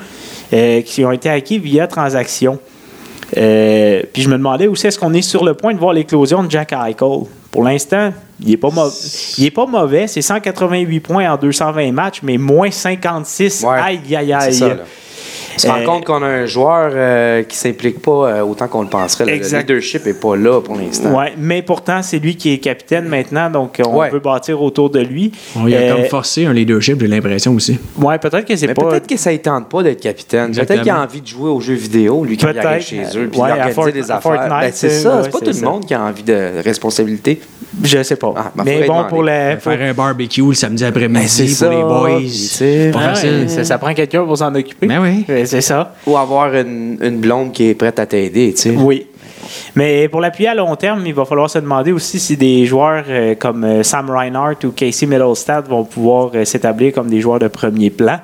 euh, 0.52 0.82
qui 0.82 1.04
ont 1.04 1.12
été 1.12 1.28
acquis 1.28 1.58
via 1.58 1.86
transaction. 1.86 2.58
Euh, 3.36 4.02
puis 4.12 4.22
je 4.22 4.28
me 4.28 4.34
demandais 4.36 4.66
aussi, 4.66 4.86
est-ce 4.86 4.98
qu'on 4.98 5.14
est 5.14 5.22
sur 5.22 5.44
le 5.44 5.54
point 5.54 5.72
de 5.72 5.78
voir 5.78 5.92
l'éclosion 5.94 6.42
de 6.42 6.50
Jack 6.50 6.72
Eichel? 6.72 6.94
Pour 7.50 7.64
l'instant, 7.64 8.12
il 8.40 8.48
n'est 8.50 8.56
pas, 8.56 8.70
mau- 8.70 8.88
il 9.38 9.44
est 9.44 9.50
pas 9.50 9.66
mauvais. 9.66 10.06
C'est 10.06 10.22
188 10.22 11.00
points 11.00 11.30
en 11.30 11.36
220 11.36 11.92
matchs, 11.92 12.20
mais 12.22 12.38
moins 12.38 12.70
56. 12.70 13.62
Ouais. 13.64 13.78
Aïe, 13.78 14.00
aïe, 14.16 14.32
aïe. 14.32 14.52
Se 15.60 15.66
rend 15.66 15.80
Euh, 15.80 15.84
compte 15.84 16.04
qu'on 16.04 16.22
a 16.22 16.26
un 16.26 16.46
joueur 16.46 16.90
euh, 16.94 17.42
qui 17.42 17.56
s'implique 17.56 18.00
pas 18.00 18.10
euh, 18.28 18.40
autant 18.42 18.68
qu'on 18.68 18.82
le 18.82 18.88
penserait. 18.88 19.24
Le- 19.26 19.58
leadership 19.58 20.04
n'est 20.06 20.14
pas 20.14 20.36
là 20.36 20.60
pour 20.60 20.76
l'instant. 20.76 21.16
Ouais, 21.18 21.32
mais 21.38 21.62
pourtant, 21.62 22.02
c'est 22.02 22.18
lui 22.18 22.36
qui 22.36 22.52
est 22.52 22.58
capitaine 22.58 23.06
maintenant, 23.06 23.50
donc 23.50 23.80
on 23.84 23.96
Ouais. 23.98 24.10
peut 24.10 24.18
bâtir 24.20 24.60
autour 24.62 24.90
de 24.90 25.00
lui. 25.00 25.32
On 25.56 25.66
y 25.68 25.74
a 25.74 25.78
Euh, 25.78 25.94
comme 25.96 26.04
forcé 26.06 26.46
un 26.46 26.52
leadership, 26.52 27.00
j'ai 27.00 27.06
l'impression 27.06 27.52
aussi. 27.54 27.78
ouais, 27.98 28.18
peut-être 28.18 28.44
que 28.46 28.56
c'est 28.56 28.72
pas. 28.74 28.82
peut-être 28.88 29.06
que 29.06 29.16
ça 29.16 29.32
ne 29.32 29.36
tente 29.38 29.68
pas 29.68 29.82
d'être 29.82 30.00
capitaine. 30.00 30.52
Peut-être 30.52 30.82
qu'il 30.82 30.90
a 30.90 31.00
envie 31.02 31.20
de 31.20 31.26
jouer 31.26 31.50
aux 31.50 31.60
jeux 31.60 31.74
vidéo, 31.74 32.24
lui, 32.24 32.36
quand 32.36 32.48
il 32.48 32.52
Peut-être. 32.54 32.66
arrive 32.66 32.82
chez 32.82 33.02
eux, 33.16 33.28
puis 33.30 33.40
Ouais, 33.40 33.50
à 33.50 33.56
d'organiser 33.68 33.92
des 33.92 34.10
affaires. 34.10 34.22
Fortnite, 34.22 34.50
Ben, 34.50 34.70
c'est 34.72 34.86
euh, 34.86 34.90
ça, 34.90 35.16
ouais, 35.16 35.22
c'est 35.24 35.30
pas 35.30 35.38
tout 35.40 35.50
le 35.60 35.64
monde 35.66 35.84
qui 35.86 35.94
a 35.94 36.02
envie 36.02 36.22
de 36.22 36.62
responsabilité. 36.64 37.40
Je 37.82 38.02
sais 38.02 38.16
pas. 38.16 38.34
Ah, 38.36 38.52
mais 38.64 38.86
bon, 38.86 39.04
pour 39.08 39.22
la. 39.22 39.56
pour- 39.56 39.72
Faire 39.72 39.90
un 39.90 39.94
barbecue 39.94 40.42
le 40.46 40.54
samedi 40.54 40.84
après-midi 40.84 41.20
Ben, 41.22 41.28
c'est 41.28 41.44
pour 41.46 41.54
ça. 41.56 41.70
les 41.70 41.82
boys. 41.82 42.28
Sais, 42.30 42.90
Pas 42.92 42.98
Ah 43.02 43.08
ouais, 43.08 43.14
facile. 43.14 43.50
ça, 43.50 43.64
ça 43.64 43.78
prend 43.78 43.94
quelqu'un 43.94 44.24
pour 44.24 44.36
s'en 44.36 44.54
occuper. 44.54 44.86
Ben 44.86 45.00
oui. 45.00 45.24
C'est 45.46 45.60
ça. 45.62 45.94
Ou 46.06 46.16
avoir 46.16 46.54
une, 46.54 46.98
une 47.00 47.18
blonde 47.18 47.52
qui 47.52 47.68
est 47.70 47.74
prête 47.74 47.98
à 47.98 48.06
t'aider, 48.06 48.52
tu 48.54 48.60
sais. 48.62 48.70
Oui. 48.76 49.06
Mais 49.74 50.08
pour 50.08 50.20
l'appuyer 50.20 50.48
à 50.50 50.54
long 50.54 50.74
terme, 50.76 51.02
il 51.06 51.14
va 51.14 51.24
falloir 51.24 51.48
se 51.50 51.58
demander 51.58 51.92
aussi 51.92 52.18
si 52.18 52.36
des 52.36 52.64
joueurs 52.66 53.04
euh, 53.08 53.34
comme 53.34 53.64
euh, 53.64 53.82
Sam 53.82 54.08
Reinhardt 54.10 54.64
ou 54.64 54.70
Casey 54.70 55.06
Middlestad 55.06 55.66
vont 55.68 55.84
pouvoir 55.84 56.30
euh, 56.34 56.44
s'établir 56.44 56.92
comme 56.92 57.08
des 57.08 57.20
joueurs 57.20 57.38
de 57.38 57.48
premier 57.48 57.90
plan. 57.90 58.18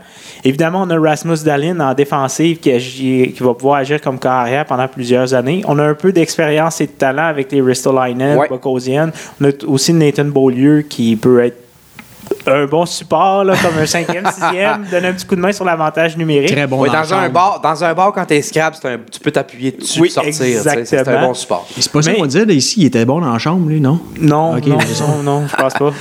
Évidemment, 0.45 0.83
on 0.87 0.91
a 0.91 0.99
Rasmus 0.99 1.39
Dahlin 1.45 1.81
en 1.81 1.95
défensive 1.95 2.59
qui, 2.59 2.71
agit- 2.71 3.33
qui 3.33 3.43
va 3.43 3.55
pouvoir 3.55 3.77
agir 3.81 4.01
comme 4.01 4.19
carrière 4.19 4.65
pendant 4.67 4.89
plusieurs 4.89 5.35
années. 5.35 5.63
On 5.67 5.79
a 5.79 5.85
un 5.85 5.95
peu 5.95 6.13
d'expérience 6.13 6.81
et 6.81 6.87
de 6.87 6.93
talent 6.93 7.25
avec 7.27 7.51
les 7.53 7.61
Ristolainen, 7.61 8.39
Ouais. 8.39 8.49
Bokosian. 8.49 9.11
On 9.41 9.45
a 9.47 9.51
aussi 9.67 9.93
Nathan 9.93 10.25
Beaulieu 10.27 10.83
qui 10.83 11.17
peut 11.17 11.43
être 11.43 11.57
un 12.49 12.67
bon 12.67 12.87
support, 12.87 13.45
là, 13.45 13.55
comme 13.63 13.79
un 13.81 13.87
cinquième, 13.87 14.25
sixième, 14.27 14.85
donner 14.91 15.09
un 15.09 15.13
petit 15.13 15.27
coup 15.27 15.37
de 15.37 15.41
main 15.41 15.53
sur 15.53 15.65
l'avantage 15.65 16.17
numérique. 16.17 16.53
Très 16.53 16.67
bon 16.67 16.85
dans 16.87 17.15
un 17.15 17.29
bar, 17.29 17.61
dans 17.63 17.85
un 17.85 17.95
bar, 17.95 18.13
quand 18.13 18.25
t'es 18.25 18.43
scrap, 18.43 18.75
c'est 18.81 18.89
un- 18.89 18.99
tu 19.11 19.21
peux 19.21 19.31
t'appuyer 19.31 19.73
dessus 19.73 20.01
Oui, 20.01 20.09
et 20.09 20.11
sortir. 20.33 20.61
C'est 20.85 21.09
un 21.09 21.21
bon 21.27 21.35
support. 21.35 21.67
C'est 21.79 21.91
pas 21.93 22.03
ça 22.03 22.11
Mais- 22.11 22.17
qu'on 22.19 22.27
disait, 22.27 22.45
ici, 22.55 22.81
il 22.81 22.87
était 22.87 23.05
bon 23.05 23.21
dans 23.21 23.33
la 23.33 23.39
chambre, 23.39 23.69
lui, 23.69 23.81
non? 23.81 24.01
Non, 24.21 24.55
non, 24.55 24.79
non, 24.79 25.23
non, 25.23 25.47
je 25.49 25.57
pense 25.57 25.75
pas. 25.75 25.93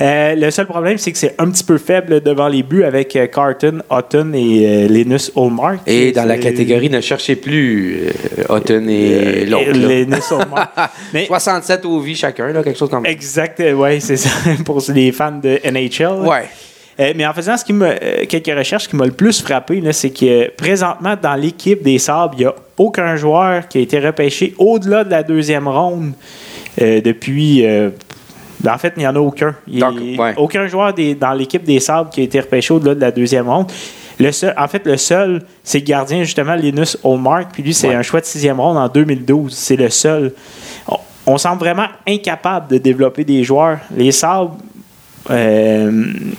Euh, 0.00 0.34
le 0.36 0.50
seul 0.50 0.66
problème, 0.66 0.98
c'est 0.98 1.12
que 1.12 1.18
c'est 1.18 1.34
un 1.38 1.50
petit 1.50 1.64
peu 1.64 1.78
faible 1.78 2.20
devant 2.22 2.48
les 2.48 2.62
buts 2.62 2.84
avec 2.84 3.14
euh, 3.16 3.26
Carton, 3.26 3.78
Houghton 3.90 4.32
et 4.34 4.84
euh, 4.84 4.88
Linus 4.88 5.32
Olmark. 5.34 5.80
Et 5.86 6.12
dans 6.12 6.24
la 6.24 6.38
catégorie, 6.38 6.90
ne 6.90 7.00
cherchez 7.00 7.36
plus 7.36 8.00
euh, 8.38 8.44
Houghton 8.48 8.86
et 8.88 9.46
l'autre. 9.46 9.70
Linus. 9.72 10.32
Mais 11.14 11.26
67 11.26 11.84
au 11.86 12.00
vie 12.00 12.14
chacun, 12.14 12.48
là, 12.48 12.62
quelque 12.62 12.78
chose 12.78 12.90
comme 12.90 13.04
ça. 13.04 13.10
exact, 13.10 13.60
euh, 13.60 13.72
ouais, 13.74 14.00
c'est 14.00 14.16
ça 14.16 14.30
pour 14.64 14.82
les 14.94 15.12
fans 15.12 15.38
de 15.42 15.58
NHL. 15.78 16.26
Ouais. 16.26 16.48
Euh, 17.00 17.12
mais 17.14 17.24
en 17.26 17.32
faisant 17.32 17.56
ce 17.56 17.64
qui 17.64 17.72
me, 17.72 17.86
euh, 17.86 18.24
quelques 18.28 18.56
recherches, 18.58 18.84
ce 18.84 18.88
qui 18.88 18.96
m'a 18.96 19.06
le 19.06 19.12
plus 19.12 19.40
frappé, 19.40 19.80
c'est 19.92 20.10
que 20.10 20.50
présentement, 20.56 21.14
dans 21.20 21.34
l'équipe 21.36 21.82
des 21.82 21.98
Sabres, 21.98 22.34
il 22.36 22.40
n'y 22.40 22.46
a 22.46 22.54
aucun 22.76 23.14
joueur 23.16 23.68
qui 23.68 23.78
a 23.78 23.80
été 23.82 24.00
repêché 24.00 24.54
au-delà 24.58 25.04
de 25.04 25.10
la 25.10 25.22
deuxième 25.22 25.68
ronde 25.68 26.12
euh, 26.82 27.00
depuis. 27.00 27.62
ben, 28.60 28.74
en 28.74 28.78
fait, 28.78 28.94
il 28.96 29.00
n'y 29.00 29.06
en 29.06 29.14
a 29.14 29.20
aucun. 29.20 29.54
Il- 29.68 29.78
Donc, 29.78 29.94
ouais. 30.18 30.34
Aucun 30.36 30.66
joueur 30.66 30.92
des- 30.92 31.14
dans 31.14 31.32
l'équipe 31.32 31.62
des 31.62 31.78
Sabres 31.78 32.10
qui 32.10 32.20
a 32.20 32.24
été 32.24 32.40
repêché 32.40 32.74
au-delà 32.74 32.96
de 32.96 33.00
la 33.00 33.12
deuxième 33.12 33.48
ronde. 33.48 33.70
Le 34.18 34.32
seul, 34.32 34.52
en 34.58 34.66
fait, 34.66 34.84
le 34.84 34.96
seul, 34.96 35.42
c'est 35.62 35.78
le 35.78 35.84
gardien, 35.84 36.24
justement, 36.24 36.56
Linus 36.56 36.98
Olmark. 37.04 37.50
Puis 37.52 37.62
lui, 37.62 37.72
c'est 37.72 37.90
Ouais. 37.90 37.94
un 37.94 38.02
choix 38.02 38.20
de 38.20 38.24
sixième 38.26 38.58
ronde 38.58 38.76
en 38.76 38.88
2012. 38.88 39.54
C'est 39.54 39.76
le 39.76 39.88
seul. 39.90 40.32
On, 40.88 40.96
on 41.26 41.38
semble 41.38 41.60
vraiment 41.60 41.86
incapable 42.08 42.66
de 42.68 42.78
développer 42.78 43.22
des 43.22 43.44
joueurs. 43.44 43.78
Les 43.96 44.10
Sabres, 44.10 44.56
euh, 45.30 45.90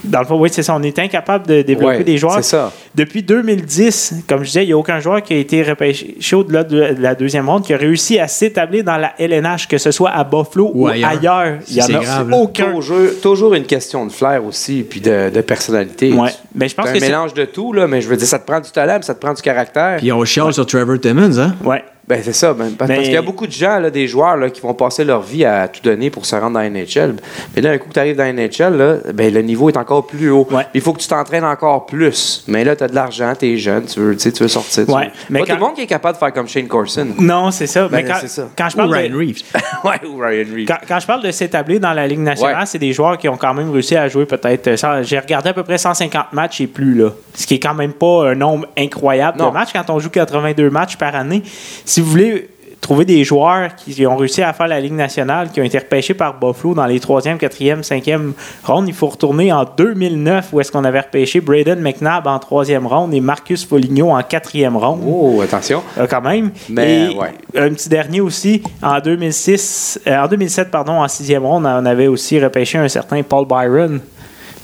dans 0.04 0.20
le 0.20 0.26
fond, 0.26 0.40
oui, 0.40 0.50
c'est 0.52 0.64
ça. 0.64 0.76
On 0.76 0.82
est 0.84 0.98
incapable 1.00 1.48
de 1.48 1.62
développer 1.62 1.98
Ouais, 1.98 2.04
des 2.04 2.18
joueurs. 2.18 2.36
C'est 2.36 2.44
ça. 2.44 2.72
Depuis 2.96 3.24
2010, 3.24 4.24
comme 4.28 4.40
je 4.40 4.48
disais, 4.48 4.64
il 4.64 4.68
n'y 4.68 4.74
a 4.74 4.78
aucun 4.78 5.00
joueur 5.00 5.22
qui 5.22 5.34
a 5.34 5.38
été 5.38 5.64
repêché 5.64 6.16
au-delà 6.36 6.64
de 6.64 6.96
la 7.00 7.16
deuxième 7.16 7.48
ronde 7.50 7.64
qui 7.64 7.74
a 7.74 7.78
réussi 7.78 8.20
à 8.20 8.28
s'établir 8.28 8.84
dans 8.84 8.98
la 8.98 9.14
LNH, 9.20 9.68
que 9.68 9.78
ce 9.78 9.92
soit 9.92 10.10
à 10.12 10.24
Buffalo 10.24 10.72
ou, 10.74 10.84
Ou 10.84 10.88
ailleurs. 10.88 11.10
ailleurs. 11.10 11.58
Il 11.70 11.76
n'y 11.76 11.82
en 11.84 12.00
a 12.00 12.04
grave, 12.04 12.34
aucun. 12.34 12.72
Toujours, 12.74 12.98
toujours 13.22 13.54
une 13.54 13.66
question 13.66 14.06
de 14.06 14.12
flair 14.12 14.44
aussi, 14.44 14.86
puis 14.90 15.02
de, 15.02 15.30
de 15.30 15.42
personnalité. 15.42 16.12
Ouais. 16.14 16.30
Mais 16.56 16.68
je 16.68 16.76
pense 16.76 16.90
que 16.90 16.98
un 16.98 17.00
mélange 17.00 17.34
de 17.34 17.46
tout, 17.46 17.74
là, 17.74 17.88
mais 17.88 18.02
je 18.02 18.08
veux 18.10 18.18
dire, 18.18 18.28
ça 18.28 18.40
te 18.40 18.46
prend 18.46 18.60
du 18.60 18.72
talent, 18.72 19.00
ça 19.02 19.14
te 19.14 19.20
prend 19.20 19.34
du 19.34 19.42
caractère. 19.42 19.98
Puis 19.98 20.12
on 20.12 20.24
chiale 20.26 20.54
sur 20.54 20.66
Trevor 20.66 21.00
Timmons, 21.00 21.38
hein? 21.40 21.56
Ouais. 21.64 21.84
Ben, 22.10 22.22
c'est 22.24 22.34
ça. 22.34 22.54
ben, 22.56 22.72
parce 22.76 22.90
Mais- 22.90 23.04
qu'il 23.04 23.12
y 23.14 23.18
a 23.18 23.22
beaucoup 23.22 23.46
de 23.46 23.52
gens, 23.52 23.78
là, 23.78 23.92
des 23.92 24.08
joueurs 24.08 24.36
là, 24.36 24.50
qui 24.50 24.62
vont 24.62 24.74
passer 24.74 25.04
leur 25.04 25.22
vie 25.22 25.46
à 25.46 25.68
tout 25.68 25.80
donner 25.84 26.10
pour 26.10 26.26
se 26.26 26.36
rendre 26.36 26.54
dans 26.54 26.60
la 26.60 26.66
NHL. 26.70 27.16
Mais 27.56 27.62
là, 27.62 27.70
un 27.70 27.78
coup 27.78 27.88
que 27.88 27.94
tu 27.94 28.00
arrives 28.00 28.16
dans 28.18 28.24
la 28.24 28.34
NHL, 28.34 28.76
là, 28.76 28.96
ben, 29.14 29.32
le 29.32 29.42
niveau 29.44 29.70
est 29.70 29.78
encore 29.78 30.08
plus 30.08 30.32
haut. 30.32 30.48
Ouais. 30.50 30.66
Il 30.74 30.82
faut 30.82 30.92
que 30.94 31.00
tu 31.00 31.08
t'entraînes 31.08 31.44
encore 31.46 31.86
plus. 31.86 32.44
Mais 32.48 32.64
là, 32.64 32.76
tu 32.76 32.84
as 32.84 32.88
de 32.88 32.96
l'argent, 32.96 33.32
tu 33.40 33.46
es 33.54 33.58
jeune, 33.58 33.86
tu 33.86 34.00
veux, 34.00 34.18
tu 34.18 34.30
veux 34.32 34.48
sortir. 34.48 34.86
tu 34.88 34.92
Ouais. 34.92 35.06
veux- 35.06 35.12
Mais 35.30 35.40
Pas 35.42 35.46
quand- 35.46 35.54
tout 35.54 35.60
le 35.60 35.66
monde 35.68 35.76
qui 35.76 35.82
est 35.82 35.88
capable 35.88 36.16
de 36.16 36.20
faire 36.20 36.34
comme 36.34 36.48
Shane 36.48 36.68
Corson. 36.68 37.08
Non, 37.20 37.52
c'est 37.52 37.68
ça. 37.68 37.88
mais 37.92 38.02
Ben, 38.02 38.12
quand, 38.12 38.18
c'est 38.22 38.28
ça. 38.28 38.48
quand 38.58 38.70
je 38.70 38.74
Ou 38.74 38.78
parle 38.78 38.90
de- 38.90 38.96
Ryan 38.96 39.16
Reeves. 39.18 39.44
ouais, 39.84 40.08
ou 40.10 40.18
Ryan 40.18 40.46
Reeves. 40.56 40.66
Quand, 40.68 40.78
quand 40.88 41.00
je 41.00 41.06
parle 41.06 41.22
de 41.24 41.30
s'établir 41.32 41.80
dans 41.80 41.94
la 41.94 42.08
Ligue 42.08 42.20
nationale, 42.22 42.56
Ouais. 42.62 42.66
c'est 42.66 42.80
des 42.80 42.92
joueurs 42.92 43.20
qui 43.20 43.30
ont 43.30 43.38
quand 43.38 43.54
même 43.54 43.70
réussi 43.70 43.96
à 43.96 44.08
jouer 44.08 44.26
peut-être. 44.26 44.68
euh, 44.68 45.04
J'ai 45.04 45.20
regardé 45.20 45.50
à 45.50 45.54
peu 45.54 45.62
près 45.64 45.78
150 45.78 46.34
matchs 46.34 46.60
et 46.62 46.66
plus, 46.68 46.96
là. 46.96 47.10
Ce 47.36 47.46
qui 47.46 47.54
est 47.54 47.60
quand 47.60 47.76
même 47.76 47.94
pas 47.94 48.30
un 48.32 48.36
nombre 48.36 48.66
incroyable 48.76 49.38
Non. 49.38 49.50
de 49.50 49.54
matchs 49.54 49.70
quand 49.74 49.88
on 49.92 50.00
joue 50.00 50.10
82 50.10 50.72
matchs 50.72 50.96
par 50.98 51.14
année. 51.16 51.44
Si 51.86 51.99
vous 52.02 52.10
voulez 52.10 52.50
trouver 52.82 53.06
des 53.06 53.24
joueurs 53.24 53.76
qui 53.76 54.06
ont 54.08 54.16
réussi 54.16 54.42
à 54.42 54.54
faire 54.54 54.68
la 54.68 54.80
Ligue 54.80 54.94
nationale, 54.94 55.52
qui 55.52 55.62
ont 55.62 55.64
été 55.64 55.78
repêchés 55.78 56.14
par 56.14 56.40
Buffalo 56.40 56.74
dans 56.74 56.86
les 56.86 57.00
3e, 57.00 57.38
4e, 57.38 57.84
5e 57.84 58.32
rondes, 58.64 58.88
il 58.88 58.94
faut 58.94 59.08
retourner 59.08 59.52
en 59.52 59.66
2009 59.66 60.50
où 60.54 60.60
est-ce 60.60 60.72
qu'on 60.72 60.84
avait 60.84 61.02
repêché 61.02 61.42
Braden 61.42 61.80
McNabb 61.82 62.28
en 62.28 62.38
3e 62.38 62.86
ronde 62.86 63.14
et 63.14 63.20
Marcus 63.22 63.66
Foligno 63.66 64.10
en 64.12 64.20
4e 64.22 64.76
ronde. 64.76 65.02
Oh, 65.06 65.42
attention. 65.42 65.84
Euh, 65.98 66.08
quand 66.08 66.22
même. 66.22 66.52
Mais, 66.70 67.12
Et 67.12 67.16
ouais. 67.16 67.34
un 67.56 67.70
petit 67.70 67.90
dernier 67.90 68.22
aussi, 68.22 68.64
en 68.82 69.00
2006, 69.00 70.02
euh, 70.08 70.24
en 70.24 70.28
2007, 70.28 70.72
pardon, 70.72 70.94
en 70.94 71.08
sixième 71.08 71.46
ronde, 71.46 71.66
on 71.66 71.86
avait 71.86 72.08
aussi 72.08 72.40
repêché 72.40 72.78
un 72.78 72.88
certain 72.88 73.22
Paul 73.24 73.46
Byron 73.46 74.00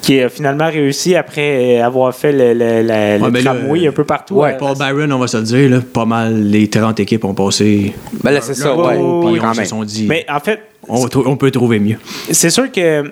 qui 0.06 0.22
a 0.22 0.30
finalement 0.30 0.68
réussi 0.70 1.16
après 1.16 1.80
euh, 1.80 1.84
avoir 1.86 2.14
fait 2.14 2.32
le, 2.32 2.54
le, 2.54 2.84
le- 2.84 3.18
le 3.18 3.24
Ouais, 3.24 3.32
mais 3.32 3.42
là, 3.42 3.56
tramway 3.56 3.88
un 3.88 3.92
peu 3.92 4.04
partout. 4.04 4.36
Ouais, 4.36 4.54
Euh, 4.54 4.58
Paul 4.58 4.78
Byron, 4.78 5.12
on 5.12 5.18
va 5.18 5.26
se 5.28 5.38
le 5.38 5.44
dire, 5.44 5.70
là, 5.70 5.80
pas 5.82 6.06
mal 6.06 6.44
les 6.44 6.70
30 6.70 7.00
équipes 7.00 7.26
ont 7.26 7.34
passé. 7.34 7.94
Ben 8.24 8.30
là, 8.32 8.40
c'est 8.42 8.54
ça, 8.54 8.76
ouais. 8.76 8.94
puis 8.94 9.02
on 9.44 9.54
se 9.56 9.64
sont 9.66 9.84
dit, 9.84 10.06
Mais 10.08 10.24
en 10.30 10.40
fait, 10.40 10.60
on, 10.88 11.36
peut 11.38 11.50
trouver 11.50 11.80
mieux. 11.80 11.98
c'est 12.32 12.52
sûr 12.52 12.72
que 12.72 13.04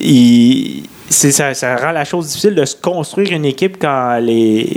il- 0.00 0.84
c'est- 1.08 1.32
ça, 1.32 1.54
ça 1.54 1.76
rend 1.76 1.92
la 1.92 2.04
chose 2.04 2.28
difficile 2.28 2.54
de 2.54 2.64
se 2.64 2.76
construire 2.76 3.32
une 3.32 3.44
équipe 3.44 3.76
quand 3.80 4.18
les 4.20 4.68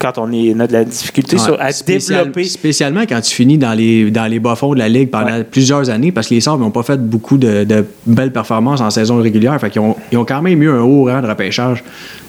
quand 0.00 0.18
on, 0.18 0.30
est, 0.32 0.54
on 0.54 0.60
a 0.60 0.66
de 0.66 0.72
la 0.72 0.84
difficulté 0.84 1.38
sur, 1.38 1.60
à 1.60 1.72
spécial- 1.72 2.18
développer. 2.20 2.44
Spécialement 2.44 3.02
quand 3.08 3.20
tu 3.20 3.34
finis 3.34 3.58
dans 3.58 3.72
les, 3.74 4.10
dans 4.10 4.26
les 4.26 4.38
bas-fonds 4.40 4.74
de 4.74 4.78
la 4.78 4.88
Ligue 4.88 5.10
pendant 5.10 5.24
Ouais. 5.38 5.44
plusieurs 5.44 5.88
années, 5.90 6.12
parce 6.12 6.28
que 6.28 6.34
les 6.34 6.40
Sabres 6.40 6.58
n'ont 6.58 6.70
pas 6.70 6.82
fait 6.82 6.98
beaucoup 7.00 7.38
de, 7.38 7.64
de 7.64 7.84
belles 8.06 8.32
performances 8.32 8.80
en 8.80 8.90
saison 8.90 9.16
régulière. 9.20 9.58
Fait 9.60 9.70
qu'ils 9.70 9.80
ont, 9.80 9.96
ils 10.12 10.18
ont 10.18 10.24
quand 10.24 10.42
même 10.42 10.62
eu 10.62 10.70
un 10.70 10.80
haut 10.82 11.04
rang 11.06 11.22
de 11.22 11.26
repêchage 11.28 11.82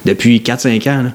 depuis 0.06 0.40
4-5 0.40 0.90
ans. 0.90 1.04
là. 1.04 1.10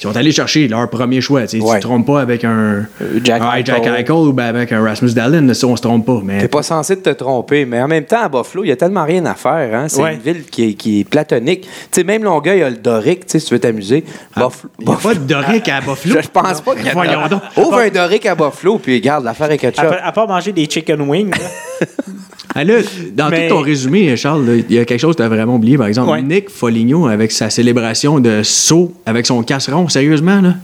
Ils 0.00 0.04
sont 0.04 0.16
allés 0.16 0.32
chercher 0.32 0.66
leur 0.66 0.88
premier 0.88 1.20
choix. 1.20 1.46
tu 1.46 1.60
Ouais. 1.60 1.76
te 1.78 1.82
trompes 1.82 2.06
pas 2.06 2.22
avec 2.22 2.42
un, 2.44 2.86
Euh, 3.02 3.20
Jack 3.22 3.42
un 3.42 3.62
Jack 3.62 3.86
Eichel. 3.86 4.10
Ou 4.12 4.32
ben 4.32 4.46
avec 4.46 4.72
un 4.72 4.82
Rasmus 4.82 5.12
Dallin. 5.12 5.52
Ça, 5.52 5.66
on 5.66 5.76
se 5.76 5.82
trompe 5.82 6.06
pas. 6.06 6.20
Mais 6.24 6.38
T'es 6.40 6.48
pas 6.48 6.62
censé 6.62 6.98
te 6.98 7.10
tromper, 7.10 7.66
mais 7.66 7.82
en 7.82 7.88
même 7.88 8.04
temps, 8.04 8.22
à 8.22 8.28
Buffalo, 8.30 8.64
il 8.64 8.68
y 8.68 8.72
a 8.72 8.76
tellement 8.76 9.04
rien 9.04 9.24
à 9.26 9.34
faire. 9.34 9.74
Hein? 9.74 9.88
C'est 9.88 10.02
Ouais. 10.02 10.14
une 10.14 10.20
ville 10.20 10.44
qui 10.46 10.70
est, 10.70 10.72
qui 10.74 11.00
est 11.00 11.04
platonique. 11.04 11.62
Tu 11.62 11.68
sais, 11.92 12.04
même 12.04 12.24
Longueuil 12.24 12.62
a 12.62 12.70
le 12.70 12.76
Doric, 12.76 13.26
tu 13.26 13.32
sais, 13.32 13.38
si 13.40 13.46
tu 13.46 13.54
veux 13.54 13.60
t'amuser. 13.60 14.04
Buffalo- 14.34 14.52
il 14.78 14.86
n'y 14.88 14.92
a 14.94 14.96
pas 14.96 15.14
de 15.14 15.18
Doric 15.20 15.68
à 15.68 15.80
Buffalo. 15.86 16.16
Je 16.22 16.28
pense 16.28 16.60
pas 16.62 16.74
qu'il 16.74 16.86
y 16.86 16.88
a 16.88 16.92
Voyons 16.94 17.28
donc. 17.28 17.42
Ouvre 17.58 17.78
un 17.80 17.88
Doric 17.90 18.24
à 18.26 18.34
Buffalo, 18.34 18.78
puis 18.78 19.00
garde 19.02 19.24
l'affaire 19.24 19.46
avec 19.48 19.60
ketchup. 19.60 19.84
À, 19.84 20.06
à 20.06 20.12
part 20.12 20.26
manger 20.26 20.52
des 20.52 20.64
chicken 20.64 21.00
wings. 21.02 21.34
Ah, 22.54 22.64
là, 22.64 22.74
dans 23.14 23.28
Mais- 23.30 23.48
tout 23.48 23.54
ton 23.54 23.60
résumé, 23.60 24.16
Charles, 24.16 24.62
il 24.68 24.74
y 24.74 24.78
a 24.78 24.84
quelque 24.84 25.00
chose 25.00 25.14
que 25.14 25.22
tu 25.22 25.26
as 25.26 25.28
vraiment 25.28 25.54
oublié. 25.54 25.78
Par 25.78 25.86
exemple, 25.86 26.10
Ouais. 26.10 26.22
Nick 26.22 26.50
Foligno 26.50 27.06
avec 27.06 27.30
sa 27.30 27.48
célébration 27.50 28.18
de 28.20 28.42
saut 28.42 28.92
avec 29.06 29.26
son 29.26 29.42
casseron. 29.42 29.88
Sérieusement, 29.88 30.40
là? 30.40 30.54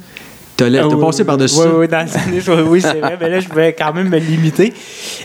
T'as 0.57 0.67
Ah, 0.83 0.89
passé 0.99 1.23
par-dessus 1.25 1.59
oui, 1.59 1.65
ça? 1.65 1.79
Oui, 1.79 1.87
dans 1.89 1.99
le 2.03 2.09
tennis, 2.09 2.49
oui, 2.49 2.55
oui, 2.67 2.81
c'est 2.81 2.99
vrai. 2.99 3.19
Mais 3.21 3.29
là, 3.29 3.41
je 3.41 3.49
vais 3.55 3.75
quand 3.79 3.93
même 3.93 4.09
me 4.09 4.19
limiter. 4.19 4.73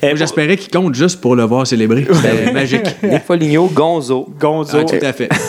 Euh, 0.03 0.07
Moi, 0.09 0.15
J'espérais 0.17 0.57
qu'il 0.57 0.69
compte 0.69 0.93
juste 0.93 1.21
pour 1.21 1.37
le 1.37 1.43
voir 1.43 1.65
célébrer. 1.65 2.05
C'était 2.11 2.51
magique. 2.51 2.83
Nick 3.03 3.23
Foligno, 3.25 3.67
Gonzo. 3.73 4.27
Gonzo. 4.37 4.77
Ah, 4.79 4.83
tout 4.83 5.05
à 5.05 5.13
fait. 5.13 5.29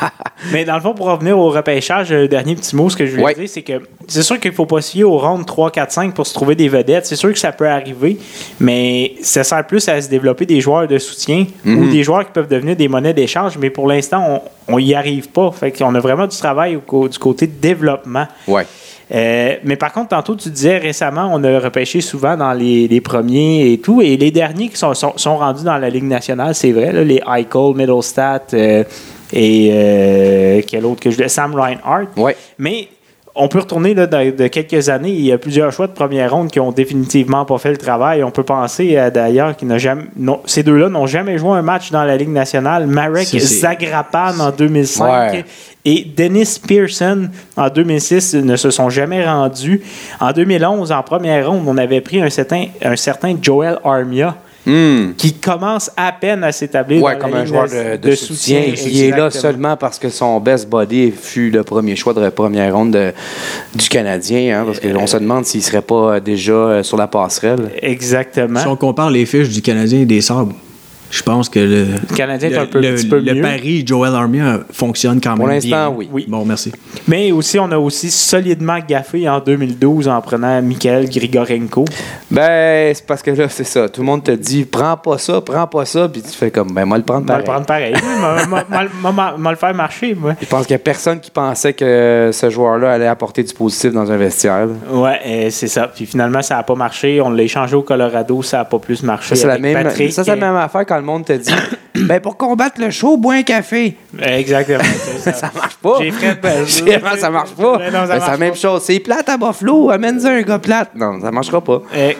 Mais 0.52 0.64
dans 0.64 0.74
le 0.74 0.80
fond, 0.80 0.94
pour 0.94 1.06
revenir 1.06 1.38
au 1.38 1.50
repêchage, 1.50 2.10
le 2.12 2.26
dernier 2.28 2.54
petit 2.56 2.74
mot, 2.74 2.88
ce 2.88 2.96
que 2.96 3.04
je 3.06 3.12
voulais 3.12 3.24
Ouais. 3.24 3.34
dire, 3.34 3.48
c'est 3.48 3.62
que 3.62 3.82
c'est 4.08 4.22
sûr 4.22 4.40
qu'il 4.40 4.50
ne 4.50 4.56
faut 4.56 4.66
pas 4.66 4.80
se 4.80 4.92
fier 4.92 5.04
aux 5.04 5.18
rondes 5.18 5.44
3, 5.46 5.70
4, 5.70 5.92
5 5.92 6.14
pour 6.14 6.26
se 6.26 6.32
trouver 6.34 6.54
des 6.54 6.68
vedettes. 6.68 7.06
C'est 7.06 7.16
sûr 7.16 7.32
que 7.32 7.38
ça 7.38 7.52
peut 7.52 7.68
arriver, 7.68 8.18
mais 8.58 9.14
ça 9.22 9.44
sert 9.44 9.66
plus 9.66 9.86
à 9.88 10.00
se 10.00 10.08
développer 10.08 10.46
des 10.46 10.60
joueurs 10.60 10.88
de 10.88 10.98
soutien 10.98 11.46
ou 11.66 11.88
des 11.90 12.02
joueurs 12.02 12.24
qui 12.24 12.32
peuvent 12.32 12.48
devenir 12.48 12.76
des 12.76 12.88
monnaies 12.88 13.14
d'échange. 13.14 13.58
Mais 13.58 13.70
pour 13.70 13.86
l'instant, 13.86 14.42
on 14.68 14.78
n'y 14.78 14.94
arrive 14.94 15.28
pas. 15.28 15.50
Fait 15.52 15.70
qu'on 15.72 15.94
a 15.94 16.00
vraiment 16.00 16.26
du 16.26 16.36
travail 16.36 16.78
au 16.88 17.08
du 17.08 17.18
côté 17.18 17.46
de 17.46 17.60
développement. 17.60 18.26
Ouais. 18.48 18.66
Euh, 19.12 19.56
mais 19.64 19.74
par 19.74 19.92
contre, 19.92 20.10
tantôt, 20.10 20.36
tu 20.36 20.50
disais 20.50 20.78
récemment, 20.78 21.28
on 21.34 21.42
a 21.42 21.58
repêché 21.58 22.00
souvent 22.00 22.36
dans 22.36 22.52
les, 22.52 22.86
les 22.86 23.00
premiers 23.00 23.72
et 23.72 23.78
tout. 23.78 24.00
Et 24.00 24.16
les 24.16 24.30
derniers 24.30 24.68
qui 24.68 24.76
sont, 24.76 24.94
sont, 24.94 25.14
sont 25.16 25.36
rendus 25.36 25.64
dans 25.64 25.78
la 25.78 25.90
Ligue 25.90 26.04
nationale, 26.04 26.54
c'est 26.54 26.70
vrai, 26.70 26.92
là, 26.92 27.02
les 27.02 27.16
Eichel, 27.26 27.74
Middlestat 27.74 28.42
euh, 28.54 28.84
et 29.32 29.70
euh, 29.72 30.60
quel 30.66 30.84
autre 30.86 31.00
que 31.00 31.10
je 31.10 31.28
Sam 31.28 31.54
Reinhardt. 31.54 32.08
Ouais. 32.16 32.36
Mais 32.58 32.88
on 33.34 33.48
peut 33.48 33.60
retourner 33.60 33.94
là, 33.94 34.06
de, 34.06 34.30
de 34.32 34.46
quelques 34.48 34.88
années. 34.88 35.10
Il 35.10 35.24
y 35.24 35.32
a 35.32 35.38
plusieurs 35.38 35.72
choix 35.72 35.86
de 35.86 35.92
première 35.92 36.32
ronde 36.32 36.50
qui 36.50 36.58
ont 36.60 36.72
définitivement 36.72 37.44
pas 37.44 37.58
fait 37.58 37.70
le 37.70 37.76
travail. 37.76 38.24
On 38.24 38.30
peut 38.30 38.42
penser 38.42 38.96
à, 38.96 39.10
d'ailleurs 39.10 39.56
que 39.56 39.64
ces 40.46 40.62
deux-là 40.62 40.88
n'ont 40.88 41.06
jamais 41.06 41.38
joué 41.38 41.50
un 41.52 41.62
match 41.62 41.90
dans 41.90 42.04
la 42.04 42.16
Ligue 42.16 42.30
nationale. 42.30 42.86
Marek 42.86 43.28
Zagrapan 43.28 44.38
en 44.40 44.50
2005 44.50 45.32
Ouais. 45.32 45.44
et 45.84 46.04
Dennis 46.16 46.60
Pearson 46.66 47.28
en 47.56 47.68
2006 47.70 48.34
ne 48.34 48.56
se 48.56 48.70
sont 48.70 48.90
jamais 48.90 49.24
rendus. 49.24 49.80
En 50.20 50.32
2011, 50.32 50.92
en 50.92 51.02
première 51.02 51.48
ronde, 51.50 51.62
on 51.66 51.78
avait 51.78 52.00
pris 52.00 52.20
un 52.20 52.30
certain, 52.30 52.66
un 52.82 52.96
certain 52.96 53.36
Joel 53.40 53.78
Armia 53.84 54.36
Hmm. 54.66 55.12
qui 55.16 55.32
commence 55.32 55.90
à 55.96 56.12
peine 56.12 56.44
à 56.44 56.52
s'établir 56.52 57.02
Ouais, 57.02 57.16
comme 57.18 57.32
un 57.32 57.46
joueur 57.46 57.64
de, 57.66 57.96
de 57.96 58.14
soutien, 58.14 58.60
qui 58.76 59.04
est 59.06 59.10
là 59.16 59.30
seulement 59.30 59.74
parce 59.76 59.98
que 59.98 60.10
son 60.10 60.38
best 60.38 60.68
body 60.68 61.12
fut 61.12 61.50
le 61.50 61.62
premier 61.64 61.96
choix 61.96 62.12
de 62.12 62.20
la 62.20 62.30
première 62.30 62.74
ronde 62.74 62.90
de- 62.92 63.12
du 63.74 63.88
Canadien. 63.88 64.60
hein, 64.60 64.64
parce 64.66 64.78
qu'on 64.80 65.06
se 65.06 65.16
demande 65.16 65.46
s'il 65.46 65.62
serait 65.62 65.80
pas 65.80 66.20
déjà 66.20 66.52
euh, 66.52 66.82
sur 66.82 66.98
la 66.98 67.06
passerelle. 67.06 67.70
Exactement. 67.80 68.60
Si 68.60 68.66
on 68.66 68.76
compare 68.76 69.10
les 69.10 69.24
fiches 69.24 69.48
du 69.48 69.62
Canadien 69.62 70.00
et 70.00 70.04
des 70.06 70.20
Sabres, 70.20 70.52
je 71.10 71.22
pense 71.22 71.48
que 71.48 71.58
le, 71.60 71.84
Le 72.08 72.16
Canadien 72.16 72.48
est 72.50 72.52
le, 72.52 72.58
un 72.60 72.66
peu, 72.66 72.80
le- 72.80 72.94
petit 72.94 73.08
peu 73.08 73.18
le 73.18 73.34
mieux. 73.34 73.42
pari 73.42 73.84
Joel 73.86 74.14
Armia 74.14 74.60
fonctionne 74.72 75.20
quand 75.20 75.30
même 75.30 75.38
Pour 75.38 75.48
l'instant, 75.48 75.94
oui. 75.96 76.08
Oui. 76.12 76.24
Bon, 76.28 76.44
merci. 76.44 76.72
Mais 77.08 77.32
aussi, 77.32 77.58
on 77.58 77.70
a 77.72 77.78
aussi 77.78 78.10
solidement 78.10 78.78
gaffé 78.86 79.28
en 79.28 79.40
2012 79.40 80.08
en 80.08 80.20
prenant 80.20 80.60
Mikhail 80.62 81.08
Grigorenko. 81.08 81.84
Ben, 82.30 82.94
c'est 82.94 83.06
parce 83.06 83.22
que 83.22 83.30
là, 83.32 83.48
c'est 83.48 83.64
ça. 83.64 83.88
Tout 83.88 84.00
le 84.02 84.06
monde 84.06 84.22
te 84.24 84.30
dit, 84.30 84.64
prends 84.64 84.96
pas 84.96 85.18
ça, 85.18 85.40
prends 85.40 85.66
pas 85.66 85.84
ça, 85.84 86.08
puis 86.08 86.22
tu 86.22 86.30
fais 86.30 86.50
comme, 86.50 86.72
ben, 86.72 86.84
moi, 86.84 86.96
le 86.98 87.04
prendre 87.04 87.24
On 87.28 87.32
va 87.32 87.38
le 87.38 87.44
pareil. 87.44 87.64
prendre 87.64 87.66
pareil. 87.66 89.38
M'a 89.38 89.50
le 89.50 89.56
faire 89.56 89.74
marcher, 89.74 90.14
moi. 90.14 90.34
Je 90.40 90.46
pense 90.46 90.66
qu'il 90.66 90.74
n'y 90.74 90.80
a 90.80 90.84
personne 90.84 91.20
qui 91.20 91.30
pensait 91.30 91.72
que 91.72 92.30
ce 92.32 92.50
joueur-là 92.50 92.92
allait 92.92 93.06
apporter 93.06 93.42
du 93.42 93.52
positif 93.54 93.92
dans 93.92 94.10
un 94.10 94.16
vestiaire. 94.16 94.66
là. 94.66 94.72
Ouais, 94.92 95.18
euh, 95.26 95.48
c'est 95.50 95.68
ça. 95.68 95.88
Puis 95.94 96.06
finalement, 96.06 96.42
ça 96.42 96.56
n'a 96.56 96.62
pas 96.62 96.74
marché. 96.74 97.20
On 97.20 97.30
l'a 97.30 97.42
échangé 97.42 97.74
au 97.76 97.82
Colorado, 97.82 98.42
ça 98.42 98.58
n'a 98.58 98.64
pas 98.64 98.78
plus 98.78 99.02
marché. 99.02 99.30
Ça, 99.34 99.36
c'est 99.36 99.46
la 99.46 99.54
avec 99.54 99.62
même, 99.62 99.82
Patrick. 99.84 100.12
ça, 100.12 100.24
c'est 100.24 100.30
la 100.30 100.36
même 100.36 100.56
affaire 100.56 100.84
quand 100.86 100.99
le 101.00 101.06
monde 101.06 101.24
te 101.24 101.32
dit, 101.32 101.52
ben, 102.06 102.20
pour 102.20 102.36
combattre 102.36 102.80
le 102.80 102.90
chaud, 102.90 103.16
bois 103.16 103.34
un 103.34 103.42
café. 103.42 103.96
Euh, 104.20 104.38
Exactement. 104.38 104.82
c'est 105.22 105.34
Ça 105.40 105.50
marche 105.54 105.76
pas. 105.76 105.94
J'ai 106.00 106.10
fait 106.10 106.38
ben, 106.40 106.66
ça 107.18 107.30
marche 107.30 107.50
pas. 107.50 107.78
Ben 107.78 107.92
non, 107.92 108.06
ça 108.06 108.14
Ben, 108.14 108.20
c'est 108.24 108.30
la 108.30 108.36
même 108.36 108.50
pas. 108.50 108.56
chose. 108.56 108.82
C'est 108.84 109.00
plate 109.00 109.28
à 109.28 109.36
Buffalo, 109.36 109.90
amène-y 109.90 110.26
un 110.26 110.42
gars 110.42 110.58
plate. 110.58 110.90
Non, 110.94 111.20
ça 111.20 111.30
marchera 111.30 111.60
pas. 111.60 111.82
Euh, 111.96 112.12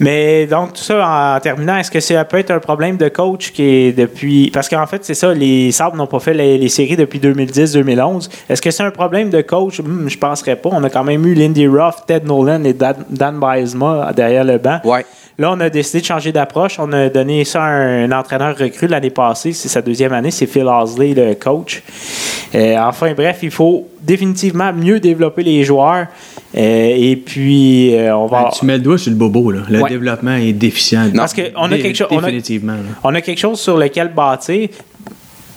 mais 0.00 0.46
donc, 0.46 0.72
tout 0.74 0.82
ça 0.82 1.36
en 1.36 1.40
terminant, 1.40 1.76
est-ce 1.76 1.90
que 1.90 2.00
ça 2.00 2.24
peut 2.24 2.38
être 2.38 2.50
un 2.50 2.58
problème 2.60 2.96
de 2.96 3.08
coach 3.08 3.52
qui 3.52 3.62
est 3.62 3.92
depuis. 3.92 4.50
Parce 4.52 4.68
qu'en 4.68 4.86
fait, 4.86 5.04
c'est 5.04 5.14
ça, 5.14 5.32
les 5.32 5.70
Sabres 5.72 5.96
n'ont 5.96 6.06
pas 6.06 6.20
fait 6.20 6.34
les, 6.34 6.58
les 6.58 6.68
séries 6.68 6.96
depuis 6.96 7.18
2010-2011. 7.20 8.28
Est-ce 8.48 8.60
que 8.62 8.70
c'est 8.70 8.82
un 8.82 8.90
problème 8.90 9.30
de 9.30 9.40
coach? 9.42 9.80
Hmm, 9.80 10.08
Je 10.08 10.18
penserais 10.18 10.56
pas. 10.56 10.70
On 10.72 10.82
a 10.84 10.90
quand 10.90 11.04
même 11.04 11.24
eu 11.26 11.34
Lindy 11.34 11.66
Ruff, 11.66 12.06
Ted 12.06 12.26
Nolan 12.26 12.64
et 12.64 12.72
Dan, 12.72 12.96
Dan 13.10 13.40
derrière 14.14 14.44
le 14.44 14.58
banc. 14.58 14.80
Ouais. 14.84 15.04
Là, 15.36 15.50
on 15.52 15.58
a 15.60 15.68
décidé 15.68 16.00
de 16.00 16.06
changer 16.06 16.30
d'approche. 16.30 16.78
On 16.78 16.92
a 16.92 17.08
donné 17.08 17.44
ça 17.44 17.64
à 17.64 17.66
un, 17.66 18.12
entraîneur 18.12 18.56
recru 18.56 18.86
l'année 18.86 19.10
passée. 19.10 19.52
C'est 19.52 19.68
sa 19.68 19.82
deuxième 19.82 20.12
année. 20.12 20.30
C'est 20.30 20.46
Phil 20.46 20.66
Osley, 20.66 21.12
le 21.14 21.34
coach. 21.34 21.82
Euh, 22.54 22.76
enfin, 22.78 23.14
bref, 23.14 23.38
il 23.42 23.50
faut 23.50 23.88
définitivement 24.00 24.72
mieux 24.72 25.00
développer 25.00 25.42
les 25.42 25.64
joueurs. 25.64 26.06
Euh, 26.56 26.94
et 26.96 27.16
puis, 27.16 27.96
euh, 27.96 28.16
on 28.16 28.26
va. 28.26 28.44
Ben, 28.44 28.50
Tu 28.56 28.64
mets 28.64 28.76
le 28.76 28.82
doigt 28.84 28.96
sur 28.96 29.10
le 29.10 29.16
bobo. 29.16 29.50
Là. 29.50 29.62
Le 29.68 29.82
Ouais. 29.82 29.88
développement 29.88 30.36
est 30.36 30.52
déficient. 30.52 31.10
Parce 31.16 31.34
qu'on 31.34 31.72
a 31.72 31.78
quelque 31.78 31.96
chose. 31.96 32.08
on 32.12 32.22
a-. 32.22 32.30
On 33.02 33.14
a 33.14 33.20
quelque 33.20 33.40
chose 33.40 33.58
sur 33.58 33.76
lequel 33.76 34.12
bâtir. 34.14 34.68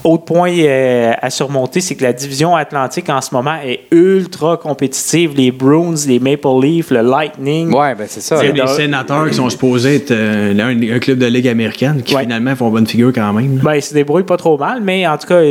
Autre 0.03 0.23
point 0.25 0.51
euh, 0.51 1.11
à 1.21 1.29
surmonter, 1.29 1.81
c'est 1.81 1.95
que 1.95 2.03
la 2.03 2.13
division 2.13 2.55
Atlantique 2.55 3.09
en 3.09 3.19
ce 3.21 3.33
moment 3.33 3.55
est 3.65 3.81
ultra 3.91 4.55
compétitive. 4.57 5.33
Les 5.35 5.51
Bruins, 5.51 5.95
les 6.07 6.19
Maple 6.19 6.47
Leafs, 6.61 6.91
le 6.91 7.01
Lightning. 7.01 7.73
Ouais, 7.73 7.95
ben 7.95 8.05
c'est 8.07 8.21
ça. 8.21 8.37
Il 8.43 8.55
y 8.55 8.61
a 8.61 8.65
des 8.65 8.71
sénateurs 8.71 9.27
qui 9.29 9.35
sont 9.35 9.49
supposés 9.49 9.95
être 9.95 10.11
euh, 10.11 10.53
un, 10.59 10.95
un 10.95 10.99
club 10.99 11.17
de 11.17 11.25
ligue 11.25 11.47
américaine 11.47 12.01
qui 12.03 12.15
Ouais. 12.15 12.21
finalement 12.23 12.55
font 12.55 12.69
bonne 12.69 12.87
figure 12.87 13.11
quand 13.13 13.33
même. 13.33 13.59
Ben, 13.63 13.75
ils 13.75 13.81
se 13.81 13.93
débrouillent 13.93 14.23
pas 14.23 14.37
trop 14.37 14.57
mal, 14.57 14.81
mais 14.81 15.05
en 15.07 15.17
tout 15.17 15.27
cas, 15.27 15.41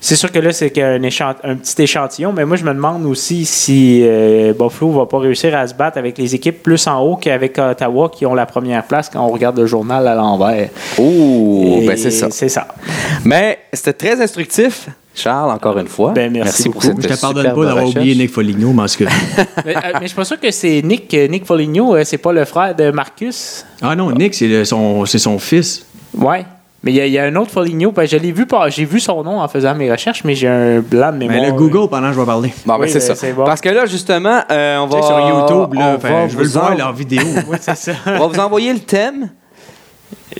c'est 0.00 0.16
sûr 0.16 0.30
que 0.30 0.38
là, 0.38 0.52
c'est 0.52 0.70
qu'un 0.70 1.00
échant- 1.02 1.34
un 1.42 1.56
petit 1.56 1.82
échantillon. 1.82 2.32
Mais 2.32 2.44
moi, 2.44 2.56
je 2.56 2.64
me 2.64 2.72
demande 2.74 3.04
aussi 3.06 3.44
si 3.44 4.02
euh, 4.04 4.52
Buffalo 4.52 4.92
va 4.92 5.06
pas 5.06 5.18
réussir 5.18 5.56
à 5.56 5.66
se 5.66 5.74
battre 5.74 5.98
avec 5.98 6.16
les 6.18 6.34
équipes 6.34 6.62
plus 6.62 6.86
en 6.86 7.00
haut 7.00 7.16
qu'avec 7.16 7.58
Ottawa 7.58 8.10
qui 8.14 8.24
ont 8.26 8.34
la 8.34 8.46
première 8.46 8.84
place 8.84 9.08
quand 9.10 9.24
on 9.26 9.30
regarde 9.30 9.58
le 9.58 9.66
journal 9.66 10.06
à 10.06 10.14
l'envers. 10.14 10.68
Ouh, 10.98 11.80
Et 11.82 11.86
ben 11.86 11.96
c'est 11.96 12.10
ça. 12.10 12.28
C'est 12.30 12.48
ça. 12.48 12.68
Mais 13.24 13.58
c'était 13.86 14.08
très 14.14 14.22
instructif, 14.22 14.88
Charles, 15.14 15.50
encore 15.50 15.78
une 15.78 15.86
fois. 15.86 16.12
Ben, 16.12 16.30
merci 16.32 16.64
pour 16.64 16.74
beaucoup. 16.82 16.86
cette 16.86 17.02
Je 17.10 17.14
te 17.14 17.20
pardonne 17.20 17.54
pas 17.54 17.64
d'avoir 17.64 17.86
oublié 17.86 18.14
Nick 18.14 18.30
Foligno, 18.32 18.72
mais 18.72 18.82
en 18.82 18.86
cas- 18.86 19.04
mais, 19.64 19.76
euh, 19.76 19.80
mais 19.94 20.00
je 20.02 20.06
suis 20.08 20.16
pas 20.16 20.24
sûr 20.24 20.38
que 20.40 20.50
c'est 20.50 20.82
Nick, 20.82 21.12
euh, 21.14 21.28
Nick 21.28 21.46
Foligno, 21.46 21.94
euh, 21.96 22.02
c'est 22.04 22.18
pas 22.18 22.32
le 22.32 22.44
frère 22.44 22.74
de 22.74 22.90
Marcus. 22.90 23.64
Ah 23.80 23.94
non, 23.96 24.10
Nick, 24.12 24.34
c'est 24.34 24.64
son, 24.64 25.06
c'est 25.06 25.18
son 25.18 25.38
fils. 25.38 25.86
Ouais. 26.16 26.44
Mais 26.82 26.92
il 26.92 26.96
y, 26.96 27.00
a- 27.00 27.06
il 27.06 27.12
y 27.12 27.18
a 27.18 27.24
un 27.24 27.34
autre 27.36 27.50
Foligno. 27.50 27.90
Ben, 27.90 28.06
je 28.06 28.16
l'ai 28.16 28.30
vu, 28.32 28.46
j'ai 28.68 28.84
vu 28.84 29.00
son 29.00 29.22
nom 29.24 29.40
en 29.40 29.48
faisant 29.48 29.74
mes 29.74 29.90
recherches, 29.90 30.22
mais 30.24 30.34
j'ai 30.34 30.46
un 30.48 30.80
blanc 30.80 31.10
de 31.12 31.16
mémoire. 31.18 31.40
Mais 31.40 31.46
le 31.46 31.52
Google 31.52 31.88
pendant 31.88 32.08
que 32.08 32.14
je 32.14 32.20
vais 32.20 32.26
parler. 32.26 32.52
Bon, 32.64 32.74
ben 32.76 32.82
Oui, 32.84 32.90
c'est 32.90 33.06
ben, 33.08 33.14
ça. 33.14 33.26
bon. 33.32 33.44
Parce 33.44 33.60
que 33.60 33.68
là, 33.70 33.86
justement, 33.86 34.40
euh, 34.50 34.78
on 34.78 34.86
va. 34.86 35.02
sur 35.02 35.18
YouTube, 35.18 35.74
là, 35.74 35.94
on 35.96 36.00
fait, 36.00 36.10
va 36.12 36.28
je 36.28 36.36
veux 36.36 36.44
le 36.44 36.48
voir 36.50 36.72
en- 36.72 36.76
leur 36.76 36.92
vidéo. 36.92 37.22
Oui, 37.48 37.56
c'est 37.60 37.76
ça. 37.76 37.92
On 38.06 38.18
va 38.18 38.26
vous 38.26 38.38
envoyer 38.40 38.72
le 38.72 38.78
thème. 38.80 39.30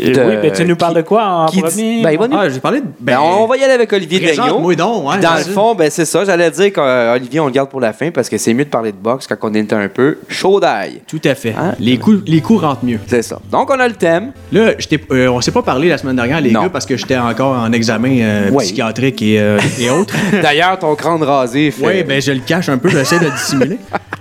Euh, 0.01 0.13
De- 0.13 0.21
oui, 0.21 0.37
ben, 0.43 0.53
tu 0.53 0.65
nous 0.65 0.75
parles 0.77 0.95
qui- 0.95 1.03
de 1.03 1.07
quoi 1.07 1.25
en 1.25 1.47
qui 1.47 1.57
dit- 1.57 1.63
premier? 1.63 2.03
Ben, 2.03 2.11
il 2.11 2.19
va 2.19 2.27
nous- 2.29 2.37
Ah, 2.37 2.49
j'ai 2.49 2.59
parlé 2.61 2.81
de. 2.81 2.87
Ben, 2.99 3.19
on 3.21 3.47
va 3.47 3.57
y 3.57 3.63
aller 3.63 3.73
avec 3.75 3.93
Olivier 3.93 4.19
Daigneault. 4.19 4.61
Ouais, 4.61 4.75
Dans 4.77 5.35
le 5.37 5.53
fond, 5.53 5.75
ben 5.77 5.89
c'est 5.91 6.05
ça. 6.05 6.25
J'allais 6.25 6.51
dire 6.51 6.73
qu'Olivier, 6.73 7.39
on 7.41 7.47
le 7.47 7.53
garde 7.53 7.71
pour 7.71 7.81
la 7.81 7.93
fin 7.93 8.11
parce 8.11 8.29
que 8.29 8.37
c'est 8.37 8.53
mieux 8.53 8.65
de 8.65 8.71
parler 8.71 8.91
de 8.91 8.97
boxe 8.97 9.27
quand 9.29 9.37
on 9.43 9.55
est 9.55 9.73
un 9.73 9.89
peu 9.89 10.19
chaud 10.29 10.59
d'ail. 10.59 11.03
Tout 11.07 11.21
à 11.25 11.35
fait. 11.37 11.55
Hein? 11.57 11.75
Les, 11.79 11.99
coups, 11.99 12.23
les 12.27 12.41
coups 12.41 12.63
rentrent 12.63 12.85
mieux. 12.85 12.99
C'est 13.07 13.23
ça. 13.23 13.39
Donc, 13.51 13.71
on 13.71 13.79
a 13.79 13.87
le 13.87 13.95
thème. 13.95 14.33
Là, 14.53 14.73
euh, 15.13 15.29
on 15.29 15.41
s'est 15.41 15.53
pas 15.53 15.63
parlé 15.63 15.89
la 15.89 15.99
semaine 15.99 16.17
dernière, 16.17 16.41
les 16.41 16.51
Non. 16.51 16.65
gars, 16.65 16.69
parce 16.69 16.85
que 16.87 16.97
j'étais 16.97 17.17
encore 17.17 17.57
en 17.57 17.73
examen 17.73 18.19
euh, 18.21 18.51
psychiatrique 18.59 19.23
et, 19.23 19.39
euh, 19.41 19.59
et 19.79 19.89
autres. 19.89 20.15
D'ailleurs, 20.43 20.79
ton 20.81 20.95
crâne 20.97 21.23
rasé 21.23 21.71
fait. 21.71 21.87
Oui, 21.87 22.03
ben 22.03 22.21
je 22.21 22.33
le 22.33 22.41
cache 22.41 22.69
un 22.69 22.79
peu, 22.79 22.89
j'essaie 22.89 23.19
de 23.21 23.27
le 23.27 23.31
dissimuler. 23.31 23.79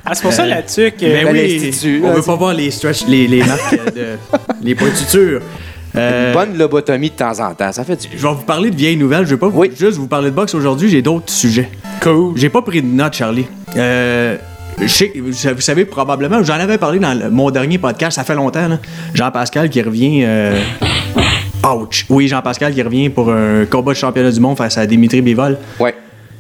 Ah, 0.08 0.14
c'est 0.14 0.22
pour 0.22 0.34
ça 0.34 0.46
là-dessus 0.46 0.92
que. 0.92 1.06
Ben 1.06 1.26
Ben, 1.26 1.34
oui, 1.34 2.02
on 2.04 2.12
veut 2.14 2.22
pas 2.22 2.36
voir 2.36 2.54
les 2.54 2.70
stretch, 2.70 3.06
les, 3.08 3.28
les 3.28 3.40
marques 3.44 3.94
de. 3.96 4.06
les 4.62 4.76
pointitures. 4.76 5.42
Euh, 5.98 6.28
Une 6.28 6.34
bonne 6.34 6.58
lobotomie 6.58 7.10
de 7.10 7.16
temps 7.16 7.40
en 7.40 7.54
temps. 7.54 7.72
Ça 7.72 7.84
fait 7.84 7.96
du 7.96 8.08
bien. 8.08 8.18
Je 8.20 8.28
vais 8.28 8.34
vous 8.34 8.44
parler 8.44 8.70
de 8.72 8.76
vieilles 8.76 8.98
nouvelles. 8.98 9.26
Je 9.26 9.32
vais 9.36 9.40
pas 9.40 9.48
vous- 9.48 9.60
Oui. 9.60 9.72
juste 9.78 9.98
vous 9.98 10.08
parler 10.08 10.30
de 10.30 10.36
boxe 10.36 10.54
aujourd'hui. 10.56 10.90
J'ai 10.90 11.02
d'autres 11.02 11.32
sujets. 11.32 11.70
Cool. 12.02 12.34
J'ai 12.36 12.50
pas 12.50 12.62
pris 12.62 12.82
de 12.82 12.88
notes, 12.88 13.14
Charlie. 13.14 13.46
Euh, 13.78 14.38
sais- 14.88 15.14
vous 15.16 15.32
savez- 15.34 15.56
vous 15.56 15.62
savez 15.62 15.86
probablement, 15.86 16.44
j'en 16.44 16.56
avais 16.56 16.78
parlé 16.78 17.00
dans 17.00 17.14
le- 17.14 17.30
mon 17.30 17.50
dernier 17.52 17.78
podcast, 17.78 18.16
ça 18.16 18.24
fait 18.24 18.36
longtemps. 18.36 18.68
là. 18.68 18.80
Jean-Pascal 19.14 19.70
qui 19.70 19.82
revient. 19.82 20.24
euh, 20.26 20.60
Ouch! 21.64 22.06
Oui, 22.10 22.28
Jean-Pascal 22.28 22.74
qui 22.74 22.82
revient 22.84 23.10
pour 23.10 23.32
un 23.32 23.66
combat 23.66 23.94
de 23.94 23.98
championnat 23.98 24.32
du 24.32 24.40
monde 24.40 24.58
face 24.58 24.78
à 24.78 24.86
Dimitri 24.86 25.22
Bivol. 25.22 25.58
Ouais. 25.80 25.96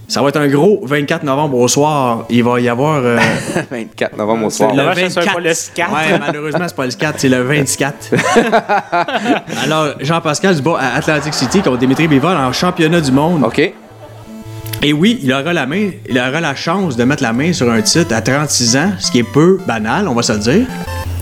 Ça 0.07 0.21
va 0.21 0.29
être 0.29 0.37
un 0.39 0.47
gros 0.47 0.81
24 0.83 1.23
novembre 1.23 1.57
au 1.57 1.67
soir. 1.67 2.25
Il 2.29 2.43
va 2.43 2.59
y 2.59 2.69
avoir. 2.69 3.01
euh, 3.03 3.17
24 3.71 4.17
novembre 4.17 4.45
au 4.45 4.49
soir. 4.49 4.71
le- 4.71 4.77
Dommage 4.77 4.95
que 4.97 5.09
ce 5.09 5.21
soit 5.21 5.33
pas 5.33 5.39
le 5.39 5.51
4. 5.75 5.91
Ouais, 5.91 6.19
malheureusement, 6.19 6.65
c'est 6.67 6.75
pas 6.75 6.85
le 6.85 6.91
4, 6.91 7.19
c'est 7.19 7.29
le 7.29 7.41
24. 7.41 8.11
Alors, 9.63 9.95
Jean-Pascal 9.99 10.61
bat 10.61 10.77
à 10.79 10.95
Atlantic 10.97 11.33
City 11.33 11.61
contre 11.61 11.77
Dimitri 11.77 12.07
Bivol 12.07 12.35
en 12.37 12.51
championnat 12.53 13.01
du 13.01 13.11
monde. 13.11 13.43
OK. 13.43 13.73
Et 14.83 14.93
oui, 14.93 15.19
il 15.23 15.33
aura 15.33 15.53
la 15.53 15.65
main, 15.65 15.89
il 16.07 16.17
aura 16.19 16.39
la 16.41 16.53
chance 16.53 16.95
de 16.95 17.03
mettre 17.05 17.23
la 17.23 17.33
main 17.33 17.53
sur 17.53 17.71
un 17.71 17.81
titre 17.81 18.13
à 18.13 18.21
36 18.21 18.77
ans, 18.77 18.91
ce 18.99 19.09
qui 19.09 19.19
est 19.19 19.23
peu 19.23 19.59
banal, 19.65 20.07
on 20.07 20.13
va 20.13 20.21
se 20.21 20.33
le 20.33 20.39
dire. 20.39 20.67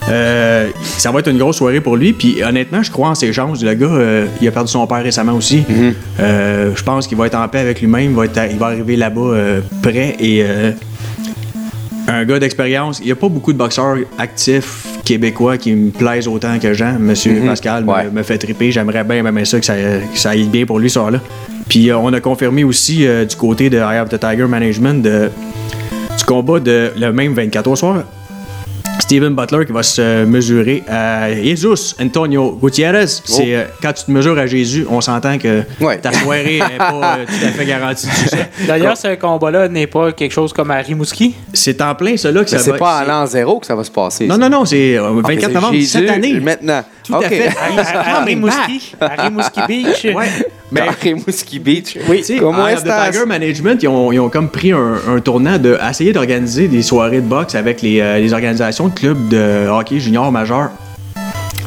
Euh, 0.10 0.70
ça 0.98 1.12
va 1.12 1.20
être 1.20 1.30
une 1.30 1.38
grosse 1.38 1.58
soirée 1.58 1.82
pour 1.82 1.96
lui. 1.96 2.14
Puis 2.14 2.44
honnêtement, 2.44 2.84
je 2.84 2.92
crois 2.92 3.10
en 3.10 3.16
ses 3.16 3.32
chances. 3.32 3.64
Le 3.64 3.74
gars, 3.74 3.86
euh, 3.88 4.26
il 4.42 4.48
a 4.48 4.52
perdu 4.52 4.72
son 4.72 4.86
père 4.86 5.02
récemment 5.04 5.34
aussi. 5.34 5.64
Euh, 6.20 6.72
je 6.76 6.84
pense 6.84 7.08
qu'il 7.08 7.18
va 7.18 7.28
être 7.28 7.36
en 7.38 7.48
paix 7.48 7.60
avec 7.60 7.80
lui-même. 7.82 8.12
Il 8.12 8.16
va, 8.16 8.26
être- 8.26 8.42
il 8.52 8.58
va 8.58 8.68
arriver 8.68 8.96
là-bas 8.96 9.32
prêt 9.82 10.16
et 10.20 10.44
un 12.08 12.26
gars 12.26 12.38
d'expérience. 12.40 13.00
Il 13.00 13.06
n'y 13.06 13.12
a 13.12 13.16
pas 13.16 13.30
beaucoup 13.30 13.54
de 13.54 13.58
boxeurs 13.58 13.96
actifs 14.18 14.86
québécois 15.06 15.58
qui 15.58 15.72
me 15.74 15.90
plaisent 15.92 16.28
autant 16.28 16.60
que 16.60 16.74
Jean. 16.74 16.98
Monsieur 17.00 17.42
Pascal 17.46 17.86
me- 17.86 17.92
Ouais. 17.92 18.10
me, 18.12 18.24
fait 18.24 18.38
triper. 18.38 18.72
J'aimerais 18.72 19.04
bien 19.06 19.46
ça, 19.46 19.60
que 19.60 19.66
ça, 19.66 19.74
que 19.76 20.18
ça 20.20 20.32
aille 20.32 20.48
bien 20.48 20.66
pour 20.66 20.80
lui 20.80 20.90
ce 20.90 20.96
soir-là. 20.96 21.20
Puis 21.70 21.92
on 21.94 22.12
a 22.12 22.20
confirmé 22.20 22.66
aussi 22.66 23.06
du 23.28 23.36
côté 23.38 23.70
de 23.70 23.78
I 23.78 23.98
Have 23.98 24.10
the 24.10 24.20
Tiger 24.20 24.48
Management 24.48 25.02
de- 25.02 25.30
du 26.18 26.24
combat 26.26 26.60
de 26.60 26.92
le 27.00 27.12
même 27.14 27.34
24 27.34 27.68
au 27.70 27.76
soir. 27.78 28.04
Steven 29.04 29.36
Butler 29.36 29.66
qui 29.66 29.74
va 29.74 29.84
se 29.84 30.24
mesurer 30.24 30.82
à 30.90 31.30
Jesus 31.34 31.94
Antonio 32.02 32.58
Gutiérrez. 32.62 33.08
C'est 33.08 33.54
euh, 33.54 33.66
quand 33.82 33.92
tu 33.92 34.06
te 34.06 34.12
mesures 34.12 34.38
à 34.40 34.48
Jésus, 34.48 34.86
on 34.90 35.02
s'entend 35.02 35.38
que 35.38 35.64
Ouais. 35.82 35.98
ta 35.98 36.14
soirée 36.14 36.60
n'est 36.60 36.78
pas 36.78 37.18
euh, 37.20 37.26
tout 37.26 37.46
à 37.46 37.50
fait 37.50 37.66
garantie 37.66 38.08
de 38.08 38.12
succès. 38.14 38.50
D'ailleurs, 38.68 38.96
ce 38.96 39.16
combat-là 39.16 39.68
n'est 39.68 39.88
pas 39.88 40.14
quelque 40.14 40.32
chose 40.32 40.54
comme 40.54 40.72
à 40.72 40.78
Rimouski? 40.78 41.36
C'est 41.54 41.82
en 41.82 41.94
plein 41.96 42.16
cela 42.16 42.46
que 42.46 42.52
Mais 42.52 42.58
ça 42.58 42.64
c'est 42.64 42.72
va. 42.72 42.78
pas 42.78 42.98
à 43.00 43.02
c'est- 43.04 43.08
l'an 43.10 43.26
zéro 43.26 43.60
que 43.60 43.66
ça 43.66 43.76
va 43.76 43.84
se 43.84 43.92
passer. 43.92 44.26
Non, 44.26 44.36
ça. 44.36 44.42
non, 44.42 44.50
non, 44.60 44.66
c'est 44.66 44.98
euh, 44.98 45.10
24 45.22 45.34
Ok, 45.34 45.40
c'est 45.42 45.52
novembre 45.54 45.82
cette 45.84 46.10
année. 46.10 46.40
Maintenant. 46.40 46.84
Tout 47.04 47.16
à 47.16 47.20
OK. 47.20 47.26
fait. 47.28 47.48
À, 47.50 48.20
à 48.20 48.24
Rimouski. 48.24 48.96
À 49.02 49.24
Rimouski 49.24 49.60
Beach. 49.68 50.06
Ouais. 50.16 50.28
Mais 50.74 50.82
Rimouski 51.02 51.60
Beach. 51.60 51.98
Oui, 52.10 52.24
Comment 52.40 52.66
Tiger 52.68 53.26
Management, 53.28 53.82
ils 53.84 53.88
ont, 53.88 54.12
ils 54.12 54.20
ont 54.20 54.30
comme 54.30 54.50
pris 54.50 54.72
un, 54.72 54.96
un 55.08 55.20
tournant 55.20 55.58
de 55.58 55.78
essayer 55.90 56.14
d'organiser 56.14 56.68
des 56.68 56.82
soirées 56.82 57.22
de 57.22 57.28
boxe 57.28 57.56
avec 57.56 57.82
les, 57.82 58.00
euh, 58.02 58.20
les 58.20 58.34
organisations 58.34 58.88
de 58.88 58.94
clubs 58.94 59.28
de 59.30 59.68
hockey 59.70 60.00
junior 60.00 60.32
majeur 60.32 60.72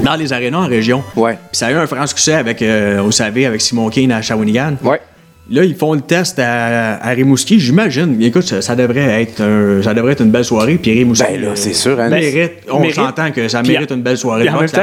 dans 0.02 0.14
les 0.16 0.32
arénas 0.32 0.58
en 0.58 0.66
région. 0.66 1.02
Ouais. 1.16 1.32
Puis 1.34 1.58
ça 1.58 1.66
a 1.68 1.72
eu 1.72 1.74
un 1.76 1.86
franc 1.86 2.06
succès 2.06 2.34
avec, 2.34 2.60
euh, 2.62 3.00
vous 3.02 3.12
savez, 3.12 3.46
avec 3.46 3.60
Simon 3.60 3.88
Kane 3.88 4.12
à 4.12 4.20
Shawinigan. 4.22 4.74
Ouais. 4.84 5.00
Là, 5.48 5.62
ils 5.62 5.76
font 5.76 5.94
le 5.94 6.00
test 6.00 6.38
à, 6.40 6.96
à 7.00 7.10
Rimouski. 7.10 7.60
J'imagine, 7.60 8.20
écoute, 8.20 8.42
ça, 8.42 8.60
ça 8.60 8.74
devrait 8.74 9.22
être 9.22 9.40
un- 9.40 9.80
ça 9.82 9.94
devrait 9.94 10.12
être 10.12 10.22
une 10.22 10.32
belle 10.32 10.44
soirée. 10.44 10.74
Puis 10.74 10.92
Rimouski, 10.92 11.24
Ben 11.32 11.40
là, 11.40 11.48
c'est 11.54 11.72
sûr, 11.72 11.98
hein. 12.00 12.08
mérite, 12.08 12.52
on 12.68 12.90
s'entend 12.90 13.30
que 13.30 13.46
ça 13.46 13.62
mérite 13.62 13.90
une 13.92 14.02
belle 14.02 14.18
soirée 14.18 14.48
en 14.50 14.58
même 14.60 14.68
temps, 14.68 14.82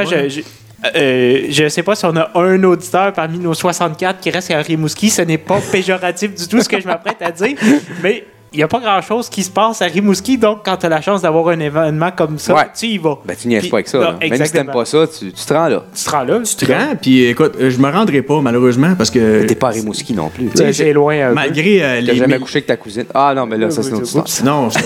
je, 0.84 0.90
je, 0.90 0.98
euh, 0.98 1.46
je 1.50 1.68
sais 1.68 1.82
pas 1.82 1.94
si 1.94 2.04
on 2.06 2.16
a 2.16 2.30
un 2.34 2.62
auditeur 2.64 3.12
parmi 3.12 3.38
nos 3.38 3.54
64 3.54 4.20
qui 4.20 4.30
reste 4.30 4.50
à 4.50 4.58
Rimouski. 4.58 5.10
Ce 5.10 5.22
n'est 5.22 5.38
pas 5.38 5.58
péjoratif 5.72 6.34
du 6.34 6.48
tout 6.48 6.60
ce 6.60 6.68
que 6.68 6.80
je 6.80 6.86
m'apprête 6.86 7.20
à 7.22 7.30
dire. 7.30 7.56
Mais 8.02 8.24
il 8.52 8.58
n'y 8.58 8.62
a 8.62 8.68
pas 8.68 8.78
grand-chose 8.78 9.28
qui 9.28 9.42
se 9.42 9.50
passe 9.50 9.82
à 9.82 9.86
Rimouski. 9.86 10.38
Donc, 10.38 10.60
quand 10.64 10.76
tu 10.76 10.86
as 10.86 10.88
la 10.88 11.00
chance 11.00 11.22
d'avoir 11.22 11.48
un 11.48 11.58
événement 11.58 12.12
comme 12.12 12.38
ça, 12.38 12.54
Ouais. 12.54 12.62
tu 12.78 12.86
y 12.86 12.98
vas. 12.98 13.18
Ben, 13.24 13.34
tu 13.34 13.48
Puis- 13.48 13.68
pas 13.68 13.78
avec 13.78 13.88
ça. 13.88 13.98
non. 13.98 14.04
Même 14.04 14.12
si 14.14 14.20
t'aimes 14.28 14.32
exactement. 14.42 14.72
pas 14.72 14.84
ça, 14.84 15.06
tu, 15.08 15.32
tu 15.32 15.44
te 15.44 15.52
rends 15.52 15.66
là. 15.66 15.82
Tu 15.92 16.04
te 16.04 16.10
rends 16.10 16.22
là. 16.22 16.38
Tu 16.44 16.54
te 16.66 16.72
rends, 16.72 16.94
puis 17.02 17.24
écoute, 17.24 17.54
euh, 17.60 17.68
je 17.70 17.78
me 17.78 17.90
rendrai 17.90 18.22
pas, 18.22 18.40
malheureusement, 18.40 18.94
parce 18.96 19.10
que. 19.10 19.44
T'es 19.44 19.56
pas 19.56 19.68
à 19.68 19.70
Rimouski 19.72 20.12
non 20.12 20.28
plus. 20.28 20.50
C'est 20.72 20.92
loin 20.92 21.20
un 21.20 21.28
peu. 21.30 21.34
Malgré 21.34 21.82
euh, 21.82 21.94
T'as 21.96 22.00
les. 22.12 22.14
jamais 22.16 22.36
mi- 22.36 22.42
couché 22.42 22.58
avec 22.58 22.66
ta 22.66 22.76
cousine. 22.76 23.06
Ah 23.12 23.32
non, 23.34 23.44
mais 23.46 23.56
là, 23.58 23.70
ça, 23.72 23.82
c'est 23.82 23.88
une 23.90 23.96
autre 23.96 24.04
histoire. 24.04 24.24
Non, 24.44 24.70
je- 24.70 24.78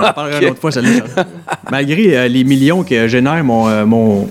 on 0.00 0.04
en 0.06 0.12
parlera 0.12 0.40
une 0.40 0.48
autre 0.50 0.60
fois, 0.60 0.70
celle-là. 0.70 1.24
Malgré 1.70 2.16
euh, 2.16 2.28
les 2.28 2.44
millions 2.44 2.82
que 2.82 3.08
génère 3.08 3.44
mon, 3.44 3.68
euh, 3.68 3.84
mon, 3.84 4.26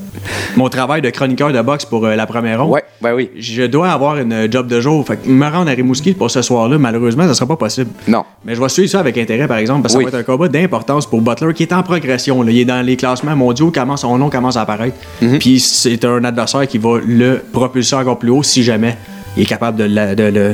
mon 0.55 0.69
travail 0.69 1.01
de 1.01 1.09
chroniqueur 1.11 1.53
de 1.53 1.61
boxe 1.61 1.85
pour 1.85 2.05
euh, 2.05 2.15
la 2.15 2.25
première 2.25 2.61
ronde, 2.63 2.71
Ouais, 2.71 2.83
ben 3.01 3.13
oui. 3.13 3.29
je 3.37 3.63
dois 3.63 3.89
avoir 3.91 4.17
une 4.17 4.51
job 4.51 4.67
de 4.67 4.81
jour. 4.81 5.05
Fait 5.05 5.17
que 5.17 5.29
me 5.29 5.45
rendre 5.47 5.69
à 5.69 5.73
Rimouski 5.73 6.13
pour 6.13 6.31
ce 6.31 6.41
soir-là, 6.41 6.77
malheureusement, 6.77 7.27
ça 7.27 7.33
sera 7.35 7.45
pas 7.45 7.55
possible. 7.55 7.91
Non. 8.07 8.23
Mais 8.43 8.55
je 8.55 8.61
vais 8.61 8.69
suivre 8.69 8.89
ça 8.89 8.99
avec 8.99 9.17
intérêt, 9.17 9.47
par 9.47 9.57
exemple, 9.57 9.83
parce 9.83 9.93
que 9.93 9.99
Oui. 9.99 10.05
ça 10.05 10.11
va 10.11 10.19
être 10.19 10.29
un 10.29 10.33
combat 10.33 10.47
d'importance 10.47 11.05
pour 11.05 11.21
Butler 11.21 11.53
qui 11.53 11.63
est 11.63 11.73
en 11.73 11.83
progression. 11.83 12.41
là. 12.41 12.51
Il 12.51 12.59
est 12.59 12.65
dans 12.65 12.83
les 12.85 12.97
classements 12.97 13.35
mondiaux, 13.35 13.71
comment 13.73 13.97
son 13.97 14.17
nom 14.17 14.29
commence 14.29 14.57
à 14.57 14.61
apparaître. 14.61 14.97
Mhm. 15.21 15.37
Puis 15.39 15.59
c'est 15.59 16.03
un 16.05 16.23
adversaire 16.23 16.67
qui 16.67 16.77
va 16.79 16.99
le 17.05 17.41
propulser 17.51 17.95
encore 17.95 18.17
plus 18.17 18.31
haut 18.31 18.43
si 18.43 18.63
jamais 18.63 18.97
il 19.35 19.43
est 19.43 19.45
capable 19.45 19.77
de, 19.77 19.83
la- 19.83 20.15
de 20.15 20.23
le 20.23 20.53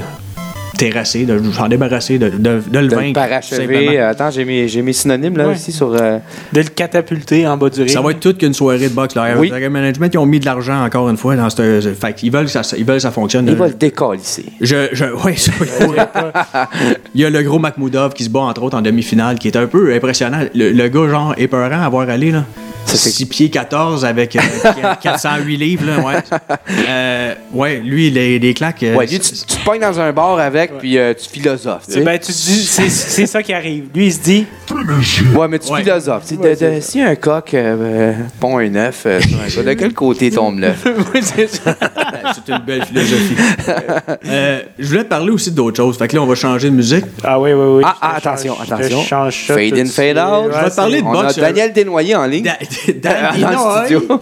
terrasser, 0.77 1.25
de 1.25 1.39
s'en 1.51 1.67
débarrasser, 1.67 2.17
de, 2.17 2.29
de- 2.29 2.61
de 2.67 2.79
le 2.79 2.87
De 2.87 2.95
vaincre. 2.95 3.07
le 3.07 3.13
parachever. 3.13 3.99
Euh, 3.99 4.09
Attends, 4.09 4.31
j'ai 4.31 4.43
mes, 4.45 4.67
j'ai 4.67 4.81
mes 4.81 4.93
synonymes 4.93 5.37
là 5.37 5.47
Ouais. 5.47 5.53
aussi 5.53 5.71
sur. 5.71 5.93
euh, 5.93 6.17
De 6.51 6.61
le 6.61 6.67
catapulter 6.67 7.47
en 7.47 7.57
bas 7.57 7.69
du 7.69 7.81
ring. 7.81 7.89
Ça 7.91 8.01
va 8.01 8.11
être 8.11 8.19
toute 8.19 8.37
qu'une 8.39 8.53
soirée 8.53 8.89
de 8.89 8.93
boxe. 8.93 9.15
Là. 9.15 9.35
Oui. 9.37 9.51
Le 9.53 9.69
management, 9.69 10.09
ils 10.13 10.17
ont 10.17 10.25
mis 10.25 10.39
de 10.39 10.45
l'argent 10.45 10.83
encore 10.83 11.09
une 11.09 11.17
fois 11.17 11.35
dans 11.35 11.49
cette. 11.49 11.93
Fait 11.99 12.13
qu'ils 12.13 12.31
veulent 12.31 12.45
que 12.45 12.51
ça, 12.51 12.61
ils 12.77 12.83
veulent 12.85 12.95
que 12.97 13.01
ça 13.01 13.11
fonctionne. 13.11 13.47
Il 13.47 13.55
va 13.55 13.67
le 13.67 13.73
décalisser. 13.73 14.45
Je, 14.61 14.89
je, 14.91 15.05
ouais, 15.25 15.35
ça, 15.35 15.51
il 15.59 15.65
faut- 15.67 15.93
Il 17.15 17.21
y 17.21 17.25
a 17.25 17.29
le 17.29 17.41
gros 17.43 17.59
Makhmoudov 17.59 18.13
qui 18.13 18.23
se 18.23 18.29
bat 18.29 18.41
entre 18.41 18.63
autres 18.63 18.77
en 18.77 18.81
demi-finale, 18.81 19.37
qui 19.39 19.47
est 19.47 19.55
un 19.57 19.67
peu 19.67 19.93
impressionnant. 19.93 20.39
Le, 20.55 20.71
le 20.71 20.87
gars, 20.89 21.07
genre, 21.09 21.33
épeurant 21.37 21.81
à 21.83 21.89
voir 21.89 22.09
aller, 22.09 22.31
là. 22.31 22.45
Ça, 22.85 22.97
c'est- 22.97 23.09
6 23.09 23.25
pieds 23.25 23.49
14 23.49 24.05
avec 24.05 24.35
euh, 24.35 24.39
408 25.01 25.57
livres, 25.57 25.85
là, 25.85 25.99
ouais. 25.99 26.13
Euh, 26.87 27.33
ouais, 27.53 27.77
lui, 27.79 28.11
les, 28.11 28.37
les 28.37 28.53
claques. 28.53 28.83
euh, 28.83 28.93
Ouais, 28.95 29.07
lui, 29.07 29.19
tu, 29.19 29.31
tu 29.31 29.45
te 29.57 29.63
pognes 29.65 29.81
dans 29.81 29.99
un 29.99 30.11
bar 30.13 30.37
avec, 30.37 30.77
puis 30.77 30.97
euh, 30.97 31.13
tu 31.13 31.27
philosophes. 31.29 31.85
tu 31.87 31.93
sais. 31.93 32.01
Ben, 32.01 32.19
tu 32.19 32.27
te 32.27 32.37
dis, 32.37 32.63
c'est 32.65 32.89
c'est 32.89 33.25
ça 33.25 33.41
qui 33.41 33.53
arrive. 33.53 33.85
Lui, 33.95 34.07
il 34.07 34.13
se 34.13 34.19
dit, 34.19 34.45
Ouais, 35.35 35.47
mais 35.47 35.59
tu 35.59 35.71
Ouais. 35.71 35.81
philosophes. 35.81 36.23
tu 36.27 36.35
sais, 36.35 36.55
de- 36.55 36.75
de- 36.75 36.81
Si 36.81 37.01
un 37.01 37.15
coq 37.15 37.53
euh, 37.53 37.75
euh, 37.79 38.13
pond 38.39 38.57
un 38.59 38.75
œuf, 38.75 39.03
euh, 39.05 39.19
de 39.63 39.73
quel 39.73 39.93
côté 39.93 40.29
tombe 40.29 40.59
l'œuf? 40.59 40.85
Oui, 41.13 41.21
c'est 41.23 41.47
ça. 41.47 41.75
C'est 42.33 42.51
une 42.51 42.59
belle 42.59 42.83
philosophie. 42.85 43.35
Euh, 44.25 44.61
je 44.79 44.87
voulais 44.87 45.03
te 45.03 45.09
parler 45.09 45.31
aussi 45.31 45.51
d'autres 45.51 45.77
choses. 45.77 45.97
Fait 45.97 46.07
que 46.07 46.15
là, 46.15 46.21
on 46.21 46.25
va 46.25 46.35
changer 46.35 46.69
de 46.69 46.75
musique. 46.75 47.05
Ah 47.23 47.39
oui, 47.39 47.51
oui, 47.53 47.65
oui. 47.77 47.83
Ah, 47.85 47.95
ah, 48.01 48.19
te 48.21 48.27
attention, 48.27 48.55
change- 48.55 48.71
attention. 48.71 49.01
change 49.03 49.45
ça 49.47 49.53
Fade 49.55 49.77
in, 49.79 49.83
de 49.83 49.89
fade 49.89 50.17
out. 50.17 50.47
Ouais, 50.47 50.53
Je 50.57 50.63
vais 50.63 50.69
te 50.69 50.75
parler 50.75 51.01
de 51.01 51.05
On 51.07 51.13
a 51.19 51.23
boxe. 51.23 51.37
Daniel 51.39 51.73
Desnoyers 51.73 52.15
en 52.15 52.25
ligne. 52.25 52.43
Da- 52.43 52.57
Dans 52.93 53.39
Dan 53.39 53.51
le 53.51 53.85
studio. 53.85 54.21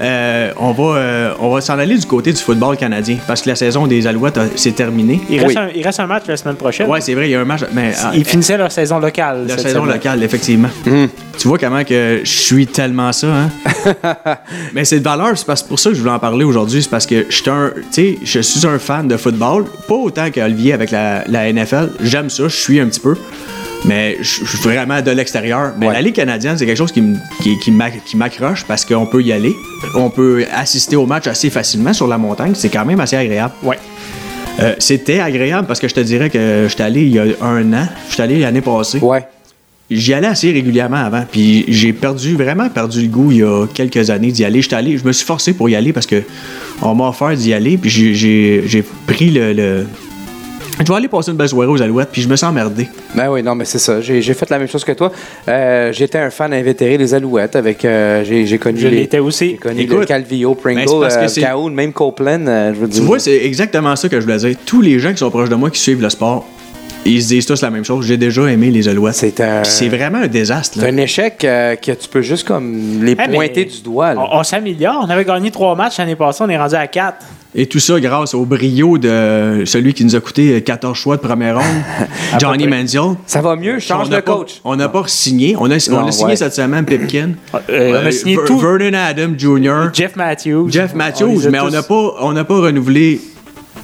Euh, 0.00 0.52
on 0.58 0.70
va, 0.72 0.84
euh, 0.96 1.34
on 1.40 1.50
va 1.52 1.60
s'en 1.60 1.76
aller 1.78 1.96
du 1.98 2.06
côté 2.06 2.32
du 2.32 2.40
football 2.40 2.76
canadien 2.76 3.16
parce 3.26 3.42
que 3.42 3.48
la 3.48 3.56
saison 3.56 3.86
des 3.88 4.06
Alouettes 4.06 4.38
s'est 4.56 4.70
terminée. 4.72 5.20
Il 5.28 5.40
reste, 5.40 5.48
Oui. 5.48 5.56
un, 5.58 5.68
il 5.74 5.82
reste 5.84 5.98
un 5.98 6.06
match 6.06 6.22
la 6.28 6.36
semaine 6.36 6.54
prochaine. 6.54 6.88
Ouais, 6.88 7.00
c'est 7.00 7.14
vrai, 7.14 7.28
il 7.28 7.32
y 7.32 7.34
a 7.34 7.40
un 7.40 7.44
match. 7.44 7.62
Mais, 7.72 7.92
ah, 8.00 8.12
Ils 8.14 8.24
finissaient 8.24 8.56
leur 8.56 8.70
saison 8.70 9.00
locale. 9.00 9.46
La 9.48 9.56
cette 9.56 9.66
saison 9.68 9.80
semaine. 9.82 9.94
locale, 9.96 10.22
effectivement. 10.22 10.68
Tu 11.36 11.48
vois 11.48 11.58
comment 11.58 11.82
que 11.84 12.20
je 12.22 12.30
suis 12.30 12.66
tellement 12.68 13.12
ça, 13.12 13.26
hein? 13.28 13.50
Mais 14.74 14.84
c'est 14.84 15.00
de 15.00 15.04
valeur, 15.04 15.36
c'est 15.36 15.46
parce- 15.46 15.62
pour 15.62 15.78
ça 15.78 15.90
que 15.90 15.96
je 15.96 16.00
voulais 16.00 16.12
en 16.12 16.18
parler 16.20 16.44
aujourd'hui. 16.44 16.82
C'est 16.82 16.90
parce 16.90 17.06
que 17.06 17.26
je 17.28 17.34
suis 17.36 17.50
un, 17.50 17.70
tu 17.76 17.82
sais, 17.90 18.18
je 18.22 18.40
suis 18.40 18.66
un 18.66 18.78
fan 18.78 19.08
de 19.08 19.16
football, 19.16 19.64
pas 19.88 19.94
autant 19.94 20.30
qu'Olivier 20.30 20.72
avec 20.74 20.90
la, 20.90 21.24
la 21.26 21.52
NFL. 21.52 21.90
J'aime 22.02 22.30
ça, 22.30 22.44
je 22.44 22.56
suis 22.56 22.78
un 22.80 22.86
petit 22.86 23.00
peu. 23.00 23.16
Mais 23.84 24.16
je 24.20 24.44
suis 24.44 24.58
vraiment 24.62 25.00
de 25.00 25.10
l'extérieur. 25.10 25.72
Mais 25.78 25.86
Ouais. 25.86 25.92
la 25.94 26.02
Ligue 26.02 26.14
canadienne, 26.16 26.58
c'est 26.58 26.66
quelque 26.66 26.76
chose 26.78 26.92
qui, 26.92 27.02
qui, 27.42 27.58
qui 27.58 27.70
m'ac- 27.70 28.02
qui 28.04 28.16
m'accroche 28.16 28.64
parce 28.64 28.84
qu'on 28.84 29.06
peut 29.06 29.22
y 29.22 29.32
aller. 29.32 29.54
On 29.94 30.10
peut 30.10 30.44
assister 30.52 30.96
au 30.96 31.06
match 31.06 31.26
assez 31.26 31.48
facilement 31.50 31.92
sur 31.92 32.06
la 32.08 32.18
montagne. 32.18 32.52
C'est 32.54 32.68
quand 32.70 32.84
même 32.84 33.00
assez 33.00 33.16
agréable. 33.16 33.54
Ouais. 33.62 33.78
Euh, 34.60 34.74
C'était 34.80 35.20
agréable 35.20 35.68
parce 35.68 35.78
que 35.78 35.86
je 35.88 35.94
te 35.94 36.00
dirais 36.00 36.28
que 36.30 36.66
j'étais 36.68 36.82
allé 36.82 37.02
il 37.02 37.12
y 37.14 37.18
a 37.20 37.24
un 37.40 37.72
an. 37.72 37.86
J'étais 38.10 38.22
allé 38.24 38.40
l'année 38.40 38.60
passée. 38.60 38.98
Ouais. 38.98 39.24
J'y 39.90 40.12
allais 40.12 40.26
assez 40.26 40.52
régulièrement 40.52 40.96
avant, 40.98 41.24
puis 41.30 41.64
j'ai 41.68 41.94
perdu, 41.94 42.34
vraiment 42.34 42.68
perdu 42.68 43.00
le 43.00 43.08
goût 43.08 43.32
il 43.32 43.38
y 43.38 43.42
a 43.42 43.66
quelques 43.72 44.10
années 44.10 44.30
d'y 44.32 44.44
aller. 44.44 44.60
J'étais 44.60 44.76
allé, 44.76 44.98
je 44.98 45.04
me 45.04 45.12
suis 45.12 45.24
forcé 45.24 45.54
pour 45.54 45.70
y 45.70 45.76
aller 45.76 45.94
parce 45.94 46.04
que 46.04 46.22
on 46.82 46.94
m'a 46.94 47.08
offert 47.08 47.34
d'y 47.34 47.54
aller, 47.54 47.78
puis 47.78 47.88
j'ai- 47.88 48.84
pris 49.06 49.30
le, 49.30 49.54
le- 49.54 49.86
Je 50.80 50.84
vais 50.84 50.94
aller 50.94 51.08
passer 51.08 51.30
une 51.32 51.36
belle 51.36 51.48
soirée 51.48 51.66
aux 51.68 51.82
Alouettes, 51.82 52.08
puis 52.12 52.22
je 52.22 52.28
me 52.28 52.36
sens 52.36 52.50
emmerdé. 52.50 52.88
Ben 53.14 53.28
oui, 53.30 53.42
non, 53.42 53.54
mais 53.54 53.64
c'est 53.64 53.78
ça. 53.80 54.00
J'ai 54.00 54.22
fait 54.22 54.48
la 54.48 54.58
même 54.58 54.68
chose 54.68 54.84
que 54.84 54.92
toi. 54.92 55.10
Euh, 55.48 55.92
J'étais 55.92 56.18
un 56.18 56.30
fan 56.30 56.52
invétéré 56.52 56.96
des 56.96 57.14
Alouettes 57.14 57.56
avec. 57.56 57.84
euh, 57.84 58.22
J'ai 58.24 58.58
connu. 58.58 58.78
Je 58.78 58.88
l'étais 58.88 59.18
aussi. 59.18 59.50
J'ai 59.50 59.56
connu 59.56 59.80
Écoute, 59.82 59.98
le 60.00 60.04
Calvillo, 60.06 60.54
ben, 60.54 60.60
Pringle, 60.86 61.04
euh, 61.10 61.28
Cahoon, 61.40 61.70
même 61.70 61.92
Copeland. 61.92 62.46
euh, 62.46 62.72
je 62.74 62.78
veux 62.80 62.86
Tu 62.88 62.94
dire. 62.94 63.04
vois, 63.04 63.18
c'est 63.18 63.44
exactement 63.44 63.94
ça 63.96 64.08
que 64.08 64.20
je 64.20 64.24
voulais 64.24 64.38
dire. 64.38 64.56
Tous 64.64 64.80
les 64.80 64.98
gens 65.00 65.10
qui 65.10 65.18
sont 65.18 65.30
proches 65.30 65.48
de 65.48 65.56
moi 65.56 65.70
qui 65.70 65.80
suivent 65.80 66.00
le 66.00 66.10
sport, 66.10 66.46
ils 67.04 67.22
se 67.22 67.28
disent 67.28 67.46
tous 67.46 67.62
la 67.62 67.70
même 67.70 67.84
chose. 67.84 68.06
J'ai 68.06 68.16
déjà 68.16 68.42
aimé 68.50 68.70
les 68.70 68.86
Alouettes. 68.88 69.14
C'est 69.14 69.40
un- 69.40 69.62
Puis 69.62 69.70
C'est 69.70 69.88
vraiment 69.88 70.18
un 70.18 70.26
désastre. 70.26 70.78
C'est 70.80 70.88
un 70.88 70.96
échec 70.98 71.42
euh, 71.44 71.74
que 71.76 71.92
tu 71.92 72.08
peux 72.08 72.20
juste 72.22 72.46
comme 72.46 73.02
les 73.02 73.12
Eh, 73.12 73.32
pointer 73.32 73.64
du 73.64 73.80
doigt. 73.82 74.14
là. 74.14 74.20
On, 74.32 74.38
on 74.40 74.42
s'améliore. 74.42 75.02
On 75.06 75.10
avait 75.10 75.24
gagné 75.24 75.50
trois 75.50 75.74
matchs 75.74 75.98
l'année 75.98 76.16
passée. 76.16 76.44
On 76.46 76.48
est 76.50 76.58
rendu 76.58 76.74
à 76.74 76.86
quatre. 76.86 77.24
Et 77.54 77.64
tout 77.64 77.78
ça 77.80 77.98
grâce 77.98 78.34
au 78.34 78.44
brio 78.44 78.98
de 78.98 79.62
celui 79.64 79.94
qui 79.94 80.04
nous 80.04 80.14
a 80.14 80.20
coûté 80.20 80.60
14 80.62 80.94
choix 80.96 81.16
de 81.16 81.22
première 81.22 81.56
ronde, 81.56 81.82
Johnny. 82.38 82.66
Manziel. 82.68 83.14
Ça 83.26 83.40
va 83.40 83.56
mieux, 83.56 83.78
change 83.78 84.10
de 84.10 84.16
pas- 84.16 84.20
coach. 84.22 84.60
on 84.64 84.76
n'a 84.76 84.90
pas 84.90 85.04
signé. 85.06 85.56
On 85.58 85.70
a, 85.70 85.76
on 85.90 86.10
signé 86.12 86.36
cette 86.36 86.52
semaine 86.54 86.84
Pipkin. 86.84 87.30
Euh, 87.70 88.00
on 88.02 88.06
a 88.06 88.10
signé 88.12 88.36
Ver- 88.36 88.44
tout. 88.44 88.58
Vernon 88.58 88.92
Adam 88.98 89.30
Jr. 89.36 89.88
Jeff 89.94 90.14
Matthews. 90.14 90.68
Jeff 90.70 90.94
Matthews, 90.94 91.40
mais 91.50 91.60
on 91.60 91.70
n'a 91.70 91.82
pas, 91.82 92.14
on 92.20 92.32
n'a 92.32 92.44
pas 92.44 92.58
renouvelé 92.60 93.20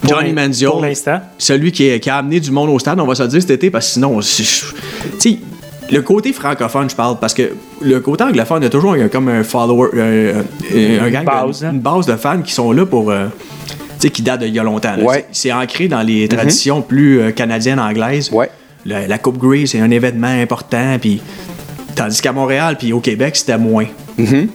Johnny 0.09 0.33
Manziel. 0.33 0.71
Pour 0.71 0.83
l'instant. 0.83 1.21
Celui 1.39 1.73
qui, 1.73 1.87
est- 1.89 2.01
qui 2.01 2.11
a 2.11 2.17
amené 2.17 2.41
du 2.41 2.51
monde 2.51 2.71
au 2.71 2.79
stade, 2.79 2.99
on 3.01 3.07
va 3.07 3.15
se 3.15 3.23
le 3.23 3.29
dire 3.29 3.41
cet 3.41 3.51
été, 3.51 3.71
parce 3.71 3.87
que 3.87 3.93
sinon, 3.95 4.21
tu 4.21 4.45
sais, 4.45 5.39
le 5.91 6.01
côté 6.03 6.33
francophone, 6.33 6.89
je 6.89 6.95
parle, 6.97 7.19
parce 7.21 7.35
que 7.35 7.53
le 7.83 8.01
côté 8.01 8.25
anglophone, 8.25 8.63
il 8.63 8.65
y 8.65 8.67
a 8.67 8.71
toujours 8.71 8.95
un- 8.95 9.09
comme 9.09 9.29
un 9.29 9.45
follower, 9.45 9.89
euh, 9.95 10.43
euh, 10.75 11.01
un 11.01 11.11
gang 11.11 11.25
de- 11.25 11.27
base, 11.27 11.65
hein. 11.65 11.71
une 11.73 11.81
base 11.81 12.07
de 12.07 12.17
fans 12.17 12.41
qui 12.43 12.53
sont 12.53 12.73
là 12.73 12.87
pour. 12.87 13.11
euh, 13.11 13.27
tu 13.69 14.09
sais, 14.09 14.11
qui 14.11 14.23
date 14.23 14.41
d'il 14.41 14.55
y 14.55 14.59
a 14.59 14.63
longtemps. 14.63 14.97
Ouais. 15.01 15.27
C'est 15.33 15.53
ancré 15.53 15.89
dans 15.89 16.03
les 16.03 16.27
traditions 16.29 16.83
plus 16.83 17.21
euh, 17.21 17.31
canadiennes, 17.33 17.79
anglaises. 17.81 18.31
Ouais. 18.33 18.51
La, 18.87 19.07
la 19.07 19.19
Coupe 19.19 19.39
Grey, 19.39 19.65
c'est 19.67 19.81
un 19.81 19.91
événement 19.91 20.27
important, 20.27 20.99
puis 21.01 21.21
tandis 21.95 22.21
qu'à 22.21 22.33
Montréal 22.33 22.77
puis 22.79 22.93
au 22.93 23.01
Québec, 23.01 23.37
c'était 23.37 23.57
moins. 23.59 23.87
Mm-hmm. 24.19 24.49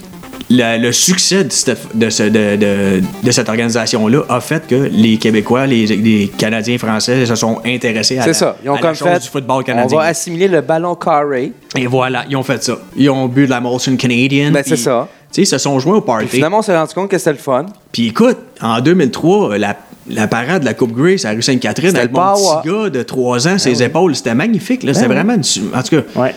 Le, 0.52 0.82
le 0.82 0.92
succès 0.92 1.44
de 1.44 1.52
cette, 1.52 1.96
de 1.96 2.10
ce- 2.10 2.24
de- 2.24 2.56
de- 2.56 3.02
de 3.24 3.32
cette 3.32 3.50
organisation-là 3.50 4.22
a 4.30 4.42
fait 4.42 4.66
que 4.66 4.90
les 4.92 5.18
Québécois, 5.18 5.68
les, 5.68 5.86
les 5.86 6.28
Canadiens 6.28 6.78
français 6.80 7.26
se 7.28 7.36
sont 7.36 7.60
intéressés 7.66 8.18
à, 8.18 8.26
la, 8.26 8.34
ça. 8.34 8.56
Ils 8.64 8.70
ont 8.70 8.74
à 8.74 8.76
la 8.78 8.82
comme 8.82 8.96
chose 8.96 9.08
fait. 9.10 9.20
du 9.20 9.28
football 9.28 9.62
on 9.62 9.64
canadien. 9.64 9.98
va 10.00 10.06
assimiler 10.06 10.48
le 10.48 10.62
ballon 10.62 10.96
carré. 10.96 11.52
Et 11.78 11.86
voilà, 11.86 12.26
ils 12.30 12.36
ont 12.36 12.42
fait 12.44 12.64
ça. 12.64 12.78
Ils 12.98 13.10
ont 13.12 13.28
bu 13.28 13.46
de 13.46 13.52
la 13.52 13.62
Molson 13.62 13.96
Canadian. 13.96 14.52
Ben, 14.52 14.64
c'est 14.66 14.76
ça. 14.76 15.08
Ils 15.38 15.46
se 15.46 15.60
sont 15.60 15.80
joints 15.80 15.98
au 15.98 16.02
party. 16.02 16.26
Finalement, 16.28 16.60
on 16.60 16.62
s'est 16.64 16.76
rendu 16.76 16.94
compte 16.96 17.12
que 17.12 17.18
c'était 17.20 17.34
le 17.34 17.38
fun. 17.38 17.68
Puis 17.92 18.08
écoute, 18.08 18.38
en 18.62 18.82
2003, 18.82 19.60
la, 19.60 19.76
la 20.10 20.28
parade 20.28 20.62
de 20.62 20.66
la 20.66 20.74
Coupe 20.74 20.94
Grey, 20.94 21.20
c'est 21.20 21.28
à 21.28 21.32
rue 21.32 21.44
Sainte-Catherine, 21.44 21.90
C'était 21.90 22.00
avec 22.02 22.12
mon 22.12 22.34
petit 22.34 22.68
gars 22.68 22.90
de 22.90 23.04
3 23.04 23.48
ans, 23.48 23.58
ses 23.60 23.84
épaules, 23.84 24.16
c'était 24.16 24.34
magnifique. 24.34 24.82
là. 24.82 24.96
C'était 24.96 25.08
Ben 25.08 25.12
oui. 25.12 25.24
vraiment... 25.24 25.36
une 25.36 25.78
En 25.80 25.84
tout 25.84 25.98
cas, 26.02 26.20
Ouais. 26.20 26.34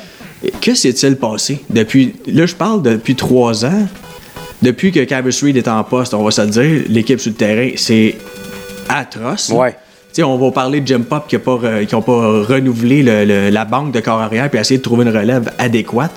Que 0.60 0.74
s'est-il 0.74 1.16
passé? 1.16 1.60
Depuis... 1.70 2.14
Là, 2.26 2.46
je 2.46 2.54
parle 2.54 2.82
depuis 2.82 3.14
3 3.14 3.64
ans. 3.64 3.86
Depuis 4.62 4.92
que 4.92 5.00
Cavis 5.04 5.38
Reed 5.42 5.56
est 5.56 5.68
en 5.68 5.82
poste, 5.84 6.14
on 6.14 6.22
va 6.22 6.30
se 6.30 6.40
le 6.42 6.48
dire, 6.48 6.84
l'équipe 6.88 7.20
sur 7.20 7.30
le 7.30 7.36
terrain, 7.36 7.70
c'est 7.76 8.16
atroce. 8.88 9.50
Ouais. 9.50 9.76
On 10.22 10.36
va 10.36 10.50
parler 10.50 10.80
de 10.80 10.86
Jim 10.86 11.00
Pop 11.08 11.26
qui 11.26 11.36
n'ont 11.36 12.02
pas 12.02 12.42
renouvelé 12.42 13.02
le- 13.02 13.24
le- 13.24 13.48
la 13.50 13.64
banque 13.64 13.92
de 13.92 14.00
corps 14.00 14.20
arrière 14.20 14.50
puis 14.50 14.60
essayer 14.60 14.76
de 14.78 14.82
trouver 14.82 15.04
une 15.04 15.16
relève 15.16 15.50
adéquate. 15.58 16.12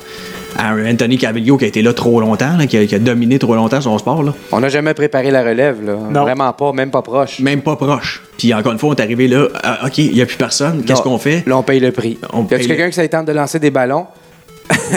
À 0.57 0.69
un 0.71 0.91
Anthony 0.91 1.17
Cavillio 1.17 1.57
qui 1.57 1.65
a 1.65 1.67
été 1.67 1.81
là 1.81 1.93
trop 1.93 2.19
longtemps, 2.19 2.57
là, 2.57 2.65
qui, 2.65 2.77
a, 2.77 2.85
qui 2.85 2.95
a 2.95 2.99
dominé 2.99 3.39
trop 3.39 3.55
longtemps 3.55 3.81
son 3.81 3.97
sport. 3.97 4.23
Là. 4.23 4.33
On 4.51 4.59
n'a 4.59 4.69
jamais 4.69 4.93
préparé 4.93 5.31
la 5.31 5.43
relève, 5.43 5.83
là. 5.85 5.95
Non. 6.09 6.21
Vraiment 6.21 6.51
pas, 6.53 6.71
même 6.71 6.91
pas 6.91 7.01
proche. 7.01 7.39
Même 7.39 7.61
pas 7.61 7.75
proche. 7.75 8.23
Puis 8.37 8.53
encore 8.53 8.71
une 8.71 8.79
fois, 8.79 8.89
on 8.89 8.95
est 8.95 9.01
arrivé 9.01 9.27
là, 9.27 9.47
ah, 9.63 9.79
OK, 9.85 9.97
il 9.97 10.13
n'y 10.13 10.21
a 10.21 10.25
plus 10.25 10.37
personne, 10.37 10.83
qu'est-ce 10.85 11.01
qu'on 11.01 11.17
fait? 11.17 11.43
Là, 11.45 11.57
on 11.57 11.63
paye 11.63 11.79
le 11.79 11.91
prix. 11.91 12.17
On 12.33 12.41
y 12.41 12.45
a-tu 12.45 12.57
paye 12.57 12.67
quelqu'un 12.67 12.87
qui 12.87 12.95
s'est 12.95 13.09
tente 13.09 13.25
de 13.25 13.31
lancer 13.33 13.59
des 13.59 13.71
ballons? 13.71 14.07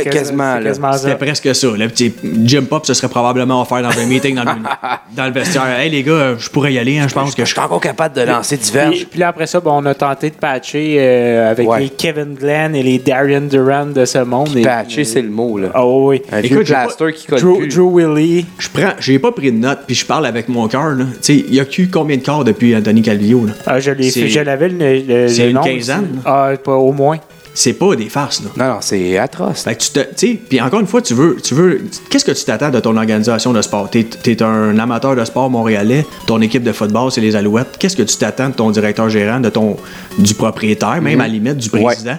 Quasiment, 0.04 0.60
quasiment. 0.62 0.92
C'était 0.92 1.14
presque 1.16 1.54
ça. 1.54 1.66
Le 1.76 1.88
petit 1.88 2.12
Jim 2.44 2.64
Pop, 2.68 2.86
ce 2.86 2.94
serait 2.94 3.08
probablement 3.08 3.62
offert 3.62 3.82
dans 3.82 3.90
un 3.98 4.06
meeting 4.06 4.34
dans 4.36 4.44
le, 4.44 4.50
dans 5.16 5.26
le 5.26 5.32
vestiaire. 5.32 5.78
Hey 5.78 5.90
les 5.90 6.02
gars, 6.02 6.34
je 6.38 6.48
pourrais 6.48 6.72
y 6.72 6.78
aller, 6.78 6.98
hein, 6.98 7.06
je 7.08 7.14
pense 7.14 7.34
que 7.34 7.44
Je 7.44 7.50
suis 7.50 7.60
encore 7.60 7.80
capable 7.80 8.14
de 8.16 8.22
lancer 8.22 8.56
Puis, 8.56 8.66
diverges. 8.66 9.06
puis 9.10 9.20
là, 9.20 9.28
après 9.28 9.46
ça, 9.46 9.60
bon, 9.60 9.72
on 9.82 9.86
a 9.86 9.94
tenté 9.94 10.30
de 10.30 10.34
patcher 10.36 10.96
euh, 10.98 11.50
avec 11.50 11.68
Ouais. 11.68 11.80
les 11.80 11.88
Kevin 11.90 12.34
Glenn 12.34 12.74
et 12.74 12.82
les 12.82 12.98
Darian 12.98 13.40
Durant 13.42 13.86
de 13.86 14.04
ce 14.04 14.18
monde. 14.18 14.56
Et- 14.56 14.62
Patcher, 14.62 15.04
c'est 15.04 15.22
le 15.22 15.30
mot, 15.30 15.58
là. 15.58 15.68
Ah 15.74 15.86
oui. 15.86 16.22
Un 16.32 16.38
Écoute, 16.42 16.68
pas- 16.68 16.84
plaster 16.84 17.12
qui 17.14 17.26
colle 17.26 17.40
Drew, 17.40 17.58
plus. 17.58 17.68
Drew 17.68 17.90
Willie. 17.98 18.46
je 18.58 18.68
prends, 18.68 18.92
j'ai 18.98 19.18
pas 19.18 19.32
pris 19.32 19.52
de 19.52 19.58
notes, 19.58 19.80
puis 19.86 19.94
je 19.96 20.04
parle 20.06 20.26
avec 20.26 20.48
mon 20.48 20.68
cœur. 20.68 20.90
là. 20.90 21.04
Tu 21.04 21.16
sais, 21.20 21.34
il 21.48 21.54
y 21.54 21.60
a 21.60 21.64
eu 21.78 21.88
combien 21.90 22.16
de 22.16 22.22
corps 22.22 22.44
depuis 22.44 22.74
Anthony 22.76 23.02
Calvillo? 23.02 23.46
là? 23.46 23.52
Ah, 23.66 23.80
je 23.80 23.90
l'ai 23.90 24.10
C'est- 24.10 24.22
fait. 24.22 24.28
Je 24.28 24.40
l'avais 24.40 24.68
le, 24.68 24.98
le, 25.06 25.28
c'est 25.28 25.50
une 25.50 25.60
quinzaine. 25.60 26.20
Ah, 26.24 26.50
pas 26.62 26.74
au 26.74 26.92
moins. 26.92 27.18
C'est 27.58 27.72
pas 27.72 27.96
des 27.96 28.08
farces, 28.08 28.40
là. 28.44 28.50
Non, 28.56 28.74
non, 28.74 28.80
c'est 28.80 29.18
atroce. 29.18 29.64
Fait 29.64 29.74
que 29.74 29.82
tu 29.82 29.90
te. 29.90 30.36
Puis 30.48 30.60
encore 30.60 30.78
une 30.78 30.86
fois, 30.86 31.02
tu 31.02 31.12
veux. 31.12 31.38
Tu 31.42 31.54
veux 31.54 31.82
Qu'est-ce 32.08 32.24
que 32.24 32.30
tu 32.30 32.44
t'attends 32.44 32.70
de 32.70 32.78
ton 32.78 32.96
organisation 32.96 33.52
de 33.52 33.60
sport? 33.62 33.90
T'es 33.90 34.06
es 34.26 34.42
un 34.44 34.78
amateur 34.78 35.16
de 35.16 35.24
sport 35.24 35.50
montréalais, 35.50 36.06
ton 36.28 36.40
équipe 36.40 36.62
de 36.62 36.70
football, 36.70 37.10
c'est 37.10 37.20
les 37.20 37.34
Alouettes. 37.34 37.76
Qu'est-ce 37.76 37.96
que 37.96 38.04
tu 38.04 38.16
t'attends 38.16 38.50
de 38.50 38.54
ton 38.54 38.70
directeur 38.70 39.08
gérant, 39.08 39.40
de 39.40 39.48
ton 39.48 39.76
du 40.20 40.34
propriétaire, 40.34 41.02
même 41.02 41.20
à 41.20 41.24
la 41.26 41.32
limite 41.32 41.56
du 41.56 41.68
président, 41.68 42.18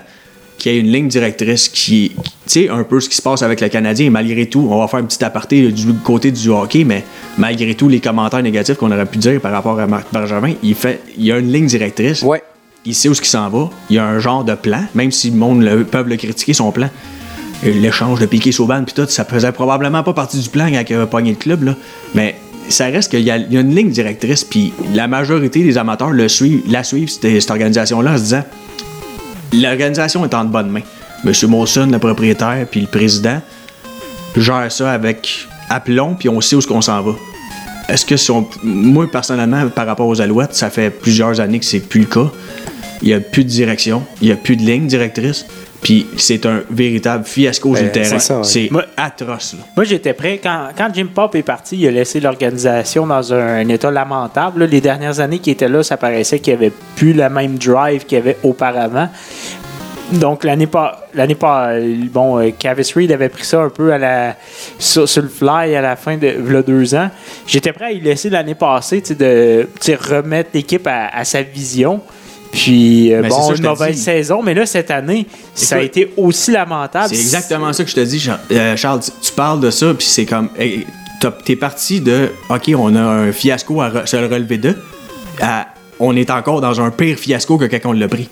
qui 0.58 0.68
a 0.68 0.74
une 0.74 0.92
ligne 0.92 1.08
directrice 1.08 1.70
qui. 1.70 2.12
Tu 2.18 2.22
sais, 2.48 2.70
un 2.70 2.84
peu 2.84 3.00
ce 3.00 3.08
qui 3.08 3.16
se 3.16 3.22
passe 3.22 3.42
avec 3.42 3.62
le 3.62 3.70
Canadien, 3.70 4.08
et 4.08 4.10
malgré 4.10 4.46
tout, 4.48 4.68
on 4.70 4.78
va 4.78 4.90
faire 4.90 5.00
un 5.00 5.04
petit 5.04 5.24
aparté 5.24 5.72
du 5.72 5.94
côté 6.04 6.32
du 6.32 6.50
hockey, 6.50 6.84
mais 6.84 7.06
malgré 7.38 7.76
tout, 7.76 7.88
les 7.88 8.02
commentaires 8.02 8.44
négatifs 8.44 8.76
qu'on 8.76 8.92
aurait 8.92 9.06
pu 9.06 9.20
dire 9.20 9.40
par 9.40 9.54
rapport 9.54 9.80
à 9.80 9.88
Marc 9.88 10.08
Benjamin, 10.12 10.52
il, 10.62 10.76
fait, 10.76 11.02
il 11.18 11.24
y 11.24 11.32
a 11.32 11.38
une 11.38 11.50
ligne 11.50 11.68
directrice 11.68 12.24
Ouais. 12.24 12.44
Il 12.86 12.96
sait 12.96 13.10
où 13.10 13.14
ce 13.14 13.22
qui 13.22 13.30
s'en 13.30 13.50
va. 13.50 13.70
Il 13.90 13.96
y 13.96 14.00
a 14.00 14.06
un 14.06 14.20
genre 14.20 14.44
de 14.44 14.56
plan, 14.56 14.84
même 14.96 15.12
si 15.12 15.30
le 15.30 15.38
monde 15.38 15.62
le, 15.64 15.84
peuvent 15.84 16.08
le 16.08 16.18
critiquer, 16.18 16.54
son 16.54 16.72
plan. 16.72 16.90
L'échange 17.64 18.20
de 18.20 18.26
Piquet 18.26 18.54
Sauban 18.54 18.84
puis 18.86 18.94
tout, 18.94 19.06
ça 19.10 19.26
faisait 19.26 19.52
probablement 19.52 20.02
pas 20.02 20.14
partie 20.14 20.40
du 20.40 20.48
plan 20.50 20.70
quand 20.72 20.84
il 20.90 20.96
a 20.96 21.06
pogné 21.06 21.32
le 21.32 21.38
club, 21.38 21.64
là. 21.64 21.76
Mais 22.16 22.36
ça 22.70 22.86
reste 22.86 23.12
qu'il 23.12 23.22
y, 23.22 23.32
a 23.32 23.38
une 23.38 23.76
ligne 23.76 23.90
directrice, 23.90 24.44
puis 24.44 24.72
la 24.94 25.08
majorité 25.08 25.64
des 25.64 25.78
amateurs 25.78 26.12
le 26.12 26.28
la 26.70 26.84
suivent, 26.84 27.10
cette, 27.10 27.42
cette 27.42 27.52
organisation-là, 27.52 28.14
en 28.14 28.18
se 28.18 28.22
disant 28.24 28.44
l'organisation 29.54 30.24
est 30.24 30.34
en 30.34 30.46
de 30.46 30.50
bonnes 30.52 30.70
mains. 30.70 30.84
Monsieur 31.24 31.48
Molson, 31.48 31.88
le 31.92 32.00
propriétaire, 32.00 32.66
puis 32.70 32.82
le 32.82 32.88
président, 32.88 33.42
gère 34.38 34.72
ça 34.72 34.92
avec 34.92 35.48
aplomb, 35.70 36.16
puis 36.18 36.30
on 36.30 36.40
sait 36.42 36.56
où 36.56 36.62
ce 36.62 36.68
qu'on 36.68 36.82
s'en 36.82 37.02
va. 37.02 37.12
Est-ce 37.90 38.06
que 38.06 38.16
si 38.18 38.30
on- 38.32 38.48
moi 38.64 39.08
personnellement 39.12 39.68
par 39.70 39.88
rapport 39.88 40.08
aux 40.08 40.22
Alouettes, 40.22 40.54
ça 40.54 40.70
fait 40.70 40.92
plusieurs 40.92 41.40
années 41.40 41.60
que 41.60 41.66
c'est 41.66 41.80
plus 41.80 42.02
le 42.02 42.06
cas. 42.06 42.32
Il 43.02 43.08
n'y 43.08 43.14
a 43.14 43.20
plus 43.20 43.43
de 43.45 43.50
direction, 43.50 44.04
il 44.22 44.28
n'y 44.28 44.34
a 44.34 44.36
plus 44.36 44.58
de 44.58 44.62
ligne 44.62 44.86
directrice, 44.88 45.45
puis 45.82 46.06
c'est 46.18 46.45
un 46.45 46.62
véritable 46.70 47.24
fiasco 47.24 47.74
sur 47.76 47.86
le 47.86 47.89
Ben, 47.91 48.04
terrain. 48.04 48.20
c'est 48.43 48.64
ouais. 48.64 48.68
Moi- 48.72 48.86
atroce. 48.97 49.54
là. 49.54 49.60
Moi, 49.78 49.86
j'étais 49.86 50.12
prêt. 50.14 50.39
Quand, 50.43 50.68
quand 50.78 50.89
Jim 50.93 51.08
Pop 51.14 51.34
est 51.36 51.41
parti, 51.43 51.78
il 51.78 51.88
a 51.88 51.91
laissé 51.91 52.20
l'organisation 52.20 53.08
dans 53.08 53.34
un, 53.34 53.66
état 53.70 53.89
lamentable. 53.89 54.62
là. 54.62 54.66
Les 54.66 54.82
dernières 54.82 55.22
années 55.22 55.39
qu'il 55.39 55.54
était 55.54 55.70
là, 55.70 55.82
ça 55.84 55.95
paraissait 55.95 56.39
qu'il 56.39 56.54
n'y 56.54 56.66
avait 56.66 56.74
plus 56.97 57.14
la 57.14 57.30
même 57.30 57.58
drive 57.58 58.06
qu'il 58.06 58.18
y 58.18 58.22
avait 58.22 58.36
auparavant. 58.43 59.08
donc, 60.12 60.43
l'année 60.43 60.68
pas, 60.68 61.08
l'année 61.14 61.36
pas, 61.36 61.76
bon, 62.12 62.39
euh, 62.39 62.50
Cavis 62.58 62.91
Reed 62.95 63.12
avait 63.14 63.30
pris 63.30 63.45
ça 63.45 63.62
un 63.62 63.70
peu 63.70 63.93
à 63.93 63.97
la, 63.97 64.36
sur, 64.78 65.08
sur 65.08 65.22
le 65.22 65.30
fly 65.30 65.74
à 65.76 65.82
la 65.82 65.95
fin 65.95 66.18
de 66.18 66.62
deux 66.62 66.95
ans. 66.95 67.10
J'étais 67.47 67.72
prêt 67.72 67.86
à 67.86 67.91
y 67.91 68.02
laisser 68.02 68.30
l'année 68.30 68.56
passée, 68.56 69.02
tu 69.02 69.16
sais, 69.16 69.16
de 69.16 69.68
remettre 70.14 70.50
l'équipe 70.54 70.86
à, 70.88 71.08
à 71.08 71.24
sa 71.24 71.41
vision. 71.43 72.02
Puis, 72.52 73.14
euh, 73.14 73.22
Mais 73.22 73.30
c'est 73.30 73.36
ça 73.36 73.41
bon, 73.41 73.56
une 73.56 73.64
mauvaise 73.64 74.02
saison, 74.02 74.41
mais 74.41 74.54
là, 74.54 74.66
cette 74.66 74.89
année, 74.91 75.28
ça 75.54 75.78
a 75.78 75.82
été 75.82 76.12
aussi 76.18 76.52
lamentable. 76.52 77.10
C'est 77.10 77.22
exactement 77.22 77.72
ça 77.74 77.84
que 77.84 77.89
je 77.89 77.95
te 77.95 78.00
dis, 78.00 78.20
Charles. 78.20 78.39
Euh, 78.52 78.76
Charles, 78.76 79.02
tu, 79.22 79.32
parles 79.32 79.60
de 79.60 79.70
ça, 79.70 79.93
puis 79.93 80.08
c'est 80.08 80.26
comme. 80.26 80.50
T'es 81.45 81.56
parti 81.56 82.02
de. 82.02 82.30
OK, 82.50 82.72
on 82.76 82.95
a 82.95 83.02
un 83.02 83.32
fiasco 83.32 83.82
à 83.82 84.06
se 84.06 84.18
le 84.18 84.26
relever 84.26 84.58
de. 84.58 84.76
à 85.41 85.68
on 86.00 86.16
est 86.16 86.30
encore 86.32 86.62
dans 86.62 86.82
un 86.82 86.91
pire 86.91 87.18
fiasco 87.18 87.58
que 87.58 87.66
quand 87.66 87.89
on 87.89 87.91
l'a 87.91 88.08
pris. 88.08 88.30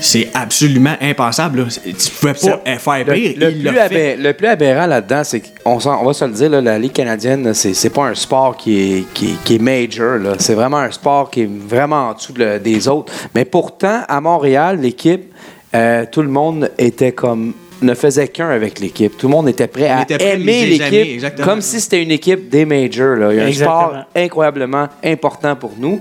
C'est 0.00 0.28
absolument 0.34 0.94
impensable. 1.00 1.60
là. 1.60 1.64
Tu 1.84 1.92
pouvais 2.20 2.32
pas 2.32 2.38
Ça, 2.38 2.60
euh, 2.66 2.76
faire 2.78 3.04
Le, 3.06 3.12
pire. 3.14 3.34
le 3.36 3.50
il 3.50 3.62
plus 3.64 3.74
fait. 3.76 3.80
aber- 4.14 4.16
le 4.22 4.32
plus 4.32 4.46
aberrant 4.46 4.86
là-dedans, 4.86 5.22
c'est 5.24 5.40
qu'on 5.40 5.78
on 5.84 6.04
va 6.04 6.12
se 6.12 6.24
le 6.24 6.32
dire, 6.32 6.50
là, 6.50 6.60
la 6.60 6.78
Ligue 6.78 6.92
canadienne, 6.92 7.52
c'est 7.54 7.90
pas 7.90 8.04
un 8.06 8.14
sport 8.14 8.56
qui 8.56 8.78
est, 8.98 9.04
qui 9.12 9.26
est- 9.32 9.42
qui 9.44 9.54
est 9.56 9.58
major. 9.58 10.18
C'est 10.38 10.54
vraiment 10.54 10.78
un 10.78 10.90
sport 10.90 11.30
qui 11.30 11.42
est 11.42 11.50
vraiment 11.50 12.10
en 12.10 12.14
dessous 12.14 12.32
de- 12.32 12.58
des 12.58 12.86
autres. 12.88 13.12
Mais 13.34 13.44
pourtant, 13.44 14.02
à 14.08 14.20
Montréal, 14.20 14.78
l'équipe, 14.80 15.32
euh, 15.74 16.04
tout 16.10 16.22
le 16.22 16.28
monde 16.28 16.70
était 16.78 17.12
comme 17.12 17.54
ne 17.80 17.94
faisait 17.94 18.26
qu'un 18.26 18.50
avec 18.50 18.80
l'équipe. 18.80 19.16
Tout 19.16 19.28
le 19.28 19.32
monde 19.32 19.48
était 19.48 19.68
prêt 19.68 19.88
On 19.92 19.98
à 19.98 20.02
était 20.02 20.18
prêt 20.18 20.30
à 20.32 20.34
aimer 20.34 20.66
l'équipe 20.66 21.40
comme 21.44 21.60
si 21.60 21.80
c'était 21.80 22.02
une 22.02 22.10
équipe 22.10 22.48
des 22.48 22.64
majors. 22.64 23.14
là. 23.16 23.32
Il 23.32 23.36
y 23.36 23.40
a 23.40 23.44
un 23.44 23.46
Exactement. 23.46 23.78
sport 23.90 23.96
incroyablement 24.16 24.88
important 25.04 25.54
pour 25.54 25.72
nous. 25.78 26.00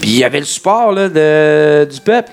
Puis 0.00 0.10
il 0.10 0.18
y 0.18 0.24
avait 0.24 0.38
le 0.38 0.44
support 0.44 0.92
là, 0.92 1.08
de- 1.08 1.84
du 1.92 2.00
peuple. 2.00 2.30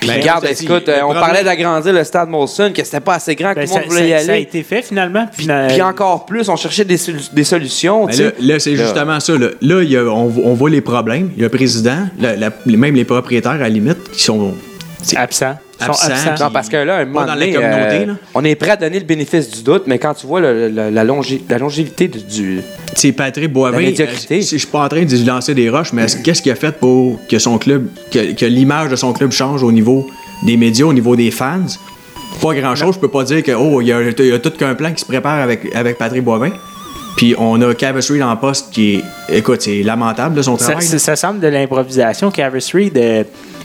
Puis 0.00 0.08
Ben, 0.08 0.20
regarde, 0.20 0.46
écoute, 0.46 0.88
euh, 0.88 0.96
on 0.98 1.10
problème- 1.10 1.20
parlait 1.22 1.44
d'agrandir 1.44 1.92
le 1.92 2.02
stade 2.04 2.28
Molson, 2.28 2.72
que 2.74 2.82
c'était 2.82 3.00
pas 3.00 3.14
assez 3.14 3.34
grand, 3.36 3.50
que 3.50 3.56
Ben, 3.60 3.66
tout 3.68 3.74
le 3.74 3.80
monde 3.80 3.90
ça, 3.90 3.94
voulait 3.94 4.08
y 4.08 4.12
ça- 4.12 4.18
ça 4.24 4.30
a 4.30 4.34
aller. 4.34 4.42
été 4.42 4.62
fait 4.62 4.82
finalement. 4.82 5.26
Puis, 5.36 5.46
Puis 5.68 5.82
encore 5.82 6.24
plus, 6.26 6.48
on 6.48 6.56
cherchait 6.56 6.84
des, 6.84 6.96
sol- 6.96 7.16
des 7.32 7.44
solutions. 7.44 8.10
Sais. 8.10 8.24
là, 8.24 8.30
là, 8.40 8.58
c'est 8.58 8.76
justement 8.76 9.20
ça. 9.20 9.36
Là, 9.36 9.48
Là, 9.60 9.82
il 9.82 9.90
y 9.90 9.96
a- 9.96 10.04
on, 10.04 10.32
on 10.44 10.54
voit 10.54 10.70
les 10.70 10.80
problèmes. 10.80 11.30
Il 11.36 11.40
y 11.40 11.44
a 11.44 11.48
le 11.48 11.50
président, 11.50 12.08
la- 12.18 12.36
la- 12.36 12.50
même 12.66 12.94
les 12.94 13.04
propriétaires, 13.04 13.52
à 13.52 13.56
la 13.58 13.68
limite, 13.68 14.10
qui 14.12 14.22
sont. 14.22 14.54
absents. 15.16 15.56
Ils 15.80 15.84
sont 15.86 15.90
Absents, 15.92 16.10
absents. 16.12 16.34
puis- 16.34 16.44
Non, 16.44 16.50
parce 16.52 16.68
que 16.68 16.76
là, 16.76 16.96
un 16.98 17.04
moment 17.06 17.20
dans 17.20 17.34
la 17.34 17.46
donné, 17.46 17.52
communauté, 17.52 17.96
euh, 18.02 18.06
là. 18.06 18.12
on 18.34 18.44
est 18.44 18.54
prêt 18.54 18.70
à 18.72 18.76
donner 18.76 18.98
le 18.98 19.04
bénéfice 19.06 19.50
du 19.50 19.62
doute, 19.62 19.84
mais 19.86 19.98
quand 19.98 20.14
tu 20.14 20.26
vois 20.26 20.40
le- 20.40 20.68
le- 20.68 20.90
la, 20.90 21.04
longi- 21.04 21.42
la 21.48 21.58
longévité 21.58 22.08
du, 22.08 22.20
du- 22.20 22.60
C'est 22.94 23.12
Patrick 23.12 23.52
Boivin. 23.52 23.78
Euh, 23.78 24.04
Je 24.30 24.40
suis 24.42 24.66
pas 24.66 24.84
en 24.84 24.88
train 24.88 25.02
de 25.04 25.10
lui 25.10 25.24
lancer 25.24 25.54
des 25.54 25.70
roches, 25.70 25.92
mais 25.92 26.02
est-ce- 26.04 26.18
qu'est-ce 26.18 26.42
qu'il 26.42 26.52
a 26.52 26.56
fait 26.56 26.72
pour 26.78 27.18
que 27.28 27.38
son 27.38 27.56
club, 27.58 27.88
que, 28.12 28.32
que 28.32 28.44
l'image 28.46 28.90
de 28.90 28.96
son 28.96 29.12
club 29.12 29.32
change 29.32 29.62
au 29.62 29.72
niveau 29.72 30.06
des 30.44 30.56
médias, 30.56 30.86
au 30.86 30.92
niveau 30.92 31.16
des 31.16 31.30
fans? 31.30 31.60
Pas 32.42 32.54
grand-chose. 32.54 32.94
Je 32.94 33.00
peux 33.00 33.08
pas 33.08 33.24
dire 33.24 33.42
que 33.42 33.52
oh, 33.52 33.80
il 33.80 33.88
y 33.88 33.92
a, 33.92 34.00
il 34.02 34.26
y 34.26 34.32
a 34.32 34.38
tout 34.38 34.50
qu'un 34.50 34.74
plan 34.74 34.92
qui 34.92 35.00
se 35.00 35.06
prépare 35.06 35.40
avec, 35.40 35.74
avec 35.74 35.98
Patrick 35.98 36.22
Boivin. 36.24 36.50
Puis 37.16 37.34
on 37.38 37.60
a 37.62 37.74
Cavis 37.74 38.06
Reed 38.10 38.22
en 38.22 38.36
poste 38.36 38.70
qui 38.72 38.94
est. 39.28 39.36
Écoute, 39.38 39.62
c'est 39.62 39.82
lamentable 39.82 40.36
là, 40.36 40.42
son 40.42 40.56
travail. 40.56 40.82
ça- 40.82 41.16
semble 41.16 41.40
de 41.40 41.48
l'improvisation. 41.48 42.30
Cavis 42.30 42.70
Reed, 42.72 42.96
euh, 42.96 43.24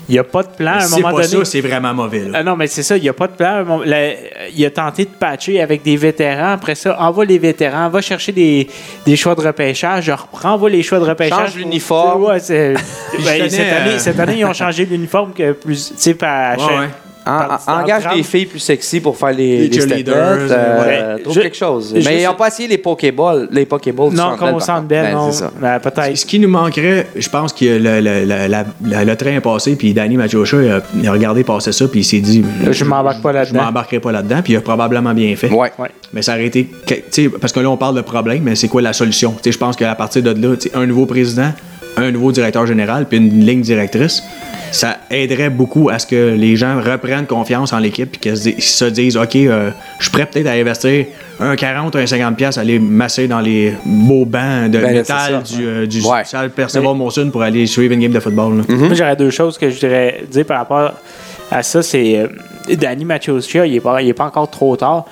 il 0.10 0.12
n'y 0.14 0.20
a 0.20 0.24
pas 0.24 0.44
de 0.44 0.50
plan 0.50 0.72
à 0.74 0.76
un 0.78 0.80
C'est 0.82 0.96
moment 1.02 1.16
pas 1.16 1.22
donné. 1.24 1.46
ça, 1.46 1.46
c'est 1.46 1.62
vraiment 1.62 1.94
mauvais. 1.94 2.20
là. 2.26 2.30
Ah 2.34 2.44
non, 2.44 2.56
mais 2.56 2.68
c'est 2.68 2.84
ça, 2.84 2.98
il 2.98 3.04
n'y 3.04 3.10
a 3.10 3.14
pas 3.14 3.28
de 3.28 3.34
plan. 3.34 3.80
La- 3.86 4.12
il 4.56 4.66
a 4.66 4.70
tenté 4.70 5.06
de 5.06 5.10
patcher 5.10 5.62
avec 5.62 5.84
des 5.84 5.96
vétérans. 5.96 6.52
Après 6.54 6.76
ça, 6.76 7.00
envoie 7.02 7.26
les 7.26 7.38
vétérans, 7.40 7.90
va 7.90 8.02
chercher 8.02 8.32
des, 8.32 8.68
des 9.06 9.16
choix 9.16 9.36
de 9.36 9.42
repêchage. 9.42 10.06
Je 10.06 10.12
reprends, 10.12 10.52
envoie 10.54 10.70
les 10.70 10.84
choix 10.84 11.00
de 11.00 11.06
repêchage. 11.06 11.52
Change 11.52 11.56
l'uniforme. 11.56 12.24
Ouais, 12.24 12.40
c'est- 12.40 12.74
ben, 13.24 13.50
cette, 13.50 13.60
année, 13.60 13.92
euh, 13.94 14.00
cette 14.00 14.20
année, 14.20 14.36
ils 14.40 14.46
ont 14.46 14.54
changé 14.54 14.86
l'uniforme 14.86 15.32
que 15.34 15.54
plus. 15.54 15.90
Tu 15.90 15.94
sais, 15.98 16.14
par- 16.14 16.58
Ouais, 16.58 16.64
chaque- 16.68 16.80
ouais. 16.80 16.90
En- 17.28 17.38
par- 17.40 17.62
en- 17.68 17.82
engage 17.82 18.08
des 18.16 18.22
filles 18.24 18.46
plus 18.46 18.60
sexy 18.60 19.00
pour 19.00 19.18
faire 19.18 19.32
les, 19.32 19.68
Les 19.68 19.86
les 19.86 20.04
euh, 20.10 21.16
ouais. 21.16 21.22
trouve 21.24 21.34
Je- 21.36 21.42
quelque 21.42 21.56
chose. 21.58 21.94
je 21.96 22.04
Mais 22.08 22.22
ils 22.22 22.26
n'ont 22.26 22.36
pas 22.36 22.48
essayé 22.50 22.68
les 22.68 22.78
Pokéballs, 22.78 23.48
les 23.52 23.66
Pokéballs 23.66 24.12
Non, 24.14 24.36
comme 24.38 24.54
au 24.56 24.60
centre. 24.60 24.84
Bell, 24.84 25.06
Ben, 25.06 25.14
non. 25.16 25.32
c'est 25.32 25.40
ça. 25.40 25.52
Ben, 25.60 25.80
peut-être. 25.80 26.16
Ce 26.16 26.26
qui 26.26 26.40
nous 26.40 26.50
manquerait, 26.50 27.08
je 27.16 27.28
pense 27.30 27.52
que 27.52 27.66
le, 27.66 28.00
le- 28.00 28.26
le- 28.26 28.48
la- 28.48 28.66
la- 28.86 29.04
le 29.06 29.16
train 29.16 29.32
est 29.36 29.42
passé, 29.42 29.76
puis 29.76 29.94
Danny 29.94 30.18
Machocha, 30.18 30.62
il 30.62 30.72
a, 30.72 30.82
il 31.02 31.08
a 31.08 31.12
regardé 31.12 31.44
passer 31.44 31.72
ça, 31.72 31.88
puis 31.88 32.02
il 32.02 32.04
s'est 32.04 32.20
dit 32.20 32.44
Je 32.70 32.84
m'embarque 32.86 33.22
pas 33.22 33.32
Je 33.32 33.38
là-dedans. 33.38 33.64
m'embarquerai 33.64 34.00
pas 34.00 34.12
là-dedans, 34.12 34.42
puis 34.44 34.54
il 34.54 34.58
a 34.58 34.62
probablement 34.62 35.14
bien 35.14 35.36
fait. 35.36 35.50
Ouais. 35.50 35.72
Ouais. 35.80 35.90
Mais 36.14 36.22
ça 36.22 36.34
aurait 36.34 36.46
été. 36.46 36.66
que- 36.86 36.94
tu 36.94 37.02
sais, 37.12 37.30
Parce 37.30 37.52
que 37.54 37.60
là, 37.60 37.70
on 37.70 37.78
parle 37.78 37.96
de 37.96 38.02
problème, 38.02 38.44
mais 38.44 38.56
c'est 38.56 38.68
quoi 38.68 38.82
la 38.82 38.94
solution? 38.94 39.32
Tu 39.32 39.44
sais, 39.46 39.52
Je 39.52 39.58
pense 39.58 39.76
qu'à 39.76 39.96
partir 39.96 40.22
de 40.22 40.30
là, 40.32 40.56
un 40.76 40.86
nouveau 40.86 41.06
président, 41.06 41.52
un 41.98 42.12
nouveau 42.12 42.32
directeur 42.32 42.66
général, 42.68 43.06
puis 43.08 43.18
une 43.18 43.46
ligne 43.46 43.62
directrice, 43.62 44.24
ça 44.72 44.98
aiderait 45.10 45.50
beaucoup 45.50 45.90
à 45.90 46.00
ce 46.00 46.06
que 46.06 46.34
les 46.36 46.56
gens 46.58 46.82
reprennent 46.82 47.26
confiance 47.28 47.72
en 47.72 47.80
l'équipe 47.80 48.16
et 48.16 48.18
qu'ils 48.20 48.36
se 48.38 48.44
dis- 48.50 48.62
se 48.62 48.86
disent 48.86 49.16
OK, 49.18 49.36
euh, 49.36 49.70
je 50.00 50.04
suis 50.06 50.12
prêt 50.12 50.26
peut-être 50.26 50.48
à 50.48 50.52
investir 50.52 51.06
un 51.40 51.56
40 51.56 51.96
un 51.96 52.06
50$ 52.06 52.36
piastres, 52.36 52.60
aller 52.60 52.80
masser 52.80 53.28
dans 53.28 53.40
les 53.40 53.74
beaux 53.86 54.26
bancs 54.26 54.70
de 54.72 54.80
Ben, 54.80 54.94
métal 54.94 55.42
ça. 55.46 55.56
du, 55.56 55.66
euh, 55.66 55.86
du 55.86 56.02
Ouais. 56.02 56.24
salle 56.26 56.50
Perceval 56.50 56.96
Monson 56.96 57.30
pour 57.32 57.42
aller 57.44 57.66
suivre 57.66 57.94
une 57.94 58.02
game 58.02 58.12
de 58.12 58.20
football. 58.20 58.58
là. 58.58 58.64
Moi, 58.76 58.94
j'aurais 58.94 59.16
deux 59.16 59.30
choses 59.30 59.58
que 59.58 59.70
je 59.70 59.76
voudrais 59.80 60.24
dire 60.30 60.46
par 60.46 60.58
rapport 60.60 60.92
à 61.52 61.64
ça. 61.64 61.82
C'est 61.82 62.18
euh, 62.18 62.28
Danny 62.76 63.06
Machocha, 63.06 63.66
il 63.66 63.74
n'est 63.74 63.80
pas, 63.80 64.02
il 64.02 64.10
est 64.10 64.14
pas 64.14 64.26
encore 64.26 64.50
trop 64.50 64.76
tard. 64.76 65.06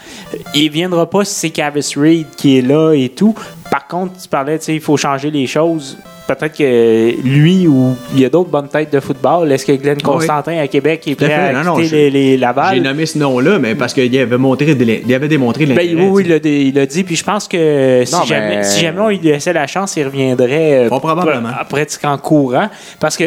Il 0.54 0.70
viendra 0.70 1.10
pas 1.10 1.24
si 1.24 1.34
c'est 1.36 1.50
Cavis 1.52 1.94
Reed 1.96 2.28
qui 2.36 2.58
est 2.58 2.62
là 2.62 2.94
et 2.94 3.10
tout. 3.10 3.36
Par 3.72 3.88
contre, 3.88 4.14
tu 4.22 4.28
parlais, 4.28 4.58
tu 4.60 4.66
sais, 4.66 4.76
il 4.76 4.82
faut 4.82 4.98
changer 4.98 5.32
les 5.32 5.48
choses. 5.48 5.98
Peut-être 6.26 6.58
que 6.58 7.22
lui 7.22 7.68
ou 7.68 7.96
il 8.14 8.22
y 8.22 8.26
a 8.26 8.30
d'autres 8.30 8.50
bonnes 8.50 8.70
têtes 8.70 8.94
de 8.94 9.00
football. 9.02 9.52
Est-ce 9.52 9.66
que 9.66 9.74
Glenn 9.74 9.98
oui. 9.98 10.04
Constantin 10.04 10.58
à 10.58 10.68
Québec 10.68 11.04
est 11.08 11.16
Tout 11.16 11.26
à 11.26 11.28
prêt 11.28 11.36
fait. 11.38 11.44
à 11.44 11.52
Non, 11.52 11.64
non, 11.64 11.76
quitter 11.76 11.88
je- 11.90 11.96
les, 11.96 12.10
les 12.12 12.38
J'ai 12.76 12.80
nommé 12.80 13.06
ce 13.06 13.18
nom-là, 13.18 13.60
mais 13.60 13.76
parce 13.76 13.94
qu'il 13.94 14.18
avait, 14.18 14.38
montré 14.38 14.66
il 15.06 15.14
avait 15.14 15.28
démontré 15.28 15.66
Ben, 15.66 15.76
l'intérêt. 15.76 15.94
oui, 15.96 16.08
oui, 16.10 16.24
il 16.26 16.30
l'a 16.30 16.40
il 16.50 16.74
dit. 16.86 17.04
Puis 17.04 17.18
je 17.18 17.24
pense 17.26 17.48
que 17.50 18.04
si, 18.06 18.28
jamais, 18.28 18.56
mais- 18.58 18.64
si 18.64 18.80
jamais 18.82 19.00
on 19.02 19.10
lui 19.10 19.20
laissait 19.20 19.52
la 19.54 19.68
chance, 19.68 19.96
il 19.98 20.06
reviendrait 20.06 20.86
euh, 20.86 20.88
probablement. 20.88 21.50
courant. 22.18 22.70
Parce 23.02 23.18
que, 23.18 23.26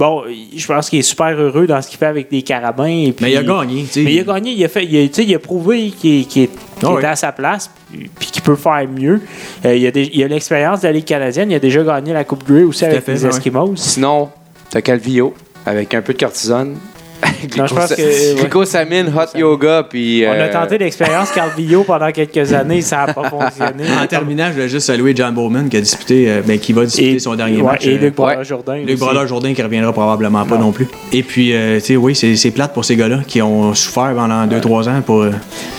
bon, 0.00 0.22
je 0.56 0.66
pense 0.66 0.88
qu'il 0.90 0.98
est 0.98 1.02
super 1.02 1.28
heureux 1.38 1.66
dans 1.66 1.80
ce 1.82 1.88
qu'il 1.88 1.98
fait 1.98 2.06
avec 2.06 2.30
des 2.30 2.40
carabins. 2.42 2.86
Et 2.86 3.12
puis, 3.12 3.26
Mais 3.26 3.32
il 3.32 3.36
a 3.36 3.42
gagné. 3.44 3.82
tu 3.84 3.88
sais. 3.90 4.02
Mais 4.02 4.14
il 4.14 4.20
a 4.20 4.24
gagné. 4.24 4.52
Il 4.52 4.64
a, 4.64 4.68
fait, 4.68 4.84
il 4.84 5.04
a, 5.04 5.06
tu 5.08 5.14
sais, 5.14 5.24
il 5.24 5.34
a 5.34 5.38
prouvé 5.38 5.90
qu'il 5.90 6.20
est- 6.42 6.50
Ah 6.82 6.86
était 6.86 6.96
oui. 6.96 7.04
à 7.04 7.14
sa 7.16 7.30
place 7.32 7.70
puis 8.18 8.30
qu'il 8.30 8.42
peut 8.42 8.56
faire 8.56 8.88
mieux. 8.88 9.20
Euh, 9.66 9.76
il 9.76 10.22
a, 10.24 10.28
l'expérience 10.28 10.80
de 10.80 10.86
la 10.86 10.92
Ligue 10.92 11.04
canadienne. 11.04 11.50
Il 11.50 11.54
a 11.54 11.58
déjà 11.60 11.82
gagné 11.84 12.12
la 12.14 12.24
Coupe 12.24 12.44
Grey 12.46 12.62
aussi 12.62 12.84
avec 12.86 13.04
fait, 13.04 13.12
les. 13.12 13.26
Eskimos. 13.26 13.76
Sinon, 13.76 14.30
t'as 14.70 14.80
Calvillo 14.80 15.34
avec 15.66 15.92
un 15.94 16.00
peu 16.00 16.14
de 16.14 16.18
cortisone. 16.18 16.76
Non, 17.56 17.66
je 17.66 17.74
pense 17.74 17.94
que, 17.94 18.02
ouais. 18.02 18.40
Glycosamine, 18.40 19.08
hot 19.08 19.38
yoga, 19.38 19.86
puis. 19.88 20.24
On 20.26 20.30
a 20.30 20.34
euh, 20.34 20.52
tenté 20.52 20.78
l'expérience 20.78 21.30
Carvillo 21.30 21.84
pendant 21.84 22.10
quelques 22.12 22.52
années. 22.52 22.80
Ça 22.82 23.06
n'a 23.06 23.14
pas 23.14 23.28
fonctionné. 23.28 23.84
En 24.02 24.06
terminant, 24.06 24.46
je 24.48 24.52
voulais 24.52 24.68
juste 24.68 24.86
saluer 24.86 25.14
John 25.16 25.34
Bowman 25.34 25.68
qui 25.68 25.76
a 25.76 25.80
disputé, 25.80 26.30
euh, 26.30 26.42
ben, 26.44 26.58
qui 26.58 26.72
va 26.72 26.84
disputer 26.84 27.18
son 27.18 27.34
dernier 27.34 27.56
ouais, 27.58 27.72
match. 27.72 27.86
Et 27.86 27.90
euh, 27.90 27.92
Luc 27.92 28.02
ouais. 28.02 28.10
Brodeur-Jourdain. 28.10 28.76
Luc 28.76 28.88
aussi. 28.90 28.96
Brodeur 28.96 29.26
Jourdain 29.26 29.54
qui 29.54 29.62
reviendra 29.62 29.92
probablement 29.92 30.44
pas 30.44 30.56
Non. 30.56 30.66
non, 30.66 30.72
plus. 30.72 30.88
Et 31.12 31.22
puis, 31.22 31.52
euh, 31.54 31.78
tu 31.80 31.86
sais, 31.86 31.96
oui, 31.96 32.14
c'est 32.14 32.36
c'est 32.36 32.50
plate 32.50 32.72
pour 32.74 32.84
ces 32.84 32.96
gars-là 32.96 33.20
qui 33.26 33.40
ont 33.42 33.74
souffert 33.74 34.12
pendant 34.14 34.46
2-3 34.46 34.88
ans 34.88 35.02
pour. 35.04 35.24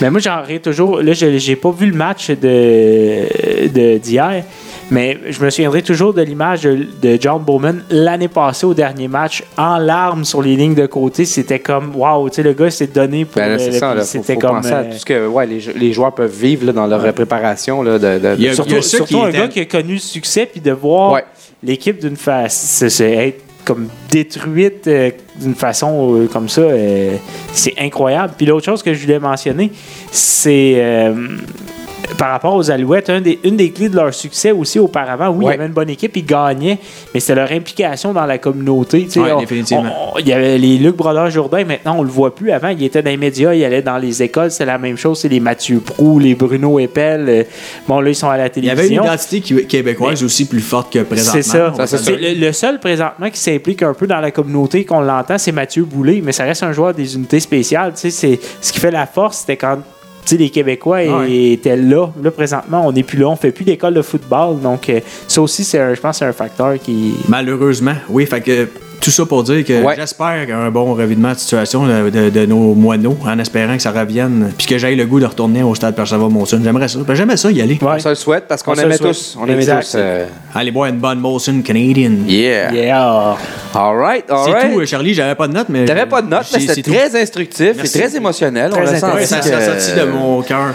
Mais 0.02 0.10
moi, 0.10 0.20
j'en 0.20 0.42
ris 0.44 0.60
toujours. 0.60 1.02
Là, 1.02 1.14
je 1.14 1.38
j'ai 1.38 1.56
pas 1.56 1.72
vu 1.72 1.88
le 1.88 1.96
match 1.96 2.30
de 2.30 3.68
de- 3.68 3.98
d'hier, 3.98 4.44
mais 4.92 5.18
je 5.30 5.44
me 5.44 5.50
souviendrai 5.50 5.82
toujours 5.82 6.14
de 6.14 6.22
l'image 6.22 6.62
de, 6.62 6.86
de 7.02 7.18
John 7.20 7.42
Bowman 7.42 7.82
l'année 7.90 8.28
passée 8.28 8.66
au 8.68 8.74
dernier 8.76 9.08
match, 9.08 9.44
en 9.58 9.78
larmes 9.78 10.24
sur 10.26 10.42
les 10.44 10.56
lignes 10.56 10.76
de 10.76 10.86
côté. 10.86 11.26
C'était 11.26 11.60
comme, 11.60 11.96
waouh, 11.96 12.30
tu 12.30 12.36
sais, 12.36 12.44
le 12.44 12.54
gars 12.54 12.70
s'est 12.70 12.88
donné 12.88 13.26
pour. 13.26 13.36
Ben 13.42 13.48
là, 13.48 13.54
le- 13.54 13.60
c'est 13.60 13.68
le- 13.72 13.74
ça, 13.80 13.96
là, 13.96 14.02
faut, 14.02 14.08
C'était 14.08 14.34
faut 14.36 14.40
comme. 14.42 14.58
penser 14.58 14.72
à 14.74 14.78
euh, 14.80 14.92
tout 14.92 14.98
ce 14.98 15.06
que 15.06 15.28
ouais, 15.28 15.48
les, 15.48 15.60
les 15.76 15.94
joueurs 15.94 16.14
peuvent 16.14 16.30
vivre 16.36 16.66
là, 16.68 16.74
dans 16.74 16.86
leur 16.86 17.14
préparation. 17.14 17.82
Là, 17.82 17.98
de, 17.98 18.20
de- 18.20 18.36
Il 18.38 18.44
y 18.44 18.50
a- 18.50 18.54
surtout 18.82 19.22
un 19.22 19.30
étaient- 19.30 19.38
gars 19.40 19.48
qui 19.48 19.60
a 19.62 19.66
connu 19.66 19.94
le 19.94 20.00
succès, 20.00 20.46
puis 20.46 20.62
de 20.62 20.72
voir 20.72 21.14
Ouais. 21.14 21.26
l'équipe 21.64 22.00
d'une 22.00 22.16
façon. 22.18 22.86
être 23.00 23.42
comme 23.64 23.88
détruite 24.10 24.88
euh, 24.88 25.12
d'une 25.40 25.54
façon 25.54 26.16
euh, 26.16 26.26
comme 26.28 26.50
ça, 26.50 26.62
euh, 26.62 27.16
c'est 27.54 27.76
incroyable. 27.80 28.34
Puis 28.36 28.48
l'autre 28.48 28.66
chose 28.66 28.82
que 28.82 28.92
je 28.94 29.02
voulais 29.04 29.20
mentionner, 29.20 29.72
c'est 30.12 30.74
euh, 30.78 31.14
par 32.18 32.32
rapport 32.32 32.56
aux 32.56 32.70
Alouettes, 32.70 33.10
un 33.10 33.22
des- 33.22 33.40
une 33.44 33.56
des 33.58 33.72
clés 33.72 33.90
de 33.90 33.96
leur 33.96 34.14
succès 34.14 34.52
aussi 34.52 34.80
auparavant, 34.80 35.30
oui, 35.30 35.46
il 35.46 35.52
y 35.52 35.54
avait 35.54 35.66
une 35.66 35.72
bonne 35.74 35.90
équipe, 35.90 36.16
ils 36.18 36.26
gagnaient, 36.26 36.78
mais 37.14 37.20
c'était 37.20 37.36
leur 37.36 37.52
implication 37.52 38.14
dans 38.14 38.26
la 38.26 38.38
communauté. 38.38 39.08
Ouais, 39.16 39.32
On- 39.32 39.40
définitivement. 39.40 40.12
on- 40.16 40.20
il 40.20 40.28
y 40.28 40.34
avait 40.34 40.58
les 40.58 40.78
Luc 40.78 40.96
Brodeur-Jourdain, 40.96 41.64
maintenant 41.66 41.96
on 42.00 42.04
le 42.04 42.10
voit 42.10 42.36
plus. 42.36 42.52
Avant, 42.52 42.70
il 42.70 42.84
était 42.84 43.02
dans 43.02 43.10
les 43.10 43.18
médias, 43.18 43.54
il 43.54 43.64
allait 43.64 43.82
dans 43.82 43.98
les 43.98 44.22
écoles, 44.24 44.52
c'est 44.52 44.66
la 44.66 44.78
même 44.78 44.98
chose. 44.98 45.20
C'est 45.20 45.30
les 45.30 45.40
Mathieu 45.40 45.80
Prou, 45.80 46.20
les 46.20 46.36
Bruno 46.36 46.80
Eppel. 46.80 47.26
euh, 47.30 47.44
bon, 47.88 48.00
là, 48.02 48.10
ils 48.10 48.16
sont 48.16 48.30
à 48.30 48.38
la 48.38 48.48
Il 48.56 48.66
y 48.66 48.70
avait 48.70 48.84
une 48.84 48.88
télévision. 48.90 49.04
identité 49.04 49.42
qui- 49.42 49.66
québécoise 49.68 50.24
aussi 50.24 50.46
plus 50.48 50.60
forte 50.62 50.92
que 50.94 51.00
présentement. 51.00 51.42
C'est 51.42 51.42
ça. 51.42 51.74
c'est 51.98 52.18
le 52.18 52.52
C'est 52.52 52.54
seul 52.54 52.80
présentement 52.80 53.30
qui 53.30 53.40
s'implique 53.40 53.82
un 53.84 53.94
peu 53.94 54.06
dans 54.08 54.20
la 54.20 54.32
communauté, 54.32 54.86
qu'on 54.86 55.02
l'entend, 55.02 55.38
c'est 55.38 55.52
Mathieu 55.52 55.84
Boulay, 55.86 56.22
mais 56.24 56.32
ça 56.32 56.44
reste 56.44 56.64
un 56.64 56.72
joueur 56.74 56.94
des 56.94 57.16
unités 57.16 57.40
spéciales. 57.40 57.94
Tu 57.94 58.02
sais, 58.02 58.10
c'est 58.12 58.40
ce 58.62 58.72
qui 58.74 58.80
fait 58.80 58.92
la 58.92 59.06
force, 59.06 59.38
c'était 59.40 59.58
quand 59.58 59.78
sais, 60.32 60.38
les 60.38 60.50
Québécois 60.50 60.98
ouais. 60.98 61.52
étaient 61.54 61.78
là. 61.78 62.08
Là, 62.22 62.32
présentement, 62.32 62.86
on 62.86 62.92
n'est 62.92 63.04
plus 63.04 63.18
là, 63.18 63.28
on 63.30 63.36
fait 63.36 63.52
plus 63.52 63.66
d'école 63.66 63.94
de 63.94 64.02
football. 64.02 64.60
Donc, 64.62 64.90
euh, 64.90 65.00
ça 65.28 65.42
aussi, 65.42 65.64
c'est 65.64 65.96
je 65.96 66.02
pense, 66.02 66.20
c'est 66.20 66.26
un 66.26 66.34
facteur 66.34 66.78
qui. 66.80 67.14
Malheureusement, 67.28 67.96
oui. 68.10 68.26
Fait 68.26 68.42
que 68.42 68.68
tout 69.02 69.12
ça 69.12 69.26
pour 69.26 69.44
dire 69.44 69.66
que 69.66 69.82
Ouais. 69.84 69.96
j'espère 69.98 70.42
qu'il 70.42 70.50
y 70.50 70.54
a 70.54 70.58
un 70.60 70.72
bon 70.72 70.94
revirement 70.94 71.34
de 71.34 71.38
situation 71.38 71.86
de, 71.86 72.10
de- 72.10 72.30
de 72.30 72.46
nos 72.46 72.74
moineaux, 72.76 73.18
en 73.26 73.38
espérant 73.40 73.76
que 73.76 73.82
ça 73.82 73.92
revienne, 73.92 74.52
puis 74.58 74.68
que 74.68 74.78
j'aille 74.78 74.96
le 74.96 75.06
goût 75.06 75.20
de 75.20 75.26
retourner 75.26 75.64
au 75.64 75.74
stade 75.76 75.96
Percival 75.96 76.30
Molson. 76.30 76.62
J'aimerais 76.64 76.88
ça. 76.88 77.00
Ben, 77.06 77.14
J'aimais 77.16 77.38
ça 77.38 77.52
y 77.52 77.62
aller. 77.62 77.78
Ouais. 77.82 77.94
On 77.96 78.00
se 78.00 78.10
le 78.10 78.16
souhaite 78.16 78.46
parce 78.48 78.64
qu'on 78.64 78.74
aimait 78.76 78.98
tous. 78.98 79.38
On 79.42 79.46
aimait 79.48 79.66
tous. 79.66 79.94
euh, 79.96 80.26
Aller 80.54 80.72
boire 80.72 80.90
une 80.90 80.98
bonne 81.00 81.20
Molson 81.20 81.62
Canadian. 81.64 82.12
Yeah. 82.28 82.72
Yeah. 82.72 83.36
All 83.74 83.96
right, 83.98 84.26
all 84.30 84.40
C'est 84.46 84.52
right. 84.52 84.72
tout, 84.74 84.80
euh, 84.82 84.86
Charlie. 84.86 85.14
J'avais 85.14 85.36
pas 85.36 85.48
de 85.48 85.54
note, 85.54 85.68
mais. 85.70 85.86
T'avais 85.86 86.06
pas 86.06 86.22
de 86.22 86.28
notes, 86.30 86.46
mais 86.54 86.60
C'est- 86.60 86.68
c'était 86.68 86.74
c'est 86.76 86.82
tout. 86.82 86.92
très 86.94 87.22
instructif 87.22 87.74
Merci. 87.78 87.98
et 87.98 88.02
très 88.02 88.16
émotionnel. 88.18 88.70
Très 88.72 88.82
on. 88.82 89.14
Ouais, 89.16 89.26
senti 89.26 89.50
ça 89.50 89.62
sorti 89.62 90.00
de 90.00 90.06
mon 90.06 90.42
cœur. 90.42 90.74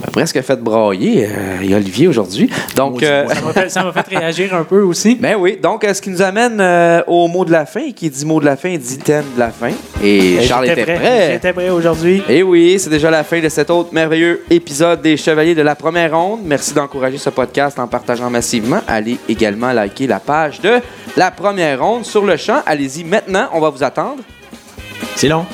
M'a 0.00 0.06
presque 0.12 0.40
fait 0.42 0.60
brailler. 0.60 1.26
euh, 1.26 1.58
Il 1.62 1.70
y 1.70 1.74
a 1.74 1.76
Olivier 1.76 2.08
aujourd'hui. 2.08 2.50
Donc, 2.76 3.02
euh. 3.02 3.26
Ça 3.68 3.82
m'a 3.84 3.92
fait, 3.92 4.16
réagir 4.16 4.54
un 4.54 4.64
peu 4.64 4.82
aussi. 4.82 5.14
ben 5.20 5.36
oui. 5.38 5.58
Donc, 5.62 5.84
euh, 5.84 5.94
ce 5.94 6.00
qui 6.02 6.10
nous 6.10 6.22
amène 6.22 6.58
euh, 6.60 7.02
au 7.06 7.28
mot 7.28 7.44
de 7.44 7.52
la 7.52 7.66
fin. 7.66 7.80
Et 7.80 7.92
Qui 7.92 8.10
dit 8.10 8.24
mot 8.26 8.40
de 8.40 8.44
la 8.46 8.56
fin 8.56 8.76
dit 8.76 8.98
thème 8.98 9.24
de 9.34 9.40
la 9.40 9.50
fin. 9.50 9.70
Et 10.02 10.38
Euh, 10.38 10.42
Charles 10.42 10.66
était 10.70 10.82
prêt. 10.82 11.30
J'étais 11.32 11.52
prêt 11.52 11.70
aujourd'hui. 11.70 12.22
Et 12.28 12.42
oui, 12.42 12.76
c'est 12.78 12.90
déjà 12.90 13.10
la 13.10 13.24
fin 13.24 13.40
de 13.40 13.48
cet 13.48 13.70
autre 13.70 13.90
merveilleux 13.92 14.44
épisode 14.50 15.02
des 15.02 15.16
Chevaliers 15.16 15.54
de 15.54 15.62
la 15.62 15.74
Première 15.74 16.16
Ronde. 16.16 16.40
Merci 16.44 16.74
d'encourager 16.74 17.18
ce 17.18 17.30
podcast 17.30 17.78
en 17.78 17.86
partageant 17.86 18.30
massivement. 18.30 18.80
Allez 18.88 19.18
également 19.28 19.72
liker 19.72 20.06
la 20.06 20.20
page 20.20 20.60
de 20.60 20.78
la 21.16 21.30
Première 21.30 21.80
Ronde 21.82 22.04
sur 22.04 22.24
le 22.24 22.36
champ. 22.36 22.60
Allez-y 22.66 23.04
maintenant, 23.04 23.48
on 23.52 23.60
va 23.60 23.70
vous 23.70 23.82
attendre. 23.82 24.22
C'est 25.16 25.28
long. 25.28 25.44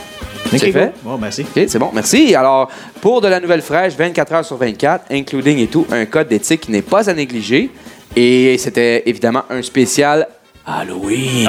C'est 0.50 0.72
fait? 0.72 0.92
Bon, 1.02 1.16
ben, 1.16 1.30
c'est. 1.30 1.42
OK, 1.42 1.64
c'est 1.68 1.78
bon, 1.78 1.90
merci. 1.92 2.34
Alors, 2.34 2.70
pour 3.00 3.20
de 3.20 3.28
la 3.28 3.40
nouvelle 3.40 3.62
fraîche, 3.62 3.94
24 3.96 4.32
heures 4.32 4.44
sur 4.44 4.56
24, 4.56 5.06
including 5.10 5.58
et 5.58 5.66
tout, 5.66 5.86
un 5.90 6.04
code 6.06 6.28
d'éthique 6.28 6.62
qui 6.62 6.70
n'est 6.70 6.82
pas 6.82 7.08
à 7.08 7.14
négliger. 7.14 7.70
Et 8.14 8.56
c'était 8.58 9.02
évidemment 9.06 9.42
un 9.50 9.60
spécial 9.62 10.26
Halloween. 10.66 11.48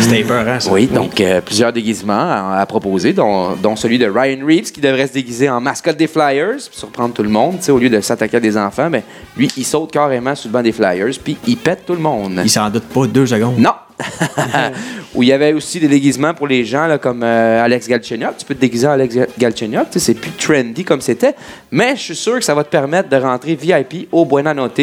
C'était 0.00 0.20
épeurant, 0.20 0.58
ça. 0.58 0.72
Oui, 0.72 0.86
donc 0.86 1.20
euh, 1.20 1.42
plusieurs 1.42 1.72
déguisements 1.72 2.14
à, 2.14 2.58
à 2.58 2.66
proposer, 2.66 3.12
dont, 3.12 3.50
dont 3.54 3.76
celui 3.76 3.98
de 3.98 4.06
Ryan 4.06 4.38
Reeves 4.46 4.72
qui 4.72 4.80
devrait 4.80 5.06
se 5.06 5.12
déguiser 5.12 5.50
en 5.50 5.60
mascotte 5.60 5.98
des 5.98 6.06
Flyers, 6.06 6.56
pour 6.70 6.78
surprendre 6.78 7.12
tout 7.12 7.22
le 7.22 7.28
monde. 7.28 7.56
Au 7.68 7.78
lieu 7.78 7.90
de 7.90 8.00
s'attaquer 8.00 8.38
à 8.38 8.40
des 8.40 8.56
enfants, 8.56 8.88
ben, 8.88 9.02
lui, 9.36 9.50
il 9.58 9.64
saute 9.64 9.92
carrément 9.92 10.34
sur 10.34 10.48
le 10.48 10.54
banc 10.54 10.62
des 10.62 10.72
Flyers, 10.72 11.18
puis 11.22 11.36
il 11.46 11.58
pète 11.58 11.84
tout 11.84 11.92
le 11.92 12.00
monde. 12.00 12.40
Il 12.42 12.50
s'en 12.50 12.70
doute 12.70 12.84
pas 12.84 13.06
deux 13.06 13.26
secondes. 13.26 13.58
Non! 13.58 13.74
Où 15.16 15.22
il 15.22 15.30
y 15.30 15.32
avait 15.32 15.52
aussi 15.54 15.80
des 15.80 15.88
déguisements 15.88 16.34
pour 16.34 16.46
les 16.46 16.64
gens 16.64 16.86
là, 16.86 16.98
comme 16.98 17.22
euh, 17.22 17.64
Alex 17.64 17.88
Galchenyuk. 17.88 18.36
Tu 18.38 18.44
peux 18.44 18.54
te 18.54 18.60
déguiser 18.60 18.86
en 18.86 18.90
Alex 18.90 19.16
Galchenyuk. 19.38 19.86
C'est 19.96 20.14
plus 20.14 20.30
trendy 20.32 20.84
comme 20.84 21.00
c'était. 21.00 21.34
Mais 21.70 21.96
je 21.96 22.02
suis 22.02 22.16
sûr 22.16 22.34
que 22.34 22.44
ça 22.44 22.54
va 22.54 22.62
te 22.64 22.68
permettre 22.70 23.08
de 23.08 23.16
rentrer 23.16 23.54
VIP 23.54 24.08
au 24.12 24.24
Buena 24.26 24.52
Note. 24.52 24.80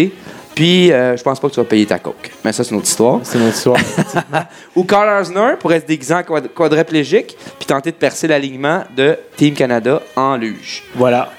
Puis, 0.55 0.91
euh, 0.91 1.17
je 1.17 1.23
pense 1.23 1.39
pas 1.39 1.47
que 1.49 1.53
tu 1.53 1.59
vas 1.59 1.65
payer 1.65 1.85
ta 1.87 1.97
coke. 1.97 2.29
Mais 2.45 2.51
ça, 2.53 2.63
c'est 2.63 2.71
une 2.71 2.77
autre 2.77 2.87
histoire. 2.87 3.19
C'est 3.23 3.39
notre 3.39 3.55
histoire. 3.55 3.77
Ou 4.75 4.83
Carl 4.83 5.09
Arzner 5.09 5.53
pourrait 5.59 5.79
se 5.79 5.85
déguiser 5.85 6.13
en 6.13 6.21
quad- 6.21 6.47
quadriplégique 6.53 7.35
puis 7.57 7.65
tenter 7.65 7.91
de 7.91 7.95
percer 7.95 8.27
l'alignement 8.27 8.83
de 8.95 9.17
Team 9.35 9.53
Canada 9.55 10.01
en 10.15 10.35
luge. 10.37 10.83
Voilà. 10.95 11.31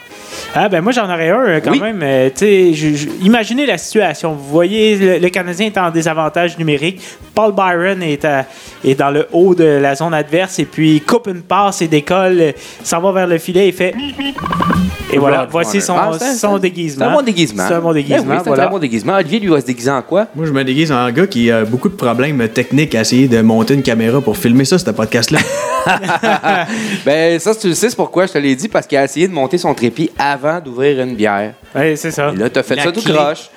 Ah 0.55 0.69
ben 0.69 0.81
moi 0.83 0.93
j'en 0.93 1.05
aurais 1.13 1.31
un 1.31 1.41
euh, 1.47 1.61
quand 1.63 1.71
Oui. 1.73 1.81
même. 1.81 2.01
euh, 2.03 2.31
je- 2.41 2.73
je- 2.95 3.09
imaginez 3.25 3.67
la 3.67 3.79
situation. 3.79 4.33
Vous 4.35 4.49
voyez, 4.51 4.97
le, 4.97 5.19
le 5.19 5.29
Canadien 5.31 5.67
est 5.67 5.79
en 5.79 5.91
désavantage 5.91 6.59
numérique. 6.59 7.01
Paul 7.35 7.53
Byron 7.53 8.03
est, 8.03 8.25
à- 8.25 8.47
est 8.85 8.95
dans 8.95 9.11
le 9.11 9.27
haut 9.33 9.55
de 9.55 9.65
la 9.65 9.95
zone 9.95 10.15
adverse 10.15 10.59
et 10.61 10.65
puis 10.65 10.97
il 10.97 11.03
coupe 11.03 11.27
une 11.27 11.43
passe 11.43 11.83
et 11.83 11.89
décolle, 11.89 12.37
euh, 12.41 12.53
s'en 12.83 13.01
va 13.01 13.13
vers 13.13 13.27
le 13.27 13.39
filet 13.39 13.69
et 13.69 13.73
fait. 13.73 13.95
Et 15.13 15.19
voilà, 15.19 15.41
Rod 15.43 15.49
voici 15.51 15.81
son. 15.81 15.95
Ah, 15.97 16.11
c'est- 16.19 16.35
son 16.35 16.59
déguisement. 16.59 17.05
C'est 17.07 17.11
un 17.11 17.15
bon 17.17 17.23
déguisement. 17.23 17.65
C'est 17.69 17.75
un 17.75 17.81
bon 17.81 17.89
Ben 17.89 17.95
déguisement. 17.95 18.17
oui, 18.27 18.35
c'est 18.35 18.41
un 18.41 18.43
voilà. 18.43 18.63
très 18.65 18.73
bon 18.73 18.79
déguisement. 18.79 19.15
Olivier, 19.15 19.39
lui, 19.41 19.49
va 19.49 19.61
se 19.61 19.67
déguiser 19.67 19.91
en 19.91 20.03
quoi? 20.03 20.27
Moi, 20.35 20.47
je 20.47 20.51
me 20.53 20.65
déguise 20.65 20.91
en 20.93 21.09
gars 21.11 21.27
qui 21.27 21.51
a 21.51 21.65
beaucoup 21.65 21.89
de 21.89 21.95
problèmes 21.95 22.49
techniques 22.49 22.95
à 22.95 23.01
essayer 23.03 23.29
de 23.29 23.41
monter 23.41 23.75
une 23.75 23.83
caméra 23.83 24.21
pour 24.21 24.37
filmer 24.37 24.65
ça, 24.65 24.79
ce 24.79 24.91
podcast-là. 24.91 25.39
ben, 27.05 27.39
ça, 27.39 27.55
tu 27.55 27.69
le 27.69 27.75
sais, 27.75 27.91
c'est 27.91 27.97
pourquoi 27.97 28.27
je 28.27 28.33
te 28.33 28.39
l'ai 28.39 28.55
dit, 28.57 28.69
parce 28.69 28.87
qu'il 28.87 28.99
a 28.99 29.05
essayé 29.05 29.29
de 29.29 29.33
monter 29.33 29.59
son 29.59 29.75
trépied 29.75 30.11
avant 30.33 30.61
d'ouvrir 30.61 31.01
une 31.03 31.15
bière. 31.15 31.55
Ouais, 31.75 31.97
c'est 31.97 32.11
ça. 32.11 32.33
Et 32.35 32.37
là, 32.39 32.49
t'as 32.51 32.63
fait 32.63 32.77
La 32.77 32.85
ça 32.85 32.93
tout 32.93 33.01
clé. 33.03 33.13
croche. 33.15 33.49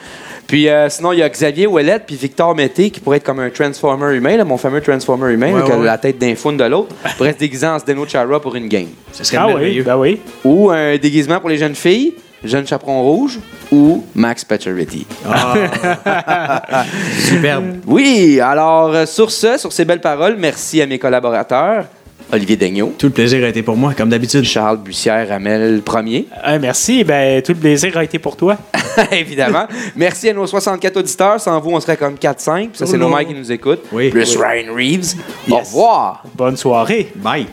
Puis 0.48 0.70
euh, 0.70 0.88
sinon, 0.90 1.12
il 1.12 1.20
y 1.20 1.24
a 1.24 1.30
Xavier 1.30 1.68
Ouellette 1.68 2.04
puis 2.08 2.16
Victor 2.16 2.56
Mété 2.56 2.90
qui 2.90 3.02
pourrait 3.02 3.18
être 3.18 3.26
comme 3.26 3.40
un 3.42 3.50
Transformer 3.50 4.16
humain, 4.16 4.38
là, 4.38 4.46
mon 4.46 4.56
fameux 4.58 4.80
Transformer 4.80 5.34
humain, 5.34 5.52
Ouais, 5.52 5.60
là, 5.60 5.66
qui 5.66 5.72
a 5.74 5.78
ouais. 5.78 5.86
la 5.86 5.98
tête 5.98 6.18
d'un 6.18 6.36
faune 6.36 6.56
de 6.56 6.64
l'autre, 6.64 6.96
pourrait 7.18 7.34
se 7.34 7.38
déguiser 7.38 7.68
en 7.68 7.78
Zdeno 7.80 8.08
Chara 8.08 8.40
pour 8.40 8.56
une 8.56 8.68
game. 8.70 8.88
Ce 9.12 9.24
serait 9.26 9.38
Ah 9.42 9.48
oui, 9.50 9.82
ben 9.82 9.98
oui. 9.98 10.22
Ou 10.46 10.70
un 10.72 10.96
déguisement 10.98 11.40
pour 11.42 11.50
les 11.50 11.58
jeunes 11.58 11.76
filles, 11.76 12.14
jeune 12.46 12.66
chaperon 12.66 13.02
rouge, 13.02 13.40
ou 13.74 14.06
Max 14.16 14.46
Pacioretty. 14.46 15.06
Ah. 15.30 16.86
Superbe. 17.20 17.78
Oui, 17.86 18.40
alors 18.40 18.94
euh, 18.94 19.06
sur 19.06 19.32
ce, 19.32 19.58
sur 19.58 19.74
ces 19.74 19.84
belles 19.84 20.00
paroles, 20.02 20.36
merci 20.40 20.82
à 20.82 20.86
mes 20.86 20.98
collaborateurs, 21.00 21.86
Olivier 22.32 22.56
Daigneault, 22.58 22.94
Tout 22.98 23.08
le 23.08 23.14
plaisir 23.14 23.44
a 23.46 23.48
été 23.48 23.64
pour 23.64 23.78
moi, 23.78 23.94
comme 23.94 24.10
d'habitude. 24.10 24.44
Charles 24.44 24.78
Bussière, 24.78 25.30
Ramel 25.30 25.82
Premier, 25.82 26.28
Ah, 26.44 26.60
merci. 26.60 27.04
Ben, 27.04 27.42
tout 27.42 27.54
le 27.54 27.58
plaisir 27.60 27.96
a 27.98 28.04
été 28.04 28.20
pour 28.20 28.36
toi. 28.36 28.58
évidemment. 29.12 29.66
Merci 29.96 30.30
à 30.30 30.34
nos 30.34 30.46
64 30.46 30.98
auditeurs. 30.98 31.40
Sans 31.40 31.60
vous, 31.62 31.72
on 31.72 31.80
serait 31.80 31.98
comme 31.98 32.16
4-5. 32.16 32.70
Ça, 32.74 32.86
c'est 32.86 32.96
Oh 32.96 32.98
nos 32.98 33.10
mecs 33.16 33.28
qui 33.30 33.34
nous 33.34 33.52
écoutent. 33.52 33.84
Oui. 33.92 34.10
Plus 34.10 34.36
Oui. 34.36 34.44
Ryan 34.44 34.74
Reeves. 34.74 35.14
Au 35.50 35.58
revoir. 35.58 36.24
Bonne 36.36 36.58
soirée. 36.58 37.12
Bye. 37.16 37.48